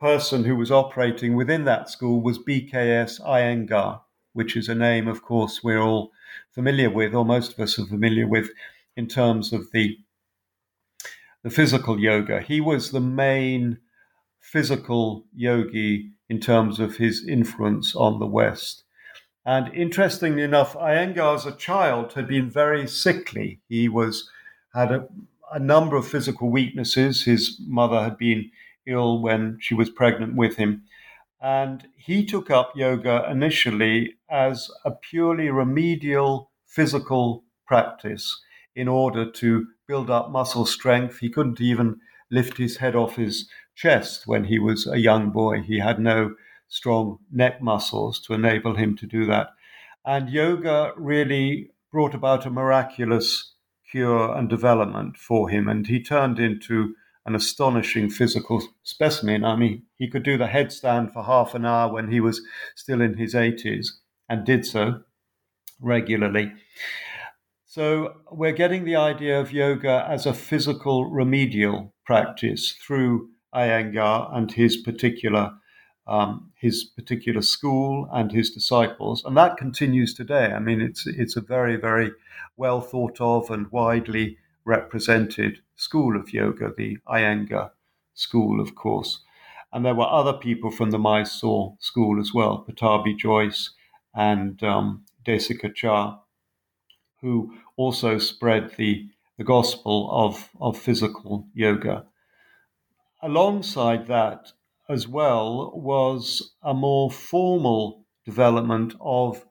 person 0.00 0.44
who 0.44 0.56
was 0.56 0.70
operating 0.70 1.34
within 1.34 1.64
that 1.64 1.88
school 1.88 2.20
was 2.20 2.38
BKS 2.38 3.20
Iyengar, 3.20 4.00
which 4.32 4.56
is 4.56 4.68
a 4.68 4.74
name, 4.74 5.08
of 5.08 5.22
course, 5.22 5.62
we're 5.64 5.80
all 5.80 6.12
familiar 6.52 6.90
with, 6.90 7.14
or 7.14 7.24
most 7.24 7.54
of 7.54 7.60
us 7.60 7.78
are 7.78 7.86
familiar 7.86 8.26
with, 8.26 8.50
in 8.96 9.06
terms 9.06 9.52
of 9.52 9.70
the 9.72 9.96
the 11.42 11.50
physical 11.50 12.00
yoga. 12.00 12.40
He 12.40 12.60
was 12.60 12.90
the 12.90 13.00
main 13.00 13.78
physical 14.40 15.26
yogi 15.34 16.12
in 16.28 16.40
terms 16.40 16.80
of 16.80 16.96
his 16.96 17.26
influence 17.26 17.94
on 17.94 18.18
the 18.18 18.26
West. 18.26 18.84
And 19.44 19.72
interestingly 19.74 20.42
enough, 20.42 20.74
Iyengar 20.74 21.34
as 21.34 21.44
a 21.44 21.52
child 21.52 22.14
had 22.14 22.26
been 22.26 22.50
very 22.50 22.86
sickly. 22.86 23.60
He 23.68 23.90
was 23.90 24.30
had 24.74 24.90
a, 24.90 25.08
a 25.52 25.58
number 25.58 25.96
of 25.96 26.06
physical 26.06 26.50
weaknesses. 26.50 27.24
His 27.24 27.60
mother 27.66 28.02
had 28.02 28.18
been 28.18 28.50
ill 28.86 29.22
when 29.22 29.58
she 29.60 29.74
was 29.74 29.88
pregnant 29.88 30.36
with 30.36 30.56
him. 30.56 30.82
And 31.40 31.86
he 31.96 32.24
took 32.24 32.50
up 32.50 32.72
yoga 32.74 33.26
initially 33.30 34.14
as 34.30 34.70
a 34.84 34.90
purely 34.90 35.50
remedial 35.50 36.50
physical 36.66 37.44
practice 37.66 38.40
in 38.74 38.88
order 38.88 39.30
to 39.30 39.66
build 39.86 40.10
up 40.10 40.30
muscle 40.30 40.66
strength. 40.66 41.18
He 41.18 41.30
couldn't 41.30 41.60
even 41.60 42.00
lift 42.30 42.56
his 42.58 42.78
head 42.78 42.96
off 42.96 43.16
his 43.16 43.48
chest 43.74 44.26
when 44.26 44.44
he 44.44 44.58
was 44.58 44.86
a 44.86 44.98
young 44.98 45.30
boy. 45.30 45.62
He 45.62 45.78
had 45.78 45.98
no 46.00 46.34
strong 46.68 47.18
neck 47.30 47.62
muscles 47.62 48.20
to 48.20 48.34
enable 48.34 48.74
him 48.74 48.96
to 48.96 49.06
do 49.06 49.26
that. 49.26 49.48
And 50.04 50.28
yoga 50.28 50.92
really 50.96 51.70
brought 51.92 52.14
about 52.14 52.46
a 52.46 52.50
miraculous 52.50 53.53
cure 53.90 54.36
and 54.36 54.48
development 54.48 55.16
for 55.16 55.48
him. 55.48 55.68
And 55.68 55.86
he 55.86 56.02
turned 56.02 56.38
into 56.38 56.94
an 57.26 57.34
astonishing 57.34 58.10
physical 58.10 58.62
specimen. 58.82 59.44
I 59.44 59.56
mean, 59.56 59.84
he 59.96 60.08
could 60.08 60.22
do 60.22 60.36
the 60.36 60.46
headstand 60.46 61.12
for 61.12 61.24
half 61.24 61.54
an 61.54 61.64
hour 61.64 61.92
when 61.92 62.10
he 62.10 62.20
was 62.20 62.42
still 62.74 63.00
in 63.00 63.16
his 63.16 63.34
80s 63.34 63.88
and 64.28 64.44
did 64.44 64.66
so 64.66 65.00
regularly. 65.80 66.52
So 67.66 68.14
we're 68.30 68.52
getting 68.52 68.84
the 68.84 68.96
idea 68.96 69.40
of 69.40 69.52
yoga 69.52 70.06
as 70.08 70.26
a 70.26 70.34
physical 70.34 71.10
remedial 71.10 71.94
practice 72.06 72.72
through 72.86 73.30
Iyengar 73.54 74.36
and 74.36 74.52
his 74.52 74.76
particular 74.76 75.52
um, 76.06 76.52
his 76.56 76.84
particular 76.84 77.42
school 77.42 78.08
and 78.12 78.32
his 78.32 78.50
disciples, 78.50 79.24
and 79.24 79.36
that 79.36 79.56
continues 79.56 80.14
today. 80.14 80.52
I 80.52 80.58
mean, 80.58 80.80
it's 80.80 81.06
it's 81.06 81.36
a 81.36 81.40
very 81.40 81.76
very 81.76 82.12
well 82.56 82.80
thought 82.80 83.20
of 83.20 83.50
and 83.50 83.70
widely 83.72 84.38
represented 84.64 85.60
school 85.76 86.16
of 86.16 86.32
yoga, 86.32 86.72
the 86.76 86.98
Iyengar 87.08 87.70
school, 88.14 88.60
of 88.60 88.74
course. 88.74 89.20
And 89.72 89.84
there 89.84 89.94
were 89.94 90.08
other 90.08 90.32
people 90.32 90.70
from 90.70 90.90
the 90.90 90.98
Mysore 90.98 91.76
school 91.80 92.20
as 92.20 92.32
well, 92.32 92.64
Pattabhi 92.66 93.16
Jois 93.16 93.70
and 94.14 94.62
um, 94.62 95.04
Desikachar, 95.26 96.20
who 97.20 97.54
also 97.76 98.18
spread 98.18 98.72
the, 98.76 99.08
the 99.36 99.44
gospel 99.44 100.08
of, 100.12 100.48
of 100.60 100.78
physical 100.78 101.48
yoga. 101.54 102.04
Alongside 103.20 104.06
that, 104.06 104.52
as 104.88 105.08
well, 105.08 105.72
was 105.74 106.54
a 106.62 106.74
more 106.74 107.10
formal 107.10 108.04
development 108.24 108.94
of 109.00 109.44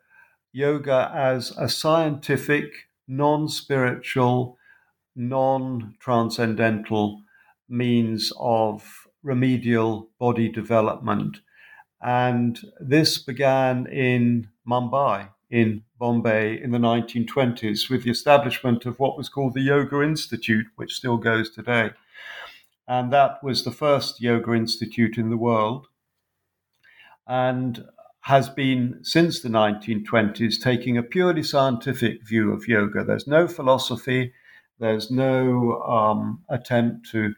yoga 0.51 1.11
as 1.13 1.51
a 1.57 1.67
scientific, 1.67 2.89
non 3.07 3.47
spiritual, 3.47 4.57
non 5.15 5.95
transcendental 5.99 7.21
means 7.67 8.31
of 8.39 9.07
remedial 9.23 10.09
body 10.19 10.49
development. 10.49 11.37
And 12.01 12.59
this 12.79 13.17
began 13.17 13.87
in 13.87 14.49
Mumbai 14.67 15.29
in 15.53 15.83
Bombay 15.99 16.59
in 16.59 16.71
the 16.71 16.79
1920s 16.79 17.87
with 17.87 18.03
the 18.03 18.09
establishment 18.09 18.87
of 18.87 18.99
what 18.99 19.15
was 19.15 19.29
called 19.29 19.53
the 19.53 19.61
Yoga 19.61 20.01
Institute, 20.01 20.65
which 20.77 20.95
still 20.95 21.17
goes 21.17 21.51
today. 21.51 21.91
And 22.87 23.11
that 23.13 23.43
was 23.43 23.63
the 23.63 23.71
first 23.71 24.21
yoga 24.21 24.53
institute 24.53 25.17
in 25.17 25.29
the 25.29 25.37
world 25.37 25.87
and 27.27 27.85
has 28.21 28.49
been 28.49 28.99
since 29.03 29.41
the 29.41 29.49
1920s 29.49 30.61
taking 30.61 30.97
a 30.97 31.03
purely 31.03 31.43
scientific 31.43 32.25
view 32.25 32.53
of 32.53 32.67
yoga. 32.67 33.03
There's 33.03 33.27
no 33.27 33.47
philosophy, 33.47 34.33
there's 34.79 35.11
no 35.11 35.81
um, 35.83 36.43
attempt 36.49 37.09
to 37.11 37.33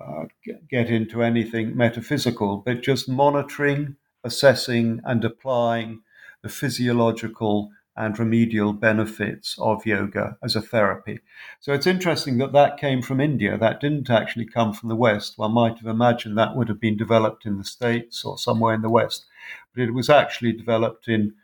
uh, 0.00 0.24
get 0.68 0.90
into 0.90 1.22
anything 1.22 1.76
metaphysical, 1.76 2.58
but 2.58 2.82
just 2.82 3.08
monitoring, 3.08 3.96
assessing, 4.24 5.00
and 5.04 5.24
applying 5.24 6.02
the 6.42 6.48
physiological 6.48 7.70
and 7.96 8.18
remedial 8.18 8.72
benefits 8.72 9.56
of 9.58 9.86
yoga 9.86 10.36
as 10.42 10.56
a 10.56 10.60
therapy. 10.60 11.20
So 11.60 11.72
it's 11.72 11.86
interesting 11.86 12.38
that 12.38 12.52
that 12.52 12.78
came 12.78 13.02
from 13.02 13.20
India. 13.20 13.56
That 13.56 13.80
didn't 13.80 14.10
actually 14.10 14.46
come 14.46 14.72
from 14.72 14.88
the 14.88 14.96
West. 14.96 15.38
One 15.38 15.52
might 15.52 15.78
have 15.78 15.86
imagined 15.86 16.36
that 16.36 16.56
would 16.56 16.68
have 16.68 16.80
been 16.80 16.96
developed 16.96 17.46
in 17.46 17.56
the 17.58 17.64
States 17.64 18.24
or 18.24 18.36
somewhere 18.36 18.74
in 18.74 18.82
the 18.82 18.90
West, 18.90 19.26
but 19.74 19.84
it 19.84 19.94
was 19.94 20.10
actually 20.10 20.52
developed 20.52 21.08
in 21.08 21.34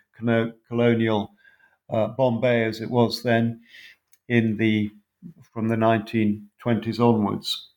colonial 0.68 1.32
uh, 1.88 2.09
Bombay 2.09 2.64
as 2.64 2.80
it 2.80 2.90
was 2.90 3.22
then 3.22 3.61
in 4.28 4.57
the 4.57 4.90
from 5.53 5.68
the 5.68 5.76
1920s 5.76 7.01
onwards. 7.01 7.68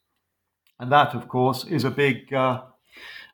And 0.80 0.92
that, 0.92 1.16
of 1.16 1.28
course, 1.28 1.66
is 1.66 1.84
a 1.84 1.92
big 1.92 2.34
uh, 2.34 2.62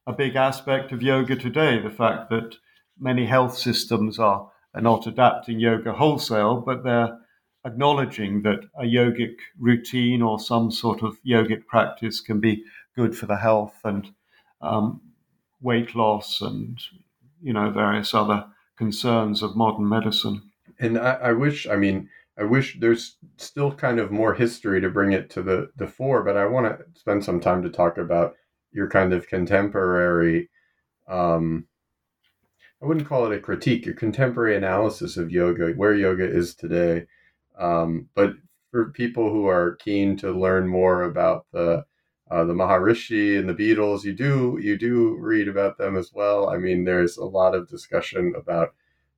a 0.06 0.14
big 0.14 0.36
aspect 0.36 0.92
of 0.92 1.04
yoga 1.04 1.36
today. 1.36 1.80
The 1.80 1.90
fact 1.90 2.30
that 2.30 2.56
many 3.00 3.26
health 3.26 3.58
systems 3.58 4.20
are, 4.20 4.52
are 4.80 4.82
not 4.82 5.08
adapting 5.08 5.60
yoga 5.60 5.92
wholesale, 5.92 6.62
but 6.62 6.84
they're 6.84 7.20
acknowledging 7.66 8.42
that 8.44 8.62
a 8.80 8.84
yogic 8.84 9.36
routine 9.60 10.22
or 10.22 10.40
some 10.40 10.72
sort 10.72 11.04
of 11.04 11.18
yogic 11.24 11.66
practice 11.68 12.22
can 12.22 12.40
be 12.40 12.64
good 12.96 13.16
for 13.16 13.26
the 13.26 13.36
health 13.36 13.76
and 13.84 14.14
um, 14.62 15.02
weight 15.62 15.96
loss 15.96 16.40
and 16.42 16.82
you 17.42 17.52
know 17.52 17.70
various 17.70 18.14
other 18.14 18.46
concerns 18.78 19.42
of 19.44 19.58
modern 19.58 19.88
medicine. 19.88 20.42
And 20.80 20.98
I, 20.98 21.14
I 21.16 21.32
wish, 21.34 21.68
I 21.68 21.76
mean, 21.76 22.10
I 22.38 22.44
wish 22.44 22.78
there's 22.80 23.18
still 23.36 23.74
kind 23.74 24.00
of 24.00 24.12
more 24.12 24.34
history 24.34 24.80
to 24.80 24.90
bring 24.90 25.12
it 25.12 25.30
to 25.32 25.42
the 25.44 25.72
the 25.76 25.88
fore, 25.88 26.24
but 26.24 26.38
I 26.38 26.46
want 26.46 26.68
to 26.68 26.86
spend 26.98 27.26
some 27.26 27.42
time 27.42 27.62
to 27.64 27.70
talk 27.70 27.98
about 27.98 28.36
your 28.72 28.88
kind 28.88 29.12
of 29.12 29.28
contemporary 29.28 30.50
um, 31.10 31.66
I 32.82 32.86
wouldn't 32.86 33.08
call 33.08 33.26
it 33.26 33.36
a 33.38 33.42
critique, 33.42 33.88
a 33.88 33.94
contemporary 33.94 34.56
analysis 34.56 35.18
of 35.18 35.32
yoga, 35.32 35.72
where 35.74 35.94
yoga 35.94 36.24
is 36.24 36.56
today. 36.56 37.08
Um, 37.58 38.08
but 38.16 38.34
for 38.72 38.92
people 38.92 39.30
who 39.30 39.48
are 39.48 39.76
keen 39.76 40.16
to 40.18 40.32
learn 40.32 40.68
more 40.68 41.04
about 41.04 41.46
the 41.52 41.86
uh, 42.32 42.44
the 42.44 42.54
Maharishi 42.54 43.40
and 43.40 43.50
the 43.50 43.56
Beatles, 43.56 44.04
you 44.04 44.14
do 44.14 44.60
you 44.62 44.78
do 44.78 45.18
read 45.20 45.48
about 45.48 45.78
them 45.78 45.98
as 45.98 46.12
well. 46.14 46.50
I 46.50 46.58
mean, 46.58 46.84
there's 46.84 47.18
a 47.18 47.26
lot 47.26 47.56
of 47.56 47.68
discussion 47.68 48.34
about 48.38 48.74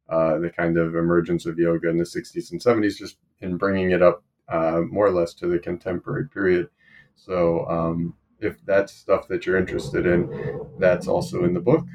uh, 0.10 0.40
the 0.40 0.50
kind 0.50 0.78
of 0.78 0.96
emergence 0.96 1.46
of 1.46 1.60
yoga 1.60 1.90
in 1.90 1.98
the 1.98 2.04
60s 2.04 2.52
and 2.52 2.62
70s, 2.62 2.98
just 2.98 3.18
in 3.42 3.58
bringing 3.58 3.92
it 3.92 4.02
up 4.02 4.24
uh, 4.50 4.82
more 4.90 5.08
or 5.08 5.12
less 5.12 5.34
to 5.36 5.48
the 5.48 5.60
contemporary 5.60 6.28
period. 6.30 6.70
So, 7.16 7.66
um, 7.68 8.16
if 8.40 8.64
that's 8.66 8.94
stuff 8.94 9.28
that 9.28 9.46
you're 9.46 9.58
interested 9.58 10.06
in, 10.06 10.68
that's 10.80 11.08
also 11.08 11.44
in 11.44 11.54
the 11.54 11.60
book. 11.60 11.86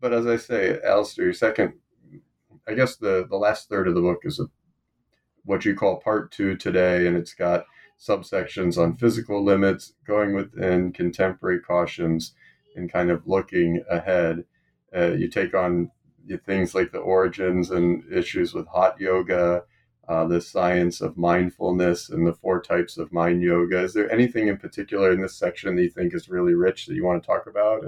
But 0.00 0.14
as 0.14 0.26
I 0.26 0.36
say, 0.36 0.78
Alistair, 0.82 1.26
your 1.26 1.34
second, 1.34 1.74
I 2.66 2.74
guess 2.74 2.96
the 2.96 3.26
the 3.28 3.36
last 3.36 3.68
third 3.68 3.88
of 3.88 3.94
the 3.94 4.00
book 4.00 4.20
is 4.24 4.40
a, 4.40 4.46
what 5.44 5.64
you 5.64 5.74
call 5.74 6.00
part 6.00 6.32
two 6.32 6.56
today, 6.56 7.06
and 7.06 7.16
it's 7.16 7.34
got 7.34 7.64
subsections 7.98 8.78
on 8.78 8.96
physical 8.96 9.44
limits, 9.44 9.92
going 10.06 10.34
within 10.34 10.92
contemporary 10.92 11.60
cautions, 11.60 12.34
and 12.76 12.90
kind 12.90 13.10
of 13.10 13.26
looking 13.26 13.82
ahead. 13.90 14.44
Uh, 14.96 15.12
you 15.12 15.28
take 15.28 15.54
on 15.54 15.90
things 16.46 16.74
like 16.74 16.92
the 16.92 16.98
origins 16.98 17.70
and 17.70 18.04
issues 18.12 18.54
with 18.54 18.66
hot 18.68 18.98
yoga, 19.00 19.64
uh, 20.08 20.24
the 20.26 20.40
science 20.40 21.00
of 21.00 21.18
mindfulness, 21.18 22.08
and 22.08 22.26
the 22.26 22.32
four 22.32 22.60
types 22.62 22.96
of 22.96 23.12
mind 23.12 23.42
yoga. 23.42 23.80
Is 23.80 23.92
there 23.92 24.10
anything 24.10 24.48
in 24.48 24.56
particular 24.56 25.12
in 25.12 25.20
this 25.20 25.36
section 25.36 25.76
that 25.76 25.82
you 25.82 25.90
think 25.90 26.14
is 26.14 26.28
really 26.28 26.54
rich 26.54 26.86
that 26.86 26.94
you 26.94 27.04
want 27.04 27.22
to 27.22 27.26
talk 27.26 27.46
about? 27.46 27.84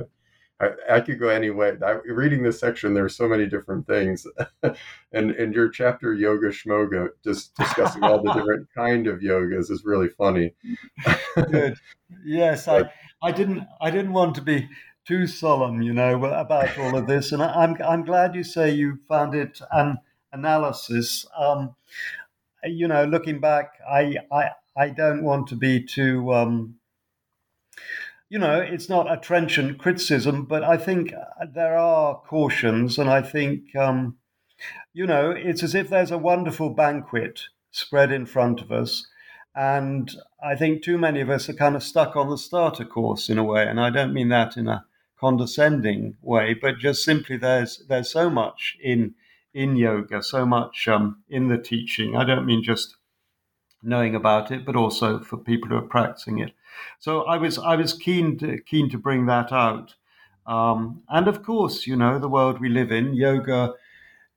I, 0.62 0.96
I 0.96 1.00
could 1.00 1.18
go 1.18 1.28
any 1.28 1.50
way. 1.50 1.72
I, 1.84 1.98
reading 2.06 2.42
this 2.42 2.60
section, 2.60 2.94
there 2.94 3.04
are 3.04 3.10
so 3.10 3.28
many 3.28 3.46
different 3.46 3.86
things, 3.86 4.26
and 5.12 5.32
and 5.32 5.52
your 5.52 5.68
chapter 5.68 6.14
yoga 6.14 6.48
shmoga, 6.48 7.08
just 7.24 7.54
discussing 7.56 8.04
all 8.04 8.22
the 8.22 8.32
different 8.34 8.68
kind 8.74 9.06
of 9.08 9.20
yogas, 9.20 9.70
is 9.70 9.82
really 9.84 10.08
funny. 10.08 10.54
Good. 11.34 11.76
Yes, 12.24 12.68
I 12.68 12.90
I 13.22 13.32
didn't 13.32 13.66
I 13.80 13.90
didn't 13.90 14.12
want 14.12 14.36
to 14.36 14.42
be 14.42 14.68
too 15.06 15.26
solemn, 15.26 15.82
you 15.82 15.92
know, 15.92 16.24
about 16.24 16.78
all 16.78 16.96
of 16.96 17.08
this, 17.08 17.32
and 17.32 17.42
I, 17.42 17.64
am 17.64 17.74
I'm, 17.74 17.82
I'm 17.82 18.04
glad 18.04 18.36
you 18.36 18.44
say 18.44 18.70
you 18.70 19.00
found 19.08 19.34
it 19.34 19.60
an 19.72 19.98
analysis. 20.32 21.26
Um, 21.36 21.74
you 22.64 22.86
know, 22.86 23.04
looking 23.04 23.40
back, 23.40 23.72
I 23.88 24.16
I 24.30 24.50
I 24.76 24.90
don't 24.90 25.24
want 25.24 25.48
to 25.48 25.56
be 25.56 25.82
too. 25.82 26.32
Um, 26.32 26.76
you 28.32 28.38
know, 28.38 28.58
it's 28.58 28.88
not 28.88 29.12
a 29.12 29.18
trenchant 29.18 29.76
criticism, 29.76 30.46
but 30.46 30.64
I 30.64 30.78
think 30.78 31.12
uh, 31.12 31.44
there 31.54 31.76
are 31.76 32.18
cautions, 32.26 32.98
and 32.98 33.10
I 33.10 33.20
think, 33.20 33.76
um, 33.76 34.16
you 34.94 35.06
know, 35.06 35.32
it's 35.32 35.62
as 35.62 35.74
if 35.74 35.90
there's 35.90 36.10
a 36.10 36.16
wonderful 36.16 36.70
banquet 36.70 37.42
spread 37.72 38.10
in 38.10 38.24
front 38.24 38.62
of 38.62 38.72
us, 38.72 39.06
and 39.54 40.10
I 40.42 40.56
think 40.56 40.82
too 40.82 40.96
many 40.96 41.20
of 41.20 41.28
us 41.28 41.50
are 41.50 41.52
kind 41.52 41.76
of 41.76 41.82
stuck 41.82 42.16
on 42.16 42.30
the 42.30 42.38
starter 42.38 42.86
course 42.86 43.28
in 43.28 43.36
a 43.36 43.44
way, 43.44 43.66
and 43.66 43.78
I 43.78 43.90
don't 43.90 44.14
mean 44.14 44.30
that 44.30 44.56
in 44.56 44.66
a 44.66 44.86
condescending 45.20 46.16
way, 46.22 46.54
but 46.54 46.78
just 46.78 47.04
simply 47.04 47.36
there's 47.36 47.84
there's 47.86 48.10
so 48.10 48.30
much 48.30 48.78
in 48.82 49.14
in 49.52 49.76
yoga, 49.76 50.22
so 50.22 50.46
much 50.46 50.88
um, 50.88 51.22
in 51.28 51.48
the 51.48 51.58
teaching. 51.58 52.16
I 52.16 52.24
don't 52.24 52.46
mean 52.46 52.62
just 52.62 52.96
knowing 53.82 54.14
about 54.14 54.50
it, 54.50 54.64
but 54.64 54.74
also 54.74 55.18
for 55.20 55.36
people 55.36 55.68
who 55.68 55.76
are 55.76 55.82
practicing 55.82 56.38
it. 56.38 56.52
So 56.98 57.22
I 57.24 57.36
was 57.36 57.58
I 57.58 57.76
was 57.76 57.92
keen 57.92 58.38
to 58.38 58.58
keen 58.60 58.90
to 58.90 58.98
bring 58.98 59.26
that 59.26 59.52
out. 59.52 59.94
Um, 60.46 61.02
and 61.08 61.28
of 61.28 61.42
course, 61.42 61.86
you 61.86 61.96
know, 61.96 62.18
the 62.18 62.28
world 62.28 62.60
we 62.60 62.68
live 62.68 62.90
in, 62.90 63.14
yoga, 63.14 63.74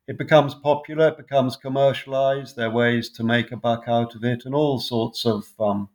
it 0.07 0.17
becomes 0.17 0.53
popular, 0.53 1.07
it 1.07 1.17
becomes 1.17 1.55
commercialized. 1.55 2.55
There 2.55 2.67
are 2.67 2.71
ways 2.71 3.09
to 3.09 3.23
make 3.23 3.51
a 3.51 3.57
buck 3.57 3.85
out 3.87 4.15
of 4.15 4.23
it, 4.23 4.45
and 4.45 4.53
all 4.53 4.79
sorts 4.79 5.25
of 5.25 5.47
um, 5.59 5.89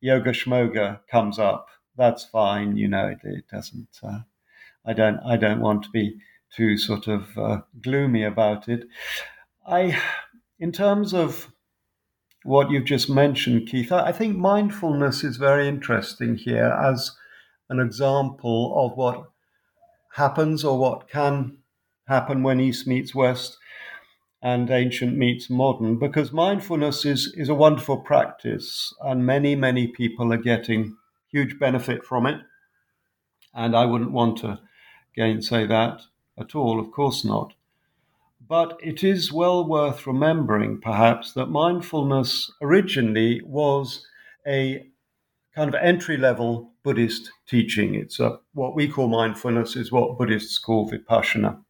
yoga 0.00 0.32
schmoga 0.32 1.00
comes 1.08 1.38
up. 1.38 1.68
That's 1.96 2.24
fine, 2.24 2.76
you 2.76 2.88
know. 2.88 3.06
It, 3.08 3.18
it 3.22 3.44
doesn't. 3.48 3.88
Uh, 4.02 4.20
I 4.84 4.92
don't. 4.92 5.20
I 5.24 5.36
don't 5.36 5.60
want 5.60 5.84
to 5.84 5.90
be 5.90 6.18
too 6.54 6.76
sort 6.78 7.06
of 7.06 7.36
uh, 7.38 7.60
gloomy 7.80 8.24
about 8.24 8.68
it. 8.68 8.88
I, 9.66 10.00
in 10.58 10.72
terms 10.72 11.14
of 11.14 11.52
what 12.48 12.70
you've 12.70 12.86
just 12.86 13.10
mentioned, 13.10 13.68
Keith. 13.68 13.92
I 13.92 14.10
think 14.10 14.34
mindfulness 14.34 15.22
is 15.22 15.36
very 15.36 15.68
interesting 15.68 16.36
here 16.36 16.74
as 16.82 17.12
an 17.68 17.78
example 17.78 18.72
of 18.74 18.96
what 18.96 19.30
happens 20.14 20.64
or 20.64 20.78
what 20.78 21.10
can 21.10 21.58
happen 22.06 22.42
when 22.42 22.58
East 22.58 22.86
meets 22.86 23.14
West 23.14 23.58
and 24.40 24.70
ancient 24.70 25.14
meets 25.14 25.50
modern, 25.50 25.98
because 25.98 26.32
mindfulness 26.32 27.04
is, 27.04 27.34
is 27.36 27.50
a 27.50 27.54
wonderful 27.54 27.98
practice, 27.98 28.94
and 29.02 29.26
many, 29.26 29.54
many 29.54 29.86
people 29.86 30.32
are 30.32 30.38
getting 30.38 30.96
huge 31.30 31.58
benefit 31.58 32.02
from 32.02 32.24
it. 32.24 32.40
And 33.52 33.76
I 33.76 33.84
wouldn't 33.84 34.12
want 34.12 34.38
to 34.38 34.58
gainsay 35.14 35.66
that 35.66 36.00
at 36.38 36.54
all, 36.54 36.80
of 36.80 36.92
course 36.92 37.26
not. 37.26 37.52
But 38.48 38.78
it 38.82 39.04
is 39.04 39.30
well 39.30 39.68
worth 39.68 40.06
remembering, 40.06 40.80
perhaps, 40.80 41.34
that 41.34 41.46
mindfulness 41.46 42.50
originally 42.62 43.42
was 43.44 44.06
a 44.46 44.86
kind 45.54 45.68
of 45.68 45.80
entry 45.82 46.16
level 46.16 46.72
Buddhist 46.82 47.30
teaching. 47.46 47.94
It's 47.94 48.18
a, 48.18 48.38
what 48.54 48.74
we 48.74 48.88
call 48.88 49.08
mindfulness, 49.08 49.76
is 49.76 49.92
what 49.92 50.16
Buddhists 50.16 50.58
call 50.58 50.90
vipassana. 50.90 51.62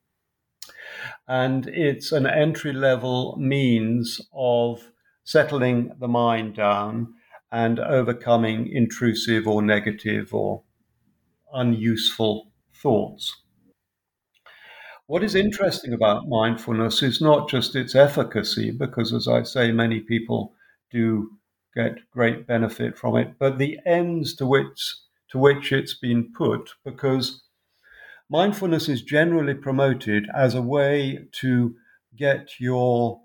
And 1.26 1.66
it's 1.66 2.12
an 2.12 2.26
entry 2.26 2.72
level 2.72 3.36
means 3.38 4.20
of 4.32 4.92
settling 5.24 5.90
the 5.98 6.08
mind 6.08 6.54
down 6.54 7.14
and 7.50 7.80
overcoming 7.80 8.68
intrusive 8.68 9.48
or 9.48 9.62
negative 9.62 10.32
or 10.32 10.62
unuseful 11.52 12.52
thoughts. 12.72 13.42
What 15.08 15.24
is 15.24 15.34
interesting 15.34 15.94
about 15.94 16.28
mindfulness 16.28 17.02
is 17.02 17.22
not 17.22 17.48
just 17.48 17.74
its 17.74 17.94
efficacy, 17.94 18.70
because 18.70 19.14
as 19.14 19.26
I 19.26 19.42
say, 19.42 19.72
many 19.72 20.00
people 20.00 20.52
do 20.90 21.30
get 21.74 22.10
great 22.10 22.46
benefit 22.46 22.98
from 22.98 23.16
it, 23.16 23.36
but 23.38 23.56
the 23.56 23.78
ends 23.86 24.34
to 24.34 24.46
which 24.46 24.96
to 25.30 25.38
which 25.38 25.72
it's 25.72 25.94
been 25.94 26.30
put, 26.36 26.72
because 26.84 27.42
mindfulness 28.28 28.86
is 28.86 29.00
generally 29.00 29.54
promoted 29.54 30.26
as 30.34 30.54
a 30.54 30.60
way 30.60 31.26
to 31.40 31.74
get 32.14 32.60
your 32.60 33.22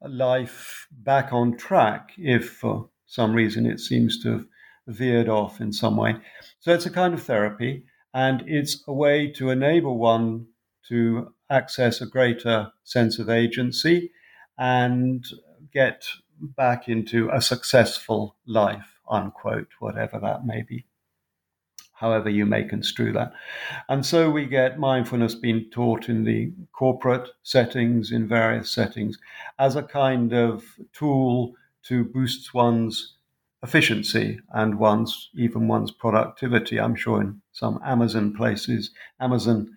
life 0.00 0.86
back 0.90 1.30
on 1.30 1.58
track 1.58 2.12
if 2.16 2.52
for 2.52 2.88
some 3.04 3.34
reason 3.34 3.66
it 3.66 3.80
seems 3.80 4.22
to 4.22 4.32
have 4.32 4.46
veered 4.86 5.28
off 5.28 5.60
in 5.60 5.74
some 5.74 5.98
way. 5.98 6.16
So 6.60 6.72
it's 6.72 6.86
a 6.86 6.90
kind 6.90 7.12
of 7.12 7.22
therapy, 7.22 7.84
and 8.14 8.42
it's 8.46 8.82
a 8.88 8.94
way 8.94 9.30
to 9.32 9.50
enable 9.50 9.98
one 9.98 10.46
to 10.88 11.32
access 11.50 12.00
a 12.00 12.06
greater 12.06 12.70
sense 12.84 13.18
of 13.18 13.28
agency 13.28 14.10
and 14.58 15.24
get 15.72 16.06
back 16.40 16.88
into 16.88 17.30
a 17.30 17.40
successful 17.40 18.36
life, 18.46 19.00
unquote, 19.10 19.68
whatever 19.78 20.18
that 20.20 20.44
may 20.44 20.62
be, 20.62 20.84
however 21.92 22.28
you 22.28 22.46
may 22.46 22.64
construe 22.64 23.12
that. 23.12 23.32
And 23.88 24.04
so 24.04 24.30
we 24.30 24.46
get 24.46 24.78
mindfulness 24.78 25.34
being 25.34 25.66
taught 25.70 26.08
in 26.08 26.24
the 26.24 26.52
corporate 26.72 27.28
settings, 27.42 28.12
in 28.12 28.28
various 28.28 28.70
settings, 28.70 29.18
as 29.58 29.76
a 29.76 29.82
kind 29.82 30.32
of 30.32 30.64
tool 30.92 31.54
to 31.84 32.04
boost 32.04 32.52
one's 32.52 33.14
efficiency 33.62 34.38
and 34.52 34.78
one's 34.78 35.30
even 35.34 35.68
one's 35.68 35.90
productivity. 35.90 36.78
I'm 36.78 36.94
sure 36.94 37.20
in 37.20 37.40
some 37.52 37.80
Amazon 37.84 38.34
places, 38.34 38.90
Amazon 39.20 39.70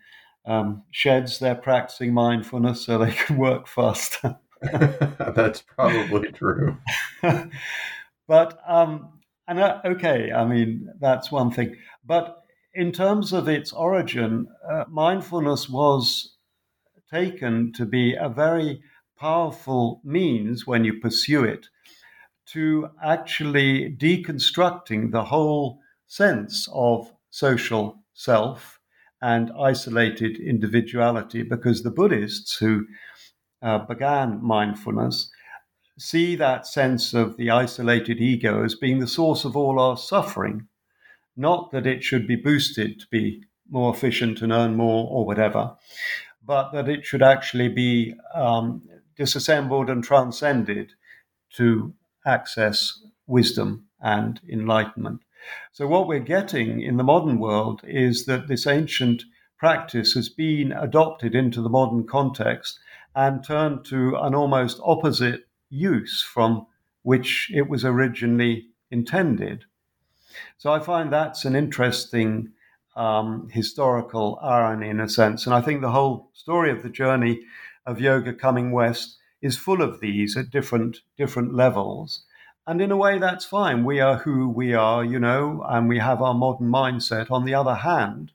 um, 0.49 0.83
sheds, 0.89 1.37
they're 1.37 1.55
practicing 1.55 2.13
mindfulness 2.13 2.81
so 2.85 2.97
they 2.97 3.11
can 3.25 3.37
work 3.37 3.67
faster. 3.67 4.37
That's 4.61 5.61
probably 5.61 6.31
true. 6.33 6.77
but, 8.27 8.59
um, 8.67 9.19
and 9.47 9.59
uh, 9.59 9.79
okay, 9.85 10.33
I 10.33 10.45
mean, 10.45 10.89
that's 10.99 11.31
one 11.31 11.49
thing. 11.49 11.77
But 12.05 12.43
in 12.73 12.91
terms 12.91 13.31
of 13.31 13.47
its 13.47 13.71
origin, 13.71 14.47
uh, 14.69 14.83
mindfulness 14.89 15.69
was 15.69 16.35
taken 17.11 17.71
to 17.73 17.85
be 17.85 18.15
a 18.15 18.27
very 18.27 18.81
powerful 19.17 20.01
means 20.03 20.67
when 20.67 20.83
you 20.83 20.99
pursue 20.99 21.45
it 21.45 21.67
to 22.47 22.89
actually 23.03 23.95
deconstructing 23.97 25.11
the 25.11 25.23
whole 25.23 25.79
sense 26.07 26.67
of 26.73 27.11
social 27.29 27.97
self 28.13 28.78
and 29.21 29.51
isolated 29.59 30.39
individuality 30.39 31.43
because 31.43 31.83
the 31.83 31.91
Buddhists 31.91 32.57
who 32.57 32.85
uh, 33.61 33.79
began 33.79 34.43
mindfulness 34.43 35.29
see 35.97 36.35
that 36.37 36.65
sense 36.65 37.13
of 37.13 37.35
the 37.35 37.51
isolated 37.51 38.21
ego 38.21 38.63
as 38.63 38.75
being 38.75 38.99
the 38.99 39.07
source 39.07 39.43
of 39.43 39.57
all 39.57 39.79
our 39.79 39.97
suffering, 39.97 40.67
not 41.35 41.71
that 41.71 41.85
it 41.85 42.03
should 42.03 42.25
be 42.25 42.37
boosted 42.37 42.99
to 42.99 43.05
be 43.11 43.43
more 43.69 43.93
efficient 43.93 44.41
and 44.41 44.51
earn 44.51 44.75
more 44.75 45.07
or 45.09 45.25
whatever, 45.25 45.75
but 46.43 46.71
that 46.71 46.87
it 46.87 47.05
should 47.05 47.21
actually 47.21 47.67
be 47.67 48.15
um, 48.33 48.81
disassembled 49.17 49.89
and 49.89 50.03
transcended 50.03 50.93
to 51.53 51.93
access 52.25 53.01
wisdom 53.27 53.85
and 54.01 54.39
enlightenment. 54.49 55.21
So, 55.71 55.87
what 55.87 56.07
we're 56.07 56.19
getting 56.19 56.81
in 56.81 56.97
the 56.97 57.03
modern 57.03 57.39
world 57.39 57.81
is 57.83 58.25
that 58.25 58.47
this 58.47 58.67
ancient 58.67 59.23
practice 59.57 60.13
has 60.13 60.29
been 60.29 60.71
adopted 60.71 61.35
into 61.35 61.61
the 61.61 61.69
modern 61.69 62.05
context 62.07 62.79
and 63.15 63.43
turned 63.43 63.85
to 63.85 64.15
an 64.15 64.35
almost 64.35 64.79
opposite 64.83 65.47
use 65.69 66.21
from 66.21 66.67
which 67.03 67.51
it 67.53 67.69
was 67.69 67.85
originally 67.85 68.67
intended. 68.91 69.65
So, 70.57 70.71
I 70.71 70.79
find 70.79 71.11
that's 71.11 71.45
an 71.45 71.55
interesting 71.55 72.53
um, 72.95 73.49
historical 73.49 74.37
irony 74.41 74.89
in 74.89 74.99
a 74.99 75.07
sense. 75.07 75.45
And 75.45 75.55
I 75.55 75.61
think 75.61 75.81
the 75.81 75.91
whole 75.91 76.29
story 76.33 76.71
of 76.71 76.83
the 76.83 76.89
journey 76.89 77.41
of 77.85 78.01
yoga 78.01 78.33
coming 78.33 78.71
west 78.71 79.17
is 79.41 79.57
full 79.57 79.81
of 79.81 80.01
these 80.01 80.35
at 80.35 80.49
different 80.49 80.97
different 81.17 81.53
levels. 81.53 82.23
And 82.69 82.83
in 82.83 82.91
a 82.91 82.97
way, 82.97 83.17
that's 83.17 83.45
fine. 83.45 83.83
We 83.83 83.99
are 83.99 84.17
who 84.17 84.47
we 84.47 84.75
are, 84.75 85.03
you 85.03 85.17
know, 85.17 85.65
and 85.67 85.89
we 85.89 85.97
have 85.97 86.21
our 86.21 86.35
modern 86.35 86.69
mindset. 86.69 87.31
On 87.31 87.43
the 87.43 87.55
other 87.55 87.73
hand, 87.73 88.31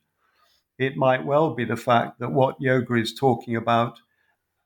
it 0.76 0.96
might 0.96 1.24
well 1.24 1.54
be 1.54 1.64
the 1.64 1.76
fact 1.76 2.18
that 2.18 2.32
what 2.32 2.60
yoga 2.60 2.94
is 2.94 3.14
talking 3.14 3.54
about 3.54 4.00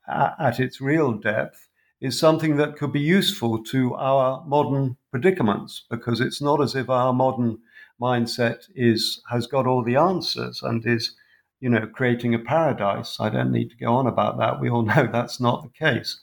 at 0.08 0.58
its 0.58 0.80
real 0.80 1.12
depth 1.12 1.68
is 2.00 2.18
something 2.18 2.56
that 2.56 2.76
could 2.76 2.94
be 2.94 3.00
useful 3.00 3.62
to 3.64 3.94
our 3.96 4.42
modern 4.46 4.96
predicaments 5.10 5.84
because 5.90 6.18
it's 6.18 6.40
not 6.40 6.62
as 6.62 6.74
if 6.74 6.88
our 6.88 7.12
modern 7.12 7.58
mindset 8.00 8.70
is 8.74 9.20
has 9.28 9.46
got 9.46 9.66
all 9.66 9.84
the 9.84 9.96
answers 9.96 10.62
and 10.62 10.86
is 10.86 11.14
you 11.60 11.68
know 11.68 11.86
creating 11.86 12.32
a 12.32 12.38
paradise 12.38 13.18
i 13.18 13.28
don't 13.28 13.50
need 13.50 13.68
to 13.68 13.76
go 13.76 13.92
on 13.92 14.06
about 14.06 14.38
that 14.38 14.60
we 14.60 14.70
all 14.70 14.82
know 14.94 15.08
that's 15.12 15.40
not 15.40 15.64
the 15.64 15.68
case 15.68 16.20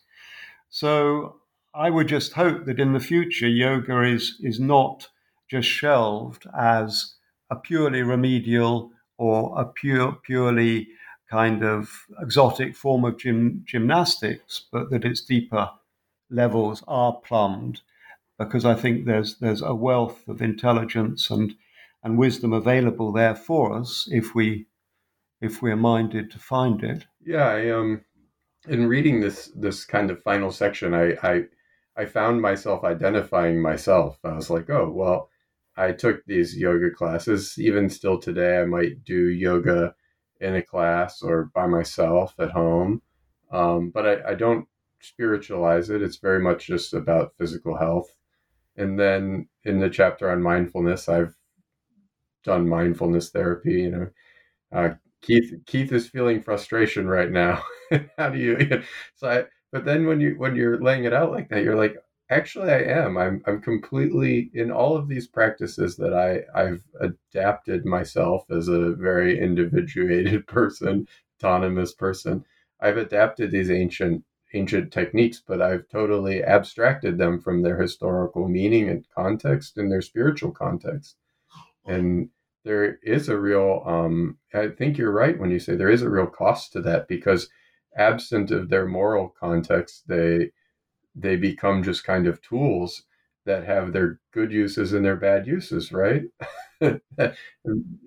so 0.69 1.35
i 1.76 1.89
would 1.89 2.07
just 2.07 2.34
hope 2.34 2.65
that 2.65 2.80
in 2.80 2.93
the 2.93 2.99
future 2.99 3.47
yoga 3.47 4.01
is 4.01 4.39
is 4.41 4.59
not 4.59 5.07
just 5.49 5.67
shelved 5.67 6.47
as 6.57 7.15
a 7.49 7.55
purely 7.55 8.01
remedial 8.01 8.91
or 9.17 9.59
a 9.59 9.65
pure 9.65 10.13
purely 10.23 10.88
kind 11.30 11.63
of 11.63 12.05
exotic 12.21 12.76
form 12.76 13.03
of 13.03 13.17
gym, 13.17 13.63
gymnastics 13.65 14.65
but 14.71 14.89
that 14.89 15.05
its 15.05 15.21
deeper 15.21 15.69
levels 16.30 16.84
are 16.88 17.19
plumbed 17.23 17.82
because 18.38 18.65
I 18.65 18.76
think 18.76 19.05
there's 19.05 19.38
there's 19.39 19.61
a 19.61 19.73
wealth 19.73 20.28
of 20.28 20.41
intelligence 20.41 21.30
and 21.30 21.55
and 22.03 22.17
wisdom 22.17 22.53
available 22.53 23.11
there 23.11 23.36
for 23.36 23.73
us 23.73 24.07
if 24.11 24.36
we 24.36 24.67
if 25.41 25.61
we're 25.61 25.76
minded 25.76 26.32
to 26.32 26.39
find 26.39 26.84
it. 26.84 27.05
Yeah, 27.23 27.47
I 27.47 27.69
um 27.71 28.01
in 28.67 28.88
reading 28.88 29.21
this 29.21 29.51
this 29.55 29.86
kind 29.86 30.11
of 30.11 30.21
final 30.21 30.51
section, 30.51 30.93
I 30.93 31.17
I 31.23 31.45
I 31.97 32.05
found 32.05 32.41
myself 32.41 32.83
identifying 32.83 33.61
myself. 33.61 34.19
I 34.23 34.33
was 34.33 34.49
like, 34.49 34.69
oh 34.69 34.89
well, 34.89 35.29
I 35.77 35.91
took 35.91 36.25
these 36.25 36.57
yoga 36.57 36.91
classes. 36.91 37.55
Even 37.57 37.89
still 37.89 38.19
today, 38.19 38.59
I 38.61 38.65
might 38.65 39.03
do 39.03 39.29
yoga 39.29 39.95
in 40.41 40.55
a 40.55 40.61
class 40.61 41.21
or 41.21 41.45
by 41.53 41.67
myself 41.67 42.35
at 42.39 42.51
home. 42.51 43.01
Um, 43.51 43.91
but 43.91 44.05
I, 44.05 44.31
I 44.31 44.35
don't 44.35 44.67
spiritualize 45.01 45.89
it. 45.89 46.01
It's 46.01 46.17
very 46.17 46.39
much 46.41 46.67
just 46.67 46.93
about 46.93 47.35
physical 47.37 47.77
health. 47.77 48.15
And 48.77 48.99
then 48.99 49.49
in 49.65 49.79
the 49.79 49.89
chapter 49.89 50.29
on 50.31 50.41
mindfulness, 50.41 51.09
I've 51.09 51.35
done 52.43 52.67
mindfulness 52.67 53.29
therapy. 53.29 53.73
You 53.73 53.91
know, 53.91 54.09
uh, 54.71 54.89
Keith 55.21 55.53
Keith 55.65 55.91
is 55.91 56.07
feeling 56.09 56.41
frustration 56.41 57.07
right 57.07 57.31
now. 57.31 57.63
How 58.17 58.29
do 58.29 58.39
you? 58.39 58.83
So, 59.15 59.29
I, 59.29 59.45
but 59.76 59.84
then 59.84 60.07
when 60.07 60.21
you 60.21 60.36
when 60.38 60.55
you're 60.55 60.82
laying 60.82 61.03
it 61.03 61.11
out 61.11 61.32
like 61.32 61.49
that, 61.49 61.61
you're 61.61 61.76
like, 61.76 61.97
actually, 62.30 62.71
I 62.71 62.84
am. 62.84 63.17
I'm 63.17 63.43
I'm 63.45 63.61
completely 63.61 64.49
in 64.53 64.71
all 64.71 64.95
of 64.95 65.09
these 65.09 65.28
practices 65.28 65.97
that 65.97 66.13
I 66.13 66.43
I've 66.57 66.82
adapted 67.01 67.86
myself 67.86 68.45
as 68.49 68.69
a 68.69 68.93
very 68.93 69.38
individuated 69.38 70.47
person, 70.59 71.09
autonomous 71.38 71.93
person. 71.93 72.45
I've 72.80 72.95
adapted 72.95 73.51
these 73.51 73.69
ancient 73.69 74.23
ancient 74.53 74.93
techniques, 74.93 75.43
but 75.45 75.61
I've 75.61 75.89
totally 75.89 76.41
abstracted 76.41 77.17
them 77.17 77.41
from 77.41 77.61
their 77.61 77.78
historical 77.78 78.47
meaning 78.47 78.88
and 78.88 79.05
context 79.13 79.78
and 79.78 79.91
their 79.91 80.01
spiritual 80.01 80.51
context. 80.51 81.17
And 81.84 82.30
there 82.63 82.97
is 83.03 83.28
a 83.28 83.38
real, 83.38 83.84
um, 83.86 84.38
I 84.53 84.69
think 84.69 84.97
you're 84.97 85.11
right 85.11 85.38
when 85.38 85.51
you 85.51 85.59
say 85.59 85.76
there 85.76 85.89
is 85.89 86.01
a 86.01 86.09
real 86.09 86.28
cost 86.28 86.71
to 86.73 86.82
that 86.84 87.09
because 87.09 87.49
absent 87.97 88.51
of 88.51 88.69
their 88.69 88.85
moral 88.87 89.29
context, 89.39 90.07
they 90.07 90.51
they 91.15 91.35
become 91.35 91.83
just 91.83 92.03
kind 92.03 92.27
of 92.27 92.41
tools 92.41 93.03
that 93.45 93.65
have 93.65 93.93
their 93.93 94.19
good 94.33 94.51
uses 94.51 94.93
and 94.93 95.05
their 95.05 95.15
bad 95.15 95.47
uses, 95.47 95.91
right? 95.91 96.23
in 96.81 97.01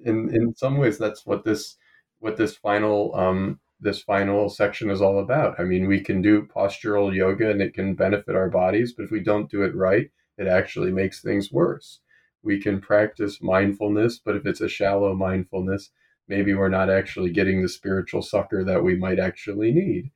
in 0.06 0.54
some 0.56 0.76
ways, 0.78 0.98
that's 0.98 1.26
what 1.26 1.44
this 1.44 1.76
what 2.20 2.36
this 2.36 2.56
final 2.56 3.14
um, 3.14 3.60
this 3.80 4.02
final 4.02 4.48
section 4.48 4.90
is 4.90 5.00
all 5.00 5.20
about. 5.20 5.58
I 5.60 5.64
mean, 5.64 5.86
we 5.86 6.00
can 6.00 6.20
do 6.22 6.42
postural 6.46 7.14
yoga 7.14 7.50
and 7.50 7.62
it 7.62 7.74
can 7.74 7.94
benefit 7.94 8.34
our 8.34 8.50
bodies, 8.50 8.92
but 8.92 9.04
if 9.04 9.10
we 9.10 9.20
don't 9.20 9.50
do 9.50 9.62
it 9.62 9.74
right, 9.74 10.10
it 10.36 10.46
actually 10.46 10.92
makes 10.92 11.22
things 11.22 11.52
worse. 11.52 12.00
We 12.42 12.60
can 12.60 12.80
practice 12.80 13.40
mindfulness, 13.42 14.18
but 14.18 14.36
if 14.36 14.46
it's 14.46 14.60
a 14.60 14.68
shallow 14.68 15.14
mindfulness, 15.14 15.90
maybe 16.28 16.54
we're 16.54 16.68
not 16.68 16.90
actually 16.90 17.30
getting 17.30 17.62
the 17.62 17.68
spiritual 17.68 18.22
succor 18.22 18.64
that 18.64 18.84
we 18.84 18.94
might 18.94 19.18
actually 19.18 19.72
need. 19.72 20.10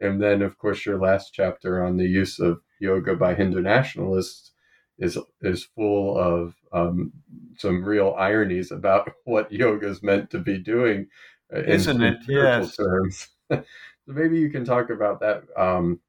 And 0.00 0.22
then, 0.22 0.42
of 0.42 0.58
course, 0.58 0.86
your 0.86 0.98
last 0.98 1.32
chapter 1.32 1.84
on 1.84 1.96
the 1.96 2.06
use 2.06 2.38
of 2.38 2.60
yoga 2.80 3.14
by 3.16 3.34
Hindu 3.34 3.60
nationalists 3.60 4.52
is 4.98 5.18
is 5.42 5.64
full 5.64 6.18
of 6.18 6.54
um, 6.72 7.12
some 7.56 7.84
real 7.84 8.14
ironies 8.18 8.70
about 8.70 9.10
what 9.24 9.52
yoga 9.52 9.88
is 9.88 10.02
meant 10.02 10.30
to 10.30 10.38
be 10.38 10.58
doing 10.58 11.08
uh, 11.54 11.60
isn't 11.60 12.02
in, 12.02 12.14
it? 12.14 12.18
yes. 12.28 12.76
Terms. 12.76 13.28
so 13.50 13.62
maybe 14.06 14.38
you 14.38 14.50
can 14.50 14.64
talk 14.64 14.90
about 14.90 15.20
that 15.20 15.44
um, 15.56 16.00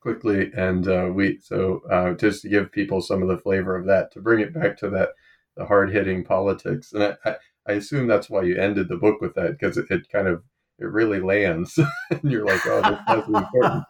quickly, 0.00 0.50
and 0.56 0.88
uh, 0.88 1.10
we 1.12 1.38
so 1.42 1.82
uh, 1.90 2.12
just 2.14 2.42
to 2.42 2.48
give 2.48 2.72
people 2.72 3.00
some 3.00 3.22
of 3.22 3.28
the 3.28 3.38
flavor 3.38 3.76
of 3.76 3.86
that 3.86 4.12
to 4.12 4.20
bring 4.20 4.40
it 4.40 4.54
back 4.54 4.76
to 4.78 4.90
that 4.90 5.10
the 5.56 5.64
hard 5.64 5.92
hitting 5.92 6.24
politics, 6.24 6.92
and 6.92 7.02
I, 7.02 7.16
I, 7.24 7.36
I, 7.68 7.72
assume 7.72 8.06
that's 8.06 8.30
why 8.30 8.42
you 8.42 8.56
ended 8.56 8.88
the 8.88 8.96
book 8.96 9.20
with 9.20 9.34
that 9.34 9.52
because 9.52 9.76
it, 9.76 9.86
it 9.90 10.08
kind 10.10 10.28
of 10.28 10.42
it 10.78 10.86
really 10.86 11.20
lands, 11.20 11.78
and 12.10 12.30
you're 12.30 12.46
like, 12.46 12.64
oh, 12.66 12.82
this, 12.82 12.98
that's 13.06 13.28
important. 13.28 13.84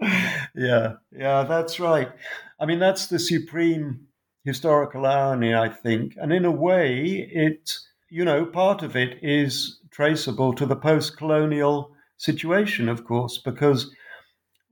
yeah, 0.54 0.94
yeah, 1.12 1.44
that's 1.44 1.78
right. 1.80 2.10
I 2.58 2.66
mean, 2.66 2.78
that's 2.78 3.06
the 3.06 3.18
supreme 3.18 4.06
historical 4.44 5.06
irony, 5.06 5.54
I 5.54 5.68
think, 5.68 6.14
and 6.20 6.32
in 6.32 6.44
a 6.44 6.50
way, 6.50 7.28
it 7.32 7.70
you 8.10 8.24
know, 8.24 8.46
part 8.46 8.82
of 8.82 8.94
it 8.94 9.18
is 9.22 9.80
traceable 9.90 10.52
to 10.54 10.66
the 10.66 10.76
post 10.76 11.16
colonial 11.16 11.90
situation, 12.16 12.88
of 12.88 13.04
course, 13.04 13.38
because 13.38 13.90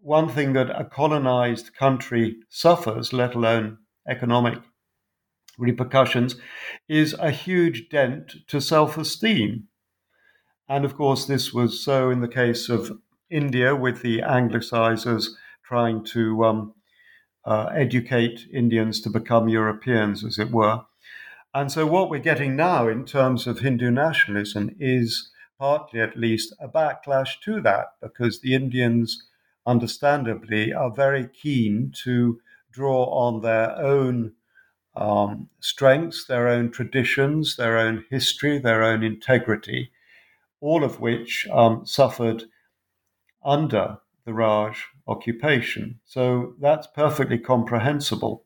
one 0.00 0.28
thing 0.28 0.52
that 0.52 0.70
a 0.70 0.84
colonized 0.84 1.74
country 1.74 2.36
suffers, 2.48 3.12
let 3.12 3.34
alone 3.34 3.78
economic 4.08 4.58
repercussions, 5.58 6.36
is 6.88 7.14
a 7.14 7.30
huge 7.30 7.88
dent 7.88 8.32
to 8.48 8.60
self 8.60 8.96
esteem. 8.96 9.68
And 10.68 10.84
of 10.84 10.96
course, 10.96 11.26
this 11.26 11.52
was 11.52 11.82
so 11.84 12.10
in 12.10 12.20
the 12.20 12.28
case 12.28 12.68
of 12.68 12.98
India 13.30 13.74
with 13.74 14.02
the 14.02 14.20
Anglicizers 14.20 15.28
trying 15.64 16.04
to 16.04 16.44
um, 16.44 16.74
uh, 17.44 17.70
educate 17.74 18.40
Indians 18.52 19.00
to 19.00 19.10
become 19.10 19.48
Europeans, 19.48 20.24
as 20.24 20.38
it 20.38 20.50
were. 20.50 20.82
And 21.54 21.70
so, 21.70 21.86
what 21.86 22.08
we're 22.08 22.18
getting 22.18 22.56
now 22.56 22.88
in 22.88 23.04
terms 23.04 23.46
of 23.46 23.58
Hindu 23.58 23.90
nationalism 23.90 24.74
is 24.78 25.30
partly, 25.58 26.00
at 26.00 26.16
least, 26.16 26.54
a 26.60 26.68
backlash 26.68 27.40
to 27.44 27.60
that 27.60 27.88
because 28.00 28.40
the 28.40 28.54
Indians, 28.54 29.24
understandably, 29.66 30.72
are 30.72 30.90
very 30.90 31.28
keen 31.28 31.92
to 32.04 32.40
draw 32.70 33.04
on 33.04 33.42
their 33.42 33.76
own 33.78 34.32
um, 34.94 35.48
strengths, 35.60 36.26
their 36.26 36.48
own 36.48 36.70
traditions, 36.70 37.56
their 37.56 37.78
own 37.78 38.04
history, 38.10 38.58
their 38.58 38.82
own 38.82 39.02
integrity, 39.02 39.90
all 40.60 40.84
of 40.84 41.00
which 41.00 41.46
um, 41.52 41.84
suffered 41.86 42.44
under 43.44 43.98
the 44.24 44.34
Raj 44.34 44.84
occupation. 45.06 45.98
So 46.04 46.54
that's 46.60 46.86
perfectly 46.86 47.38
comprehensible. 47.38 48.44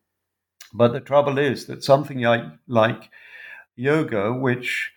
But 0.73 0.93
the 0.93 1.01
trouble 1.01 1.39
is 1.39 1.67
that 1.67 1.85
something 1.85 2.21
like, 2.21 2.45
like 2.67 3.11
yoga, 3.75 4.33
which 4.33 4.93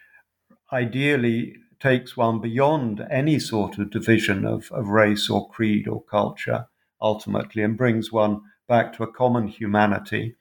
ideally 0.71 1.55
takes 1.79 2.17
one 2.17 2.39
beyond 2.39 3.05
any 3.09 3.39
sort 3.39 3.77
of 3.77 3.91
division 3.91 4.45
of, 4.45 4.71
of 4.71 4.87
race 4.87 5.29
or 5.29 5.49
creed 5.49 5.87
or 5.87 6.03
culture, 6.03 6.67
ultimately, 7.01 7.63
and 7.63 7.77
brings 7.77 8.11
one 8.11 8.41
back 8.67 8.93
to 8.93 9.03
a 9.03 9.11
common 9.11 9.47
humanity, 9.47 10.35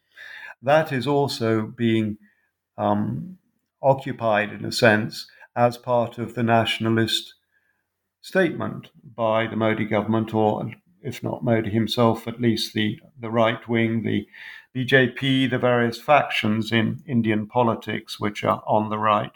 that 0.63 0.93
is 0.93 1.07
also 1.07 1.63
being 1.63 2.19
um, 2.77 3.39
occupied, 3.83 4.53
in 4.53 4.65
a 4.65 4.73
sense, 4.73 5.27
as 5.55 5.77
part 5.77 6.19
of 6.19 6.35
the 6.35 6.43
nationalist 6.43 7.35
statement 8.21 8.91
by 9.03 9.47
the 9.47 9.57
Modi 9.57 9.85
government, 9.85 10.35
or 10.35 10.71
if 11.03 11.23
not 11.23 11.45
Modi 11.45 11.71
himself, 11.71 12.27
at 12.27 12.41
least 12.41 12.75
the, 12.75 12.99
the 13.19 13.31
right 13.31 13.69
wing, 13.69 14.03
the 14.03 14.27
BJP, 14.75 15.51
the 15.51 15.59
various 15.59 16.01
factions 16.01 16.71
in 16.73 17.03
Indian 17.07 17.47
politics 17.47 18.21
which 18.21 18.45
are 18.45 18.63
on 18.67 18.91
the 18.91 18.99
right. 18.99 19.33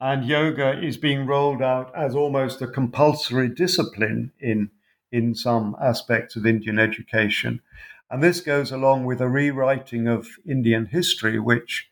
And 0.00 0.24
yoga 0.24 0.82
is 0.82 0.96
being 0.96 1.26
rolled 1.26 1.60
out 1.60 1.92
as 1.94 2.14
almost 2.14 2.62
a 2.62 2.66
compulsory 2.66 3.48
discipline 3.48 4.32
in, 4.40 4.70
in 5.12 5.34
some 5.34 5.76
aspects 5.82 6.36
of 6.36 6.46
Indian 6.46 6.78
education. 6.78 7.60
And 8.10 8.22
this 8.22 8.40
goes 8.40 8.72
along 8.72 9.04
with 9.04 9.20
a 9.20 9.28
rewriting 9.28 10.08
of 10.08 10.28
Indian 10.44 10.86
history, 10.86 11.38
which 11.38 11.88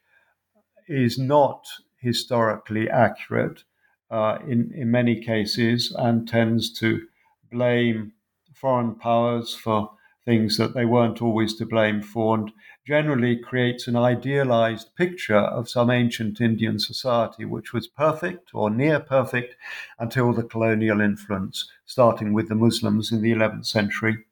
is 0.89 1.19
not 1.19 1.67
historically 2.01 2.91
accurate 2.91 3.63
uh, 4.11 4.39
in, 4.47 4.73
in 4.75 4.91
many 4.91 5.21
cases 5.21 5.95
and 5.97 6.27
tends 6.27 6.73
to 6.81 7.07
blame 7.51 8.13
foreign 8.55 8.95
powers 8.95 9.55
for 9.55 9.91
things 10.25 10.57
that 10.57 10.75
they 10.75 10.85
weren't 10.85 11.23
always 11.23 11.55
to 11.55 11.65
blame 11.65 12.03
for, 12.03 12.35
and 12.35 12.53
generally 12.87 13.37
creates 13.37 13.87
an 13.87 13.97
idealized 13.97 14.95
picture 14.95 15.39
of 15.39 15.71
some 15.71 15.91
ancient 15.91 16.41
Indian 16.41 16.79
society 16.79 17.45
which 17.45 17.73
was 17.73 17.87
perfect 17.87 18.51
or 18.53 18.69
near 18.69 19.01
perfect 19.01 19.57
until 19.99 20.33
the 20.33 20.43
colonial 20.43 21.01
influence, 21.01 21.71
starting 21.87 22.33
with 22.33 22.49
the 22.49 22.55
Muslims 22.55 23.13
in 23.13 23.23
the 23.23 23.33
11th 23.33 23.67
century, 23.67 24.25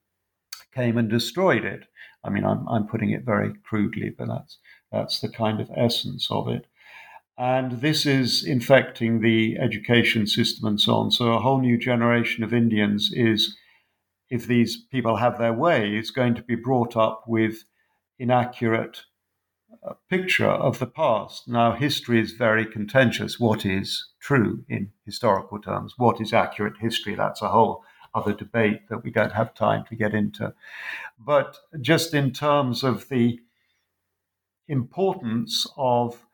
came 0.77 0.97
and 0.99 1.09
destroyed 1.09 1.65
it. 1.65 1.83
I 2.23 2.31
mean, 2.31 2.45
I'm, 2.45 2.69
I'm 2.69 2.87
putting 2.87 3.11
it 3.11 3.25
very 3.25 3.53
crudely, 3.69 4.11
but 4.17 4.29
that's, 4.29 4.59
that's 4.93 5.21
the 5.21 5.29
kind 5.29 5.61
of 5.61 5.71
essence 5.77 6.29
of 6.31 6.49
it. 6.49 6.67
And 7.39 7.81
this 7.81 8.07
is 8.07 8.45
infecting 8.45 9.21
the 9.21 9.59
education 9.59 10.27
system 10.27 10.67
and 10.69 10.81
so 10.81 10.95
on. 10.95 11.11
So 11.11 11.33
a 11.33 11.41
whole 11.41 11.61
new 11.61 11.79
generation 11.79 12.45
of 12.45 12.55
Indians 12.55 13.11
is, 13.13 13.57
if 14.31 14.47
these 14.47 14.77
people 14.77 15.17
have 15.17 15.39
their 15.39 15.53
way, 15.53 15.97
is 15.97 16.11
going 16.11 16.35
to 16.37 16.43
be 16.43 16.57
brought 16.57 16.97
up 16.97 17.25
with 17.27 17.65
inaccurate 18.19 19.03
uh, 19.87 19.93
picture 20.09 20.49
of 20.69 20.79
the 20.79 20.87
past. 20.87 21.47
Now, 21.47 21.73
history 21.73 22.21
is 22.21 22.33
very 22.33 22.65
contentious. 22.65 23.39
What 23.39 23.67
is 23.67 24.09
true 24.19 24.65
in 24.69 24.93
historical 25.05 25.61
terms? 25.61 25.95
What 25.99 26.21
is 26.21 26.33
accurate 26.33 26.79
history? 26.81 27.15
That's 27.15 27.43
a 27.43 27.49
whole 27.49 27.85
other 28.17 28.33
debate 28.33 28.89
that 28.89 29.05
we 29.05 29.11
don't 29.11 29.33
have 29.33 29.55
time 29.55 29.85
to 29.89 29.95
get 29.95 30.15
into. 30.15 30.53
But 31.19 31.59
just 31.81 32.15
in 32.15 32.33
terms 32.33 32.83
of 32.83 33.09
the 33.09 33.39
importance 34.67 35.67
of 35.77 36.27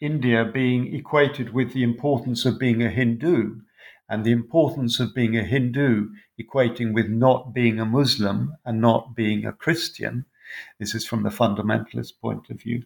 India 0.00 0.44
being 0.44 0.94
equated 0.94 1.52
with 1.52 1.72
the 1.72 1.82
importance 1.82 2.46
of 2.46 2.58
being 2.58 2.82
a 2.82 2.88
Hindu, 2.88 3.60
and 4.08 4.24
the 4.24 4.32
importance 4.32 5.00
of 5.00 5.14
being 5.14 5.36
a 5.36 5.42
Hindu 5.42 6.08
equating 6.40 6.94
with 6.94 7.08
not 7.08 7.52
being 7.52 7.78
a 7.78 7.84
Muslim 7.84 8.54
and 8.64 8.80
not 8.80 9.14
being 9.14 9.44
a 9.44 9.52
Christian, 9.52 10.24
this 10.78 10.94
is 10.94 11.06
from 11.06 11.22
the 11.22 11.28
fundamentalist 11.28 12.18
point 12.20 12.48
of 12.48 12.60
view, 12.60 12.84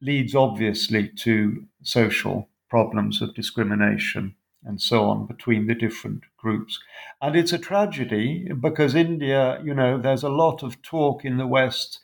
leads 0.00 0.34
obviously 0.34 1.08
to 1.08 1.64
social 1.82 2.48
problems 2.68 3.22
of 3.22 3.34
discrimination 3.34 4.34
and 4.66 4.80
so 4.80 5.08
on 5.08 5.26
between 5.26 5.66
the 5.66 5.74
different 5.74 6.22
groups. 6.36 6.78
And 7.22 7.36
it's 7.36 7.52
a 7.52 7.58
tragedy 7.58 8.50
because 8.60 8.94
India, 8.94 9.60
you 9.64 9.72
know, 9.72 9.96
there's 9.96 10.24
a 10.24 10.28
lot 10.28 10.62
of 10.62 10.82
talk 10.82 11.24
in 11.24 11.38
the 11.38 11.46
West 11.46 12.00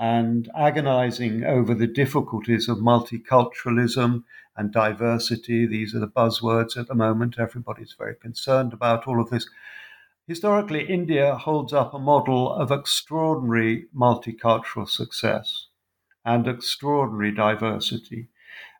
and 0.00 0.50
agonizing 0.56 1.44
over 1.44 1.74
the 1.74 1.86
difficulties 1.86 2.68
of 2.68 2.78
multiculturalism 2.78 4.24
and 4.56 4.72
diversity. 4.72 5.66
These 5.66 5.94
are 5.94 6.00
the 6.00 6.08
buzzwords 6.08 6.76
at 6.76 6.88
the 6.88 6.94
moment. 6.94 7.36
Everybody's 7.38 7.94
very 7.96 8.16
concerned 8.16 8.72
about 8.72 9.06
all 9.06 9.20
of 9.20 9.30
this. 9.30 9.48
Historically, 10.26 10.88
India 10.88 11.36
holds 11.36 11.72
up 11.72 11.92
a 11.92 11.98
model 11.98 12.52
of 12.52 12.70
extraordinary 12.70 13.86
multicultural 13.94 14.88
success 14.88 15.66
and 16.24 16.48
extraordinary 16.48 17.32
diversity. 17.32 18.28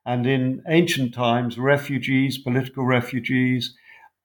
And 0.07 0.27
in 0.27 0.63
ancient 0.69 1.13
times, 1.15 1.59
refugees, 1.59 2.39
political 2.39 2.85
refugees, 2.85 3.77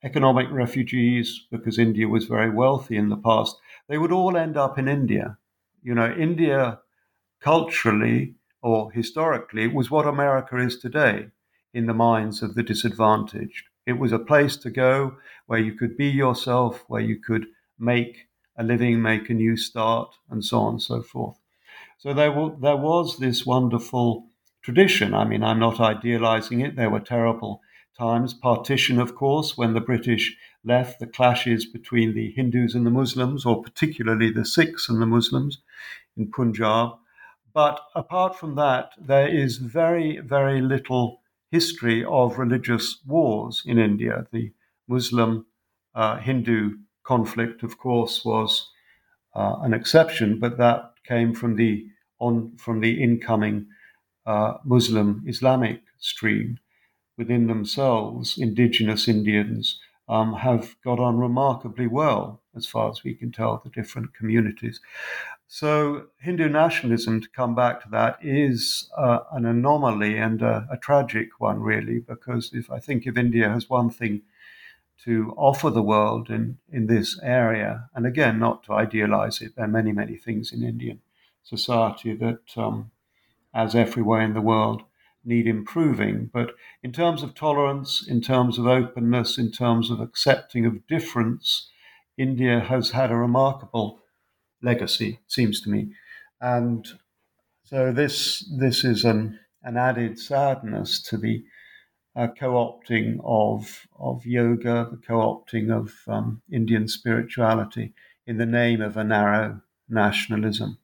economic 0.04 0.50
refugees, 0.52 1.48
because 1.52 1.80
India 1.80 2.08
was 2.08 2.26
very 2.26 2.50
wealthy 2.52 2.96
in 2.98 3.10
the 3.10 3.18
past, 3.18 3.58
they 3.88 3.98
would 3.98 4.12
all 4.12 4.38
end 4.38 4.58
up 4.58 4.78
in 4.78 4.88
India. 4.88 5.38
You 5.84 5.96
know, 5.96 6.12
India 6.14 6.80
culturally 7.42 8.36
or 8.62 8.92
historically 8.92 9.68
was 9.68 9.90
what 9.92 10.08
America 10.08 10.58
is 10.58 10.78
today 10.78 11.28
in 11.74 11.86
the 11.88 11.94
minds 11.94 12.44
of 12.44 12.56
the 12.56 12.64
disadvantaged. 12.64 13.66
It 13.88 13.94
was 13.94 14.12
a 14.12 14.20
place 14.20 14.56
to 14.58 14.70
go 14.70 15.18
where 15.48 15.60
you 15.60 15.74
could 15.74 15.98
be 15.98 16.08
yourself, 16.10 16.84
where 16.88 17.02
you 17.02 17.20
could 17.20 17.48
make 17.80 18.28
a 18.58 18.64
living, 18.64 19.02
make 19.02 19.30
a 19.30 19.34
new 19.34 19.58
start, 19.58 20.16
and 20.30 20.44
so 20.46 20.60
on 20.60 20.74
and 20.76 20.82
so 20.82 21.02
forth. 21.02 21.40
So 22.00 22.14
there, 22.14 22.30
w- 22.32 22.58
there 22.60 22.78
was 22.78 23.20
this 23.20 23.46
wonderful 23.46 24.28
tradition. 24.68 25.14
I 25.14 25.24
mean, 25.24 25.46
I'm 25.46 25.60
not 25.60 25.80
idealizing 25.80 26.60
it. 26.60 26.76
There 26.76 26.90
were 26.90 27.00
terrible 27.00 27.62
times. 27.98 28.34
Partition, 28.34 29.00
of 29.00 29.16
course, 29.16 29.58
when 29.58 29.74
the 29.74 29.80
British 29.80 30.36
left, 30.66 31.00
the 31.00 31.08
clashes 31.08 31.66
between 31.66 32.14
the 32.14 32.32
Hindus 32.32 32.76
and 32.76 32.86
the 32.86 32.92
Muslims, 32.92 33.46
or 33.46 33.64
particularly 33.64 34.30
the 34.30 34.44
Sikhs 34.44 34.90
and 34.90 35.02
the 35.02 35.06
Muslims 35.06 35.60
in 36.18 36.30
Punjab. 36.30 36.98
But 37.54 37.80
apart 37.96 38.36
from 38.36 38.56
that, 38.56 38.92
there 39.00 39.30
is 39.30 39.56
very, 39.56 40.20
very 40.20 40.60
little 40.60 41.22
history 41.50 42.04
of 42.04 42.38
religious 42.38 42.98
wars 43.08 43.64
in 43.66 43.78
India. 43.78 44.28
The 44.34 44.52
Muslim 44.90 45.46
uh, 45.96 46.18
Hindu 46.18 46.72
conflict, 47.06 47.64
of 47.64 47.78
course, 47.78 48.26
was 48.26 48.70
uh, 49.34 49.60
an 49.62 49.74
exception, 49.74 50.40
but 50.40 50.58
that 50.58 50.92
came 51.06 51.34
from 51.34 51.56
the 51.56 51.88
on 52.20 52.58
from 52.58 52.82
the 52.82 53.02
incoming 53.02 53.68
uh, 54.28 54.58
Muslim 54.64 55.24
Islamic 55.26 55.82
stream. 55.98 56.60
Within 57.18 57.48
themselves, 57.48 58.38
indigenous 58.38 59.08
Indians 59.08 59.80
um, 60.08 60.34
have 60.34 60.76
got 60.84 61.00
on 61.00 61.18
remarkably 61.18 61.88
well, 61.88 62.42
as 62.56 62.68
far 62.68 62.90
as 62.92 63.04
we 63.04 63.16
can 63.16 63.32
tell, 63.32 63.60
the 63.64 63.72
different 63.72 64.14
communities. 64.14 64.80
So, 65.48 66.08
Hindu 66.20 66.50
nationalism, 66.50 67.22
to 67.22 67.30
come 67.30 67.56
back 67.56 67.82
to 67.82 67.90
that, 67.90 68.20
is 68.22 68.90
uh, 68.98 69.20
an 69.32 69.46
anomaly 69.46 70.18
and 70.18 70.42
a, 70.42 70.68
a, 70.70 70.78
tragic 70.78 71.40
one, 71.40 71.62
really, 71.62 72.00
because 72.00 72.52
if 72.54 72.70
I 72.70 72.80
think 72.80 73.08
if 73.08 73.18
India 73.18 73.50
has 73.50 73.70
one 73.70 73.90
thing 73.90 74.22
to 75.06 75.34
offer 75.38 75.70
the 75.70 75.82
world 75.82 76.30
in, 76.30 76.58
in 76.70 76.88
this 76.88 77.20
area, 77.24 77.90
and 77.96 78.06
again, 78.06 78.40
not 78.40 78.64
to 78.64 78.74
idealize 78.74 79.42
it, 79.42 79.56
there 79.56 79.66
are 79.66 79.70
many, 79.70 79.94
many 79.94 80.18
things 80.18 80.52
in 80.52 80.64
Indian 80.64 81.00
society 81.44 82.14
that, 82.16 82.42
um, 82.58 82.92
as 83.54 83.76
everywhere 83.76 84.22
in 84.22 84.34
the 84.34 84.42
world, 84.42 84.84
need 85.24 85.48
improving. 85.48 86.30
But 86.32 86.52
in 86.82 86.92
terms 86.92 87.24
of 87.24 87.36
tolerance, 87.36 88.06
in 88.08 88.22
terms 88.22 88.58
of 88.58 88.68
openness, 88.68 89.38
in 89.38 89.52
terms 89.52 89.92
of 89.92 90.00
accepting 90.00 90.66
of 90.66 90.88
difference, 90.88 91.70
India 92.18 92.60
has 92.60 92.92
had 92.92 93.12
a 93.12 93.16
remarkable 93.16 94.00
legacy, 94.62 95.20
seems 95.28 95.62
to 95.62 95.70
me. 95.70 95.92
And 96.42 96.88
so 97.64 97.92
this 97.92 98.50
this 98.58 98.84
is 98.84 99.04
an, 99.04 99.40
an 99.64 99.78
added 99.78 100.18
sadness 100.20 101.02
to 101.04 101.18
the 101.18 101.44
uh, 102.16 102.28
co-opting 102.40 103.20
of 103.24 103.88
of 104.00 104.26
yoga, 104.26 104.88
the 104.90 104.98
co-opting 104.98 105.70
of 105.70 105.94
um, 106.08 106.42
Indian 106.52 106.88
spirituality 106.88 107.94
in 108.26 108.38
the 108.38 108.46
name 108.46 108.82
of 108.82 108.98
a 108.98 109.04
narrow 109.04 109.62
nationalism. 109.90 110.78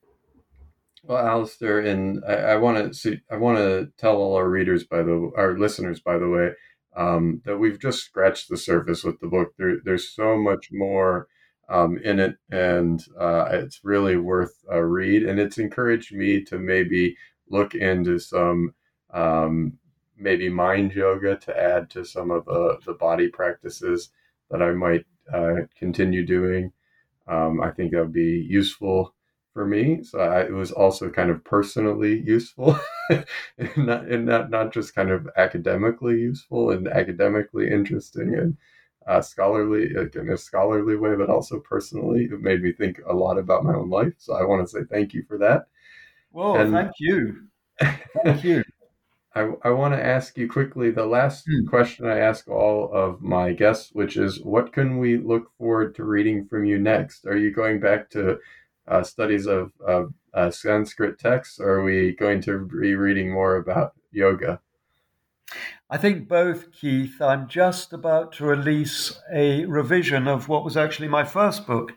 Well, 1.06 1.26
Alistair, 1.26 1.80
and 1.80 2.24
I, 2.26 2.34
I 2.34 2.56
want 2.56 2.94
to 2.94 3.20
I 3.30 3.36
want 3.36 3.58
to 3.58 3.92
tell 3.98 4.16
all 4.16 4.36
our 4.36 4.48
readers, 4.48 4.84
by 4.84 5.02
the 5.02 5.32
our 5.36 5.58
listeners, 5.58 6.00
by 6.00 6.18
the 6.18 6.28
way, 6.30 6.52
um, 6.96 7.42
that 7.44 7.58
we've 7.58 7.80
just 7.80 8.04
scratched 8.04 8.48
the 8.48 8.56
surface 8.56 9.04
with 9.04 9.20
the 9.20 9.28
book. 9.28 9.54
There, 9.58 9.78
there's 9.84 10.10
so 10.10 10.36
much 10.38 10.70
more 10.72 11.28
um, 11.68 11.98
in 11.98 12.20
it, 12.20 12.36
and 12.50 13.04
uh, 13.20 13.48
it's 13.52 13.80
really 13.84 14.16
worth 14.16 14.64
a 14.70 14.84
read. 14.84 15.24
And 15.24 15.40
it's 15.40 15.58
encouraged 15.58 16.14
me 16.14 16.42
to 16.46 16.58
maybe 16.58 17.16
look 17.50 17.74
into 17.74 18.18
some 18.18 18.74
um, 19.12 19.78
maybe 20.16 20.48
mind 20.48 20.94
yoga 20.94 21.36
to 21.36 21.58
add 21.58 21.90
to 21.90 22.04
some 22.04 22.30
of 22.30 22.46
the, 22.46 22.78
the 22.86 22.94
body 22.94 23.28
practices 23.28 24.10
that 24.50 24.62
I 24.62 24.72
might 24.72 25.04
uh, 25.32 25.66
continue 25.78 26.24
doing. 26.26 26.72
Um, 27.28 27.60
I 27.62 27.70
think 27.72 27.92
that 27.92 28.00
would 28.00 28.12
be 28.12 28.46
useful 28.48 29.14
for 29.54 29.64
me. 29.64 30.02
So 30.02 30.18
I, 30.18 30.42
it 30.42 30.52
was 30.52 30.72
also 30.72 31.08
kind 31.08 31.30
of 31.30 31.42
personally 31.44 32.20
useful, 32.26 32.78
and, 33.10 33.24
not, 33.78 34.06
and 34.06 34.26
not 34.26 34.50
not 34.50 34.72
just 34.72 34.94
kind 34.94 35.10
of 35.10 35.26
academically 35.38 36.18
useful 36.18 36.72
and 36.72 36.86
academically 36.88 37.70
interesting 37.70 38.34
and 38.34 38.56
uh, 39.06 39.22
scholarly 39.22 39.90
in 39.94 40.30
a 40.30 40.36
scholarly 40.36 40.96
way, 40.96 41.14
but 41.14 41.30
also 41.30 41.60
personally. 41.60 42.24
It 42.24 42.40
made 42.40 42.62
me 42.62 42.72
think 42.72 43.00
a 43.08 43.14
lot 43.14 43.38
about 43.38 43.64
my 43.64 43.74
own 43.74 43.88
life. 43.88 44.14
So 44.18 44.34
I 44.34 44.44
want 44.44 44.66
to 44.66 44.70
say 44.70 44.80
thank 44.90 45.14
you 45.14 45.24
for 45.26 45.38
that. 45.38 45.66
Well, 46.32 46.56
and, 46.56 46.72
thank 46.72 46.92
you. 46.98 47.46
Thank 48.24 48.44
you. 48.44 48.64
I, 49.36 49.50
I 49.64 49.70
want 49.70 49.94
to 49.94 50.04
ask 50.04 50.38
you 50.38 50.48
quickly 50.48 50.90
the 50.92 51.06
last 51.06 51.44
hmm. 51.46 51.66
question 51.66 52.06
I 52.06 52.18
ask 52.18 52.48
all 52.48 52.90
of 52.92 53.20
my 53.20 53.52
guests, 53.52 53.90
which 53.92 54.16
is 54.16 54.40
what 54.40 54.72
can 54.72 54.98
we 54.98 55.16
look 55.16 55.50
forward 55.58 55.94
to 55.96 56.04
reading 56.04 56.46
from 56.46 56.64
you 56.64 56.78
next? 56.78 57.26
Are 57.26 57.36
you 57.36 57.50
going 57.50 57.80
back 57.80 58.10
to 58.10 58.38
uh, 58.88 59.02
studies 59.02 59.46
of 59.46 59.72
uh, 60.34 60.50
Sanskrit 60.50 61.18
texts, 61.18 61.60
or 61.60 61.74
are 61.74 61.84
we 61.84 62.12
going 62.12 62.40
to 62.42 62.66
be 62.80 62.94
reading 62.94 63.32
more 63.32 63.56
about 63.56 63.92
yoga? 64.10 64.60
I 65.90 65.98
think 65.98 66.28
both, 66.28 66.72
Keith. 66.72 67.20
I'm 67.20 67.48
just 67.48 67.92
about 67.92 68.32
to 68.34 68.44
release 68.44 69.20
a 69.32 69.64
revision 69.66 70.26
of 70.26 70.48
what 70.48 70.64
was 70.64 70.76
actually 70.76 71.08
my 71.08 71.24
first 71.24 71.66
book 71.66 71.92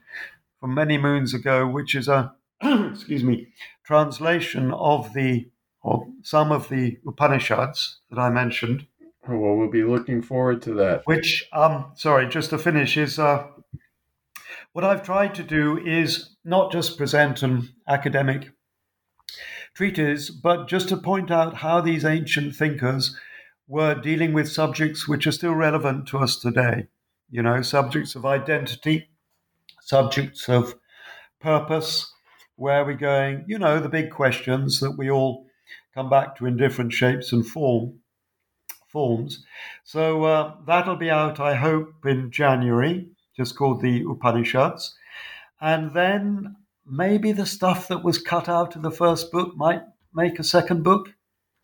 from 0.59 0.73
many 0.73 0.97
moons 0.97 1.33
ago, 1.33 1.67
which 1.67 1.95
is 1.95 2.07
a 2.07 2.33
excuse 2.61 3.23
me 3.23 3.47
translation 3.85 4.73
of 4.73 5.13
the 5.13 5.49
of 5.83 6.03
some 6.21 6.51
of 6.51 6.67
the 6.69 6.97
Upanishads 7.07 7.99
that 8.09 8.19
I 8.19 8.29
mentioned. 8.29 8.85
Well, 9.27 9.55
we'll 9.55 9.69
be 9.69 9.83
looking 9.83 10.21
forward 10.21 10.61
to 10.63 10.73
that. 10.75 11.01
Which, 11.05 11.47
um, 11.53 11.91
sorry, 11.95 12.27
just 12.27 12.49
to 12.51 12.57
finish, 12.57 12.97
is 12.97 13.19
uh, 13.19 13.47
what 14.77 14.85
I've 14.85 15.01
tried 15.01 15.33
to 15.33 15.43
do 15.43 15.79
is 15.79 16.35
not 16.45 16.71
just 16.71 16.99
present 16.99 17.41
an 17.41 17.69
academic 17.87 18.51
treatise, 19.73 20.29
but 20.29 20.67
just 20.67 20.87
to 20.89 20.97
point 20.97 21.31
out 21.31 21.55
how 21.55 21.81
these 21.81 22.05
ancient 22.05 22.55
thinkers 22.55 23.19
were 23.67 23.95
dealing 23.95 24.33
with 24.33 24.47
subjects 24.47 25.07
which 25.07 25.25
are 25.25 25.31
still 25.31 25.55
relevant 25.55 26.07
to 26.09 26.19
us 26.19 26.37
today. 26.37 26.89
You 27.31 27.41
know, 27.41 27.63
subjects 27.63 28.13
of 28.13 28.23
identity, 28.23 29.09
subjects 29.81 30.47
of 30.47 30.75
purpose, 31.41 32.13
where 32.55 32.81
are 32.81 32.85
we're 32.85 32.97
going, 32.97 33.45
you 33.47 33.57
know, 33.57 33.79
the 33.79 33.89
big 33.89 34.11
questions 34.11 34.79
that 34.81 34.95
we 34.95 35.09
all 35.09 35.47
come 35.95 36.07
back 36.07 36.35
to 36.35 36.45
in 36.45 36.55
different 36.55 36.93
shapes 36.93 37.33
and 37.33 37.47
form 37.47 37.95
forms. 38.89 39.43
So 39.83 40.25
uh, 40.25 40.53
that'll 40.67 40.97
be 40.97 41.09
out, 41.09 41.39
I 41.39 41.55
hope, 41.55 42.05
in 42.05 42.29
January, 42.29 43.09
just 43.37 43.55
called 43.55 43.81
the 43.81 44.03
Upanishads. 44.03 44.95
And 45.61 45.93
then 45.93 46.55
maybe 46.85 47.31
the 47.31 47.45
stuff 47.45 47.87
that 47.87 48.03
was 48.03 48.17
cut 48.17 48.49
out 48.49 48.75
of 48.75 48.81
the 48.81 48.91
first 48.91 49.31
book 49.31 49.55
might 49.55 49.83
make 50.13 50.39
a 50.39 50.43
second 50.43 50.83
book 50.83 51.09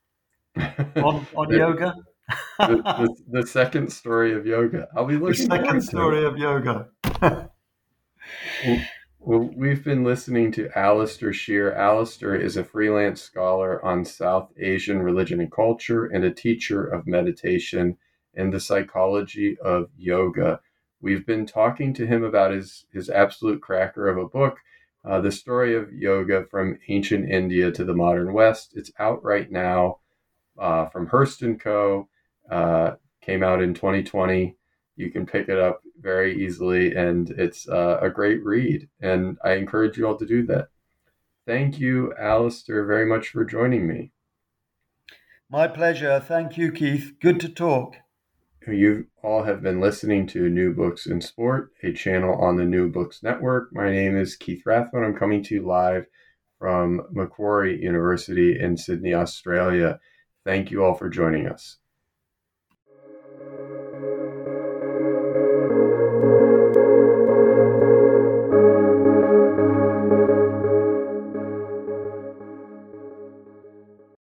on, 0.57 1.27
on 1.35 1.49
yoga. 1.49 1.95
the, 2.59 2.77
the, 2.77 3.41
the, 3.41 3.47
second 3.47 3.91
story 3.91 4.33
of 4.33 4.45
yoga. 4.45 4.87
I'll 4.95 5.05
be 5.05 5.17
looking. 5.17 5.49
The 5.49 5.57
second 5.57 5.81
story 5.81 6.23
of 6.23 6.37
yoga. 6.37 6.87
Well, 9.25 9.49
we've 9.55 9.85
been 9.85 10.03
listening 10.03 10.51
to 10.53 10.69
Alistair 10.77 11.31
Shearer. 11.31 11.73
Alistair 11.73 12.35
is 12.35 12.57
a 12.57 12.63
freelance 12.63 13.21
scholar 13.21 13.83
on 13.83 14.03
South 14.03 14.51
Asian 14.59 15.01
religion 15.01 15.39
and 15.39 15.49
culture 15.49 16.05
and 16.05 16.25
a 16.25 16.33
teacher 16.33 16.85
of 16.85 17.07
meditation 17.07 17.97
and 18.35 18.51
the 18.51 18.59
psychology 18.59 19.57
of 19.63 19.89
yoga. 19.97 20.59
We've 21.03 21.25
been 21.25 21.45
talking 21.45 21.93
to 21.95 22.07
him 22.07 22.23
about 22.23 22.51
his, 22.51 22.85
his 22.93 23.09
absolute 23.09 23.61
cracker 23.61 24.07
of 24.07 24.17
a 24.17 24.25
book, 24.25 24.59
uh, 25.03 25.19
The 25.19 25.33
Story 25.33 25.75
of 25.75 25.91
Yoga 25.91 26.45
from 26.49 26.79
Ancient 26.87 27.29
India 27.29 27.71
to 27.71 27.83
the 27.83 27.93
Modern 27.93 28.31
West. 28.31 28.71
It's 28.73 28.89
out 28.97 29.21
right 29.21 29.51
now 29.51 29.99
uh, 30.57 30.85
from 30.85 31.07
Hurst 31.07 31.43
& 31.51 31.59
Co. 31.59 32.07
Uh, 32.49 32.91
came 33.21 33.43
out 33.43 33.61
in 33.61 33.73
2020 33.73 34.55
you 34.95 35.09
can 35.09 35.25
pick 35.25 35.49
it 35.49 35.59
up 35.59 35.81
very 35.99 36.45
easily 36.45 36.95
and 36.95 37.31
it's 37.31 37.67
uh, 37.67 37.97
a 38.01 38.09
great 38.09 38.43
read 38.43 38.87
and 39.01 39.37
i 39.43 39.53
encourage 39.53 39.97
you 39.97 40.05
all 40.05 40.17
to 40.17 40.25
do 40.25 40.45
that. 40.45 40.67
Thank 41.45 41.79
you 41.79 42.13
alistair 42.19 42.85
very 42.85 43.05
much 43.05 43.29
for 43.29 43.43
joining 43.43 43.87
me. 43.87 44.11
My 45.49 45.67
pleasure. 45.67 46.19
Thank 46.19 46.57
you 46.57 46.71
keith. 46.71 47.13
Good 47.19 47.39
to 47.41 47.49
talk 47.49 47.95
you 48.67 49.07
all 49.21 49.43
have 49.43 49.61
been 49.61 49.79
listening 49.79 50.27
to 50.27 50.49
new 50.49 50.73
books 50.73 51.05
in 51.05 51.21
sport 51.21 51.71
a 51.83 51.91
channel 51.91 52.35
on 52.35 52.55
the 52.55 52.65
new 52.65 52.89
books 52.89 53.21
network. 53.23 53.73
My 53.73 53.91
name 53.91 54.17
is 54.17 54.35
keith 54.35 54.63
rathbone. 54.65 55.03
I'm 55.03 55.15
coming 55.15 55.43
to 55.43 55.55
you 55.55 55.65
live 55.65 56.05
from 56.59 57.01
macquarie 57.11 57.81
university 57.81 58.59
in 58.59 58.77
sydney 58.77 59.13
australia. 59.13 59.99
Thank 60.45 60.71
you 60.71 60.83
all 60.83 60.93
for 60.93 61.09
joining 61.09 61.47
us 61.47 61.77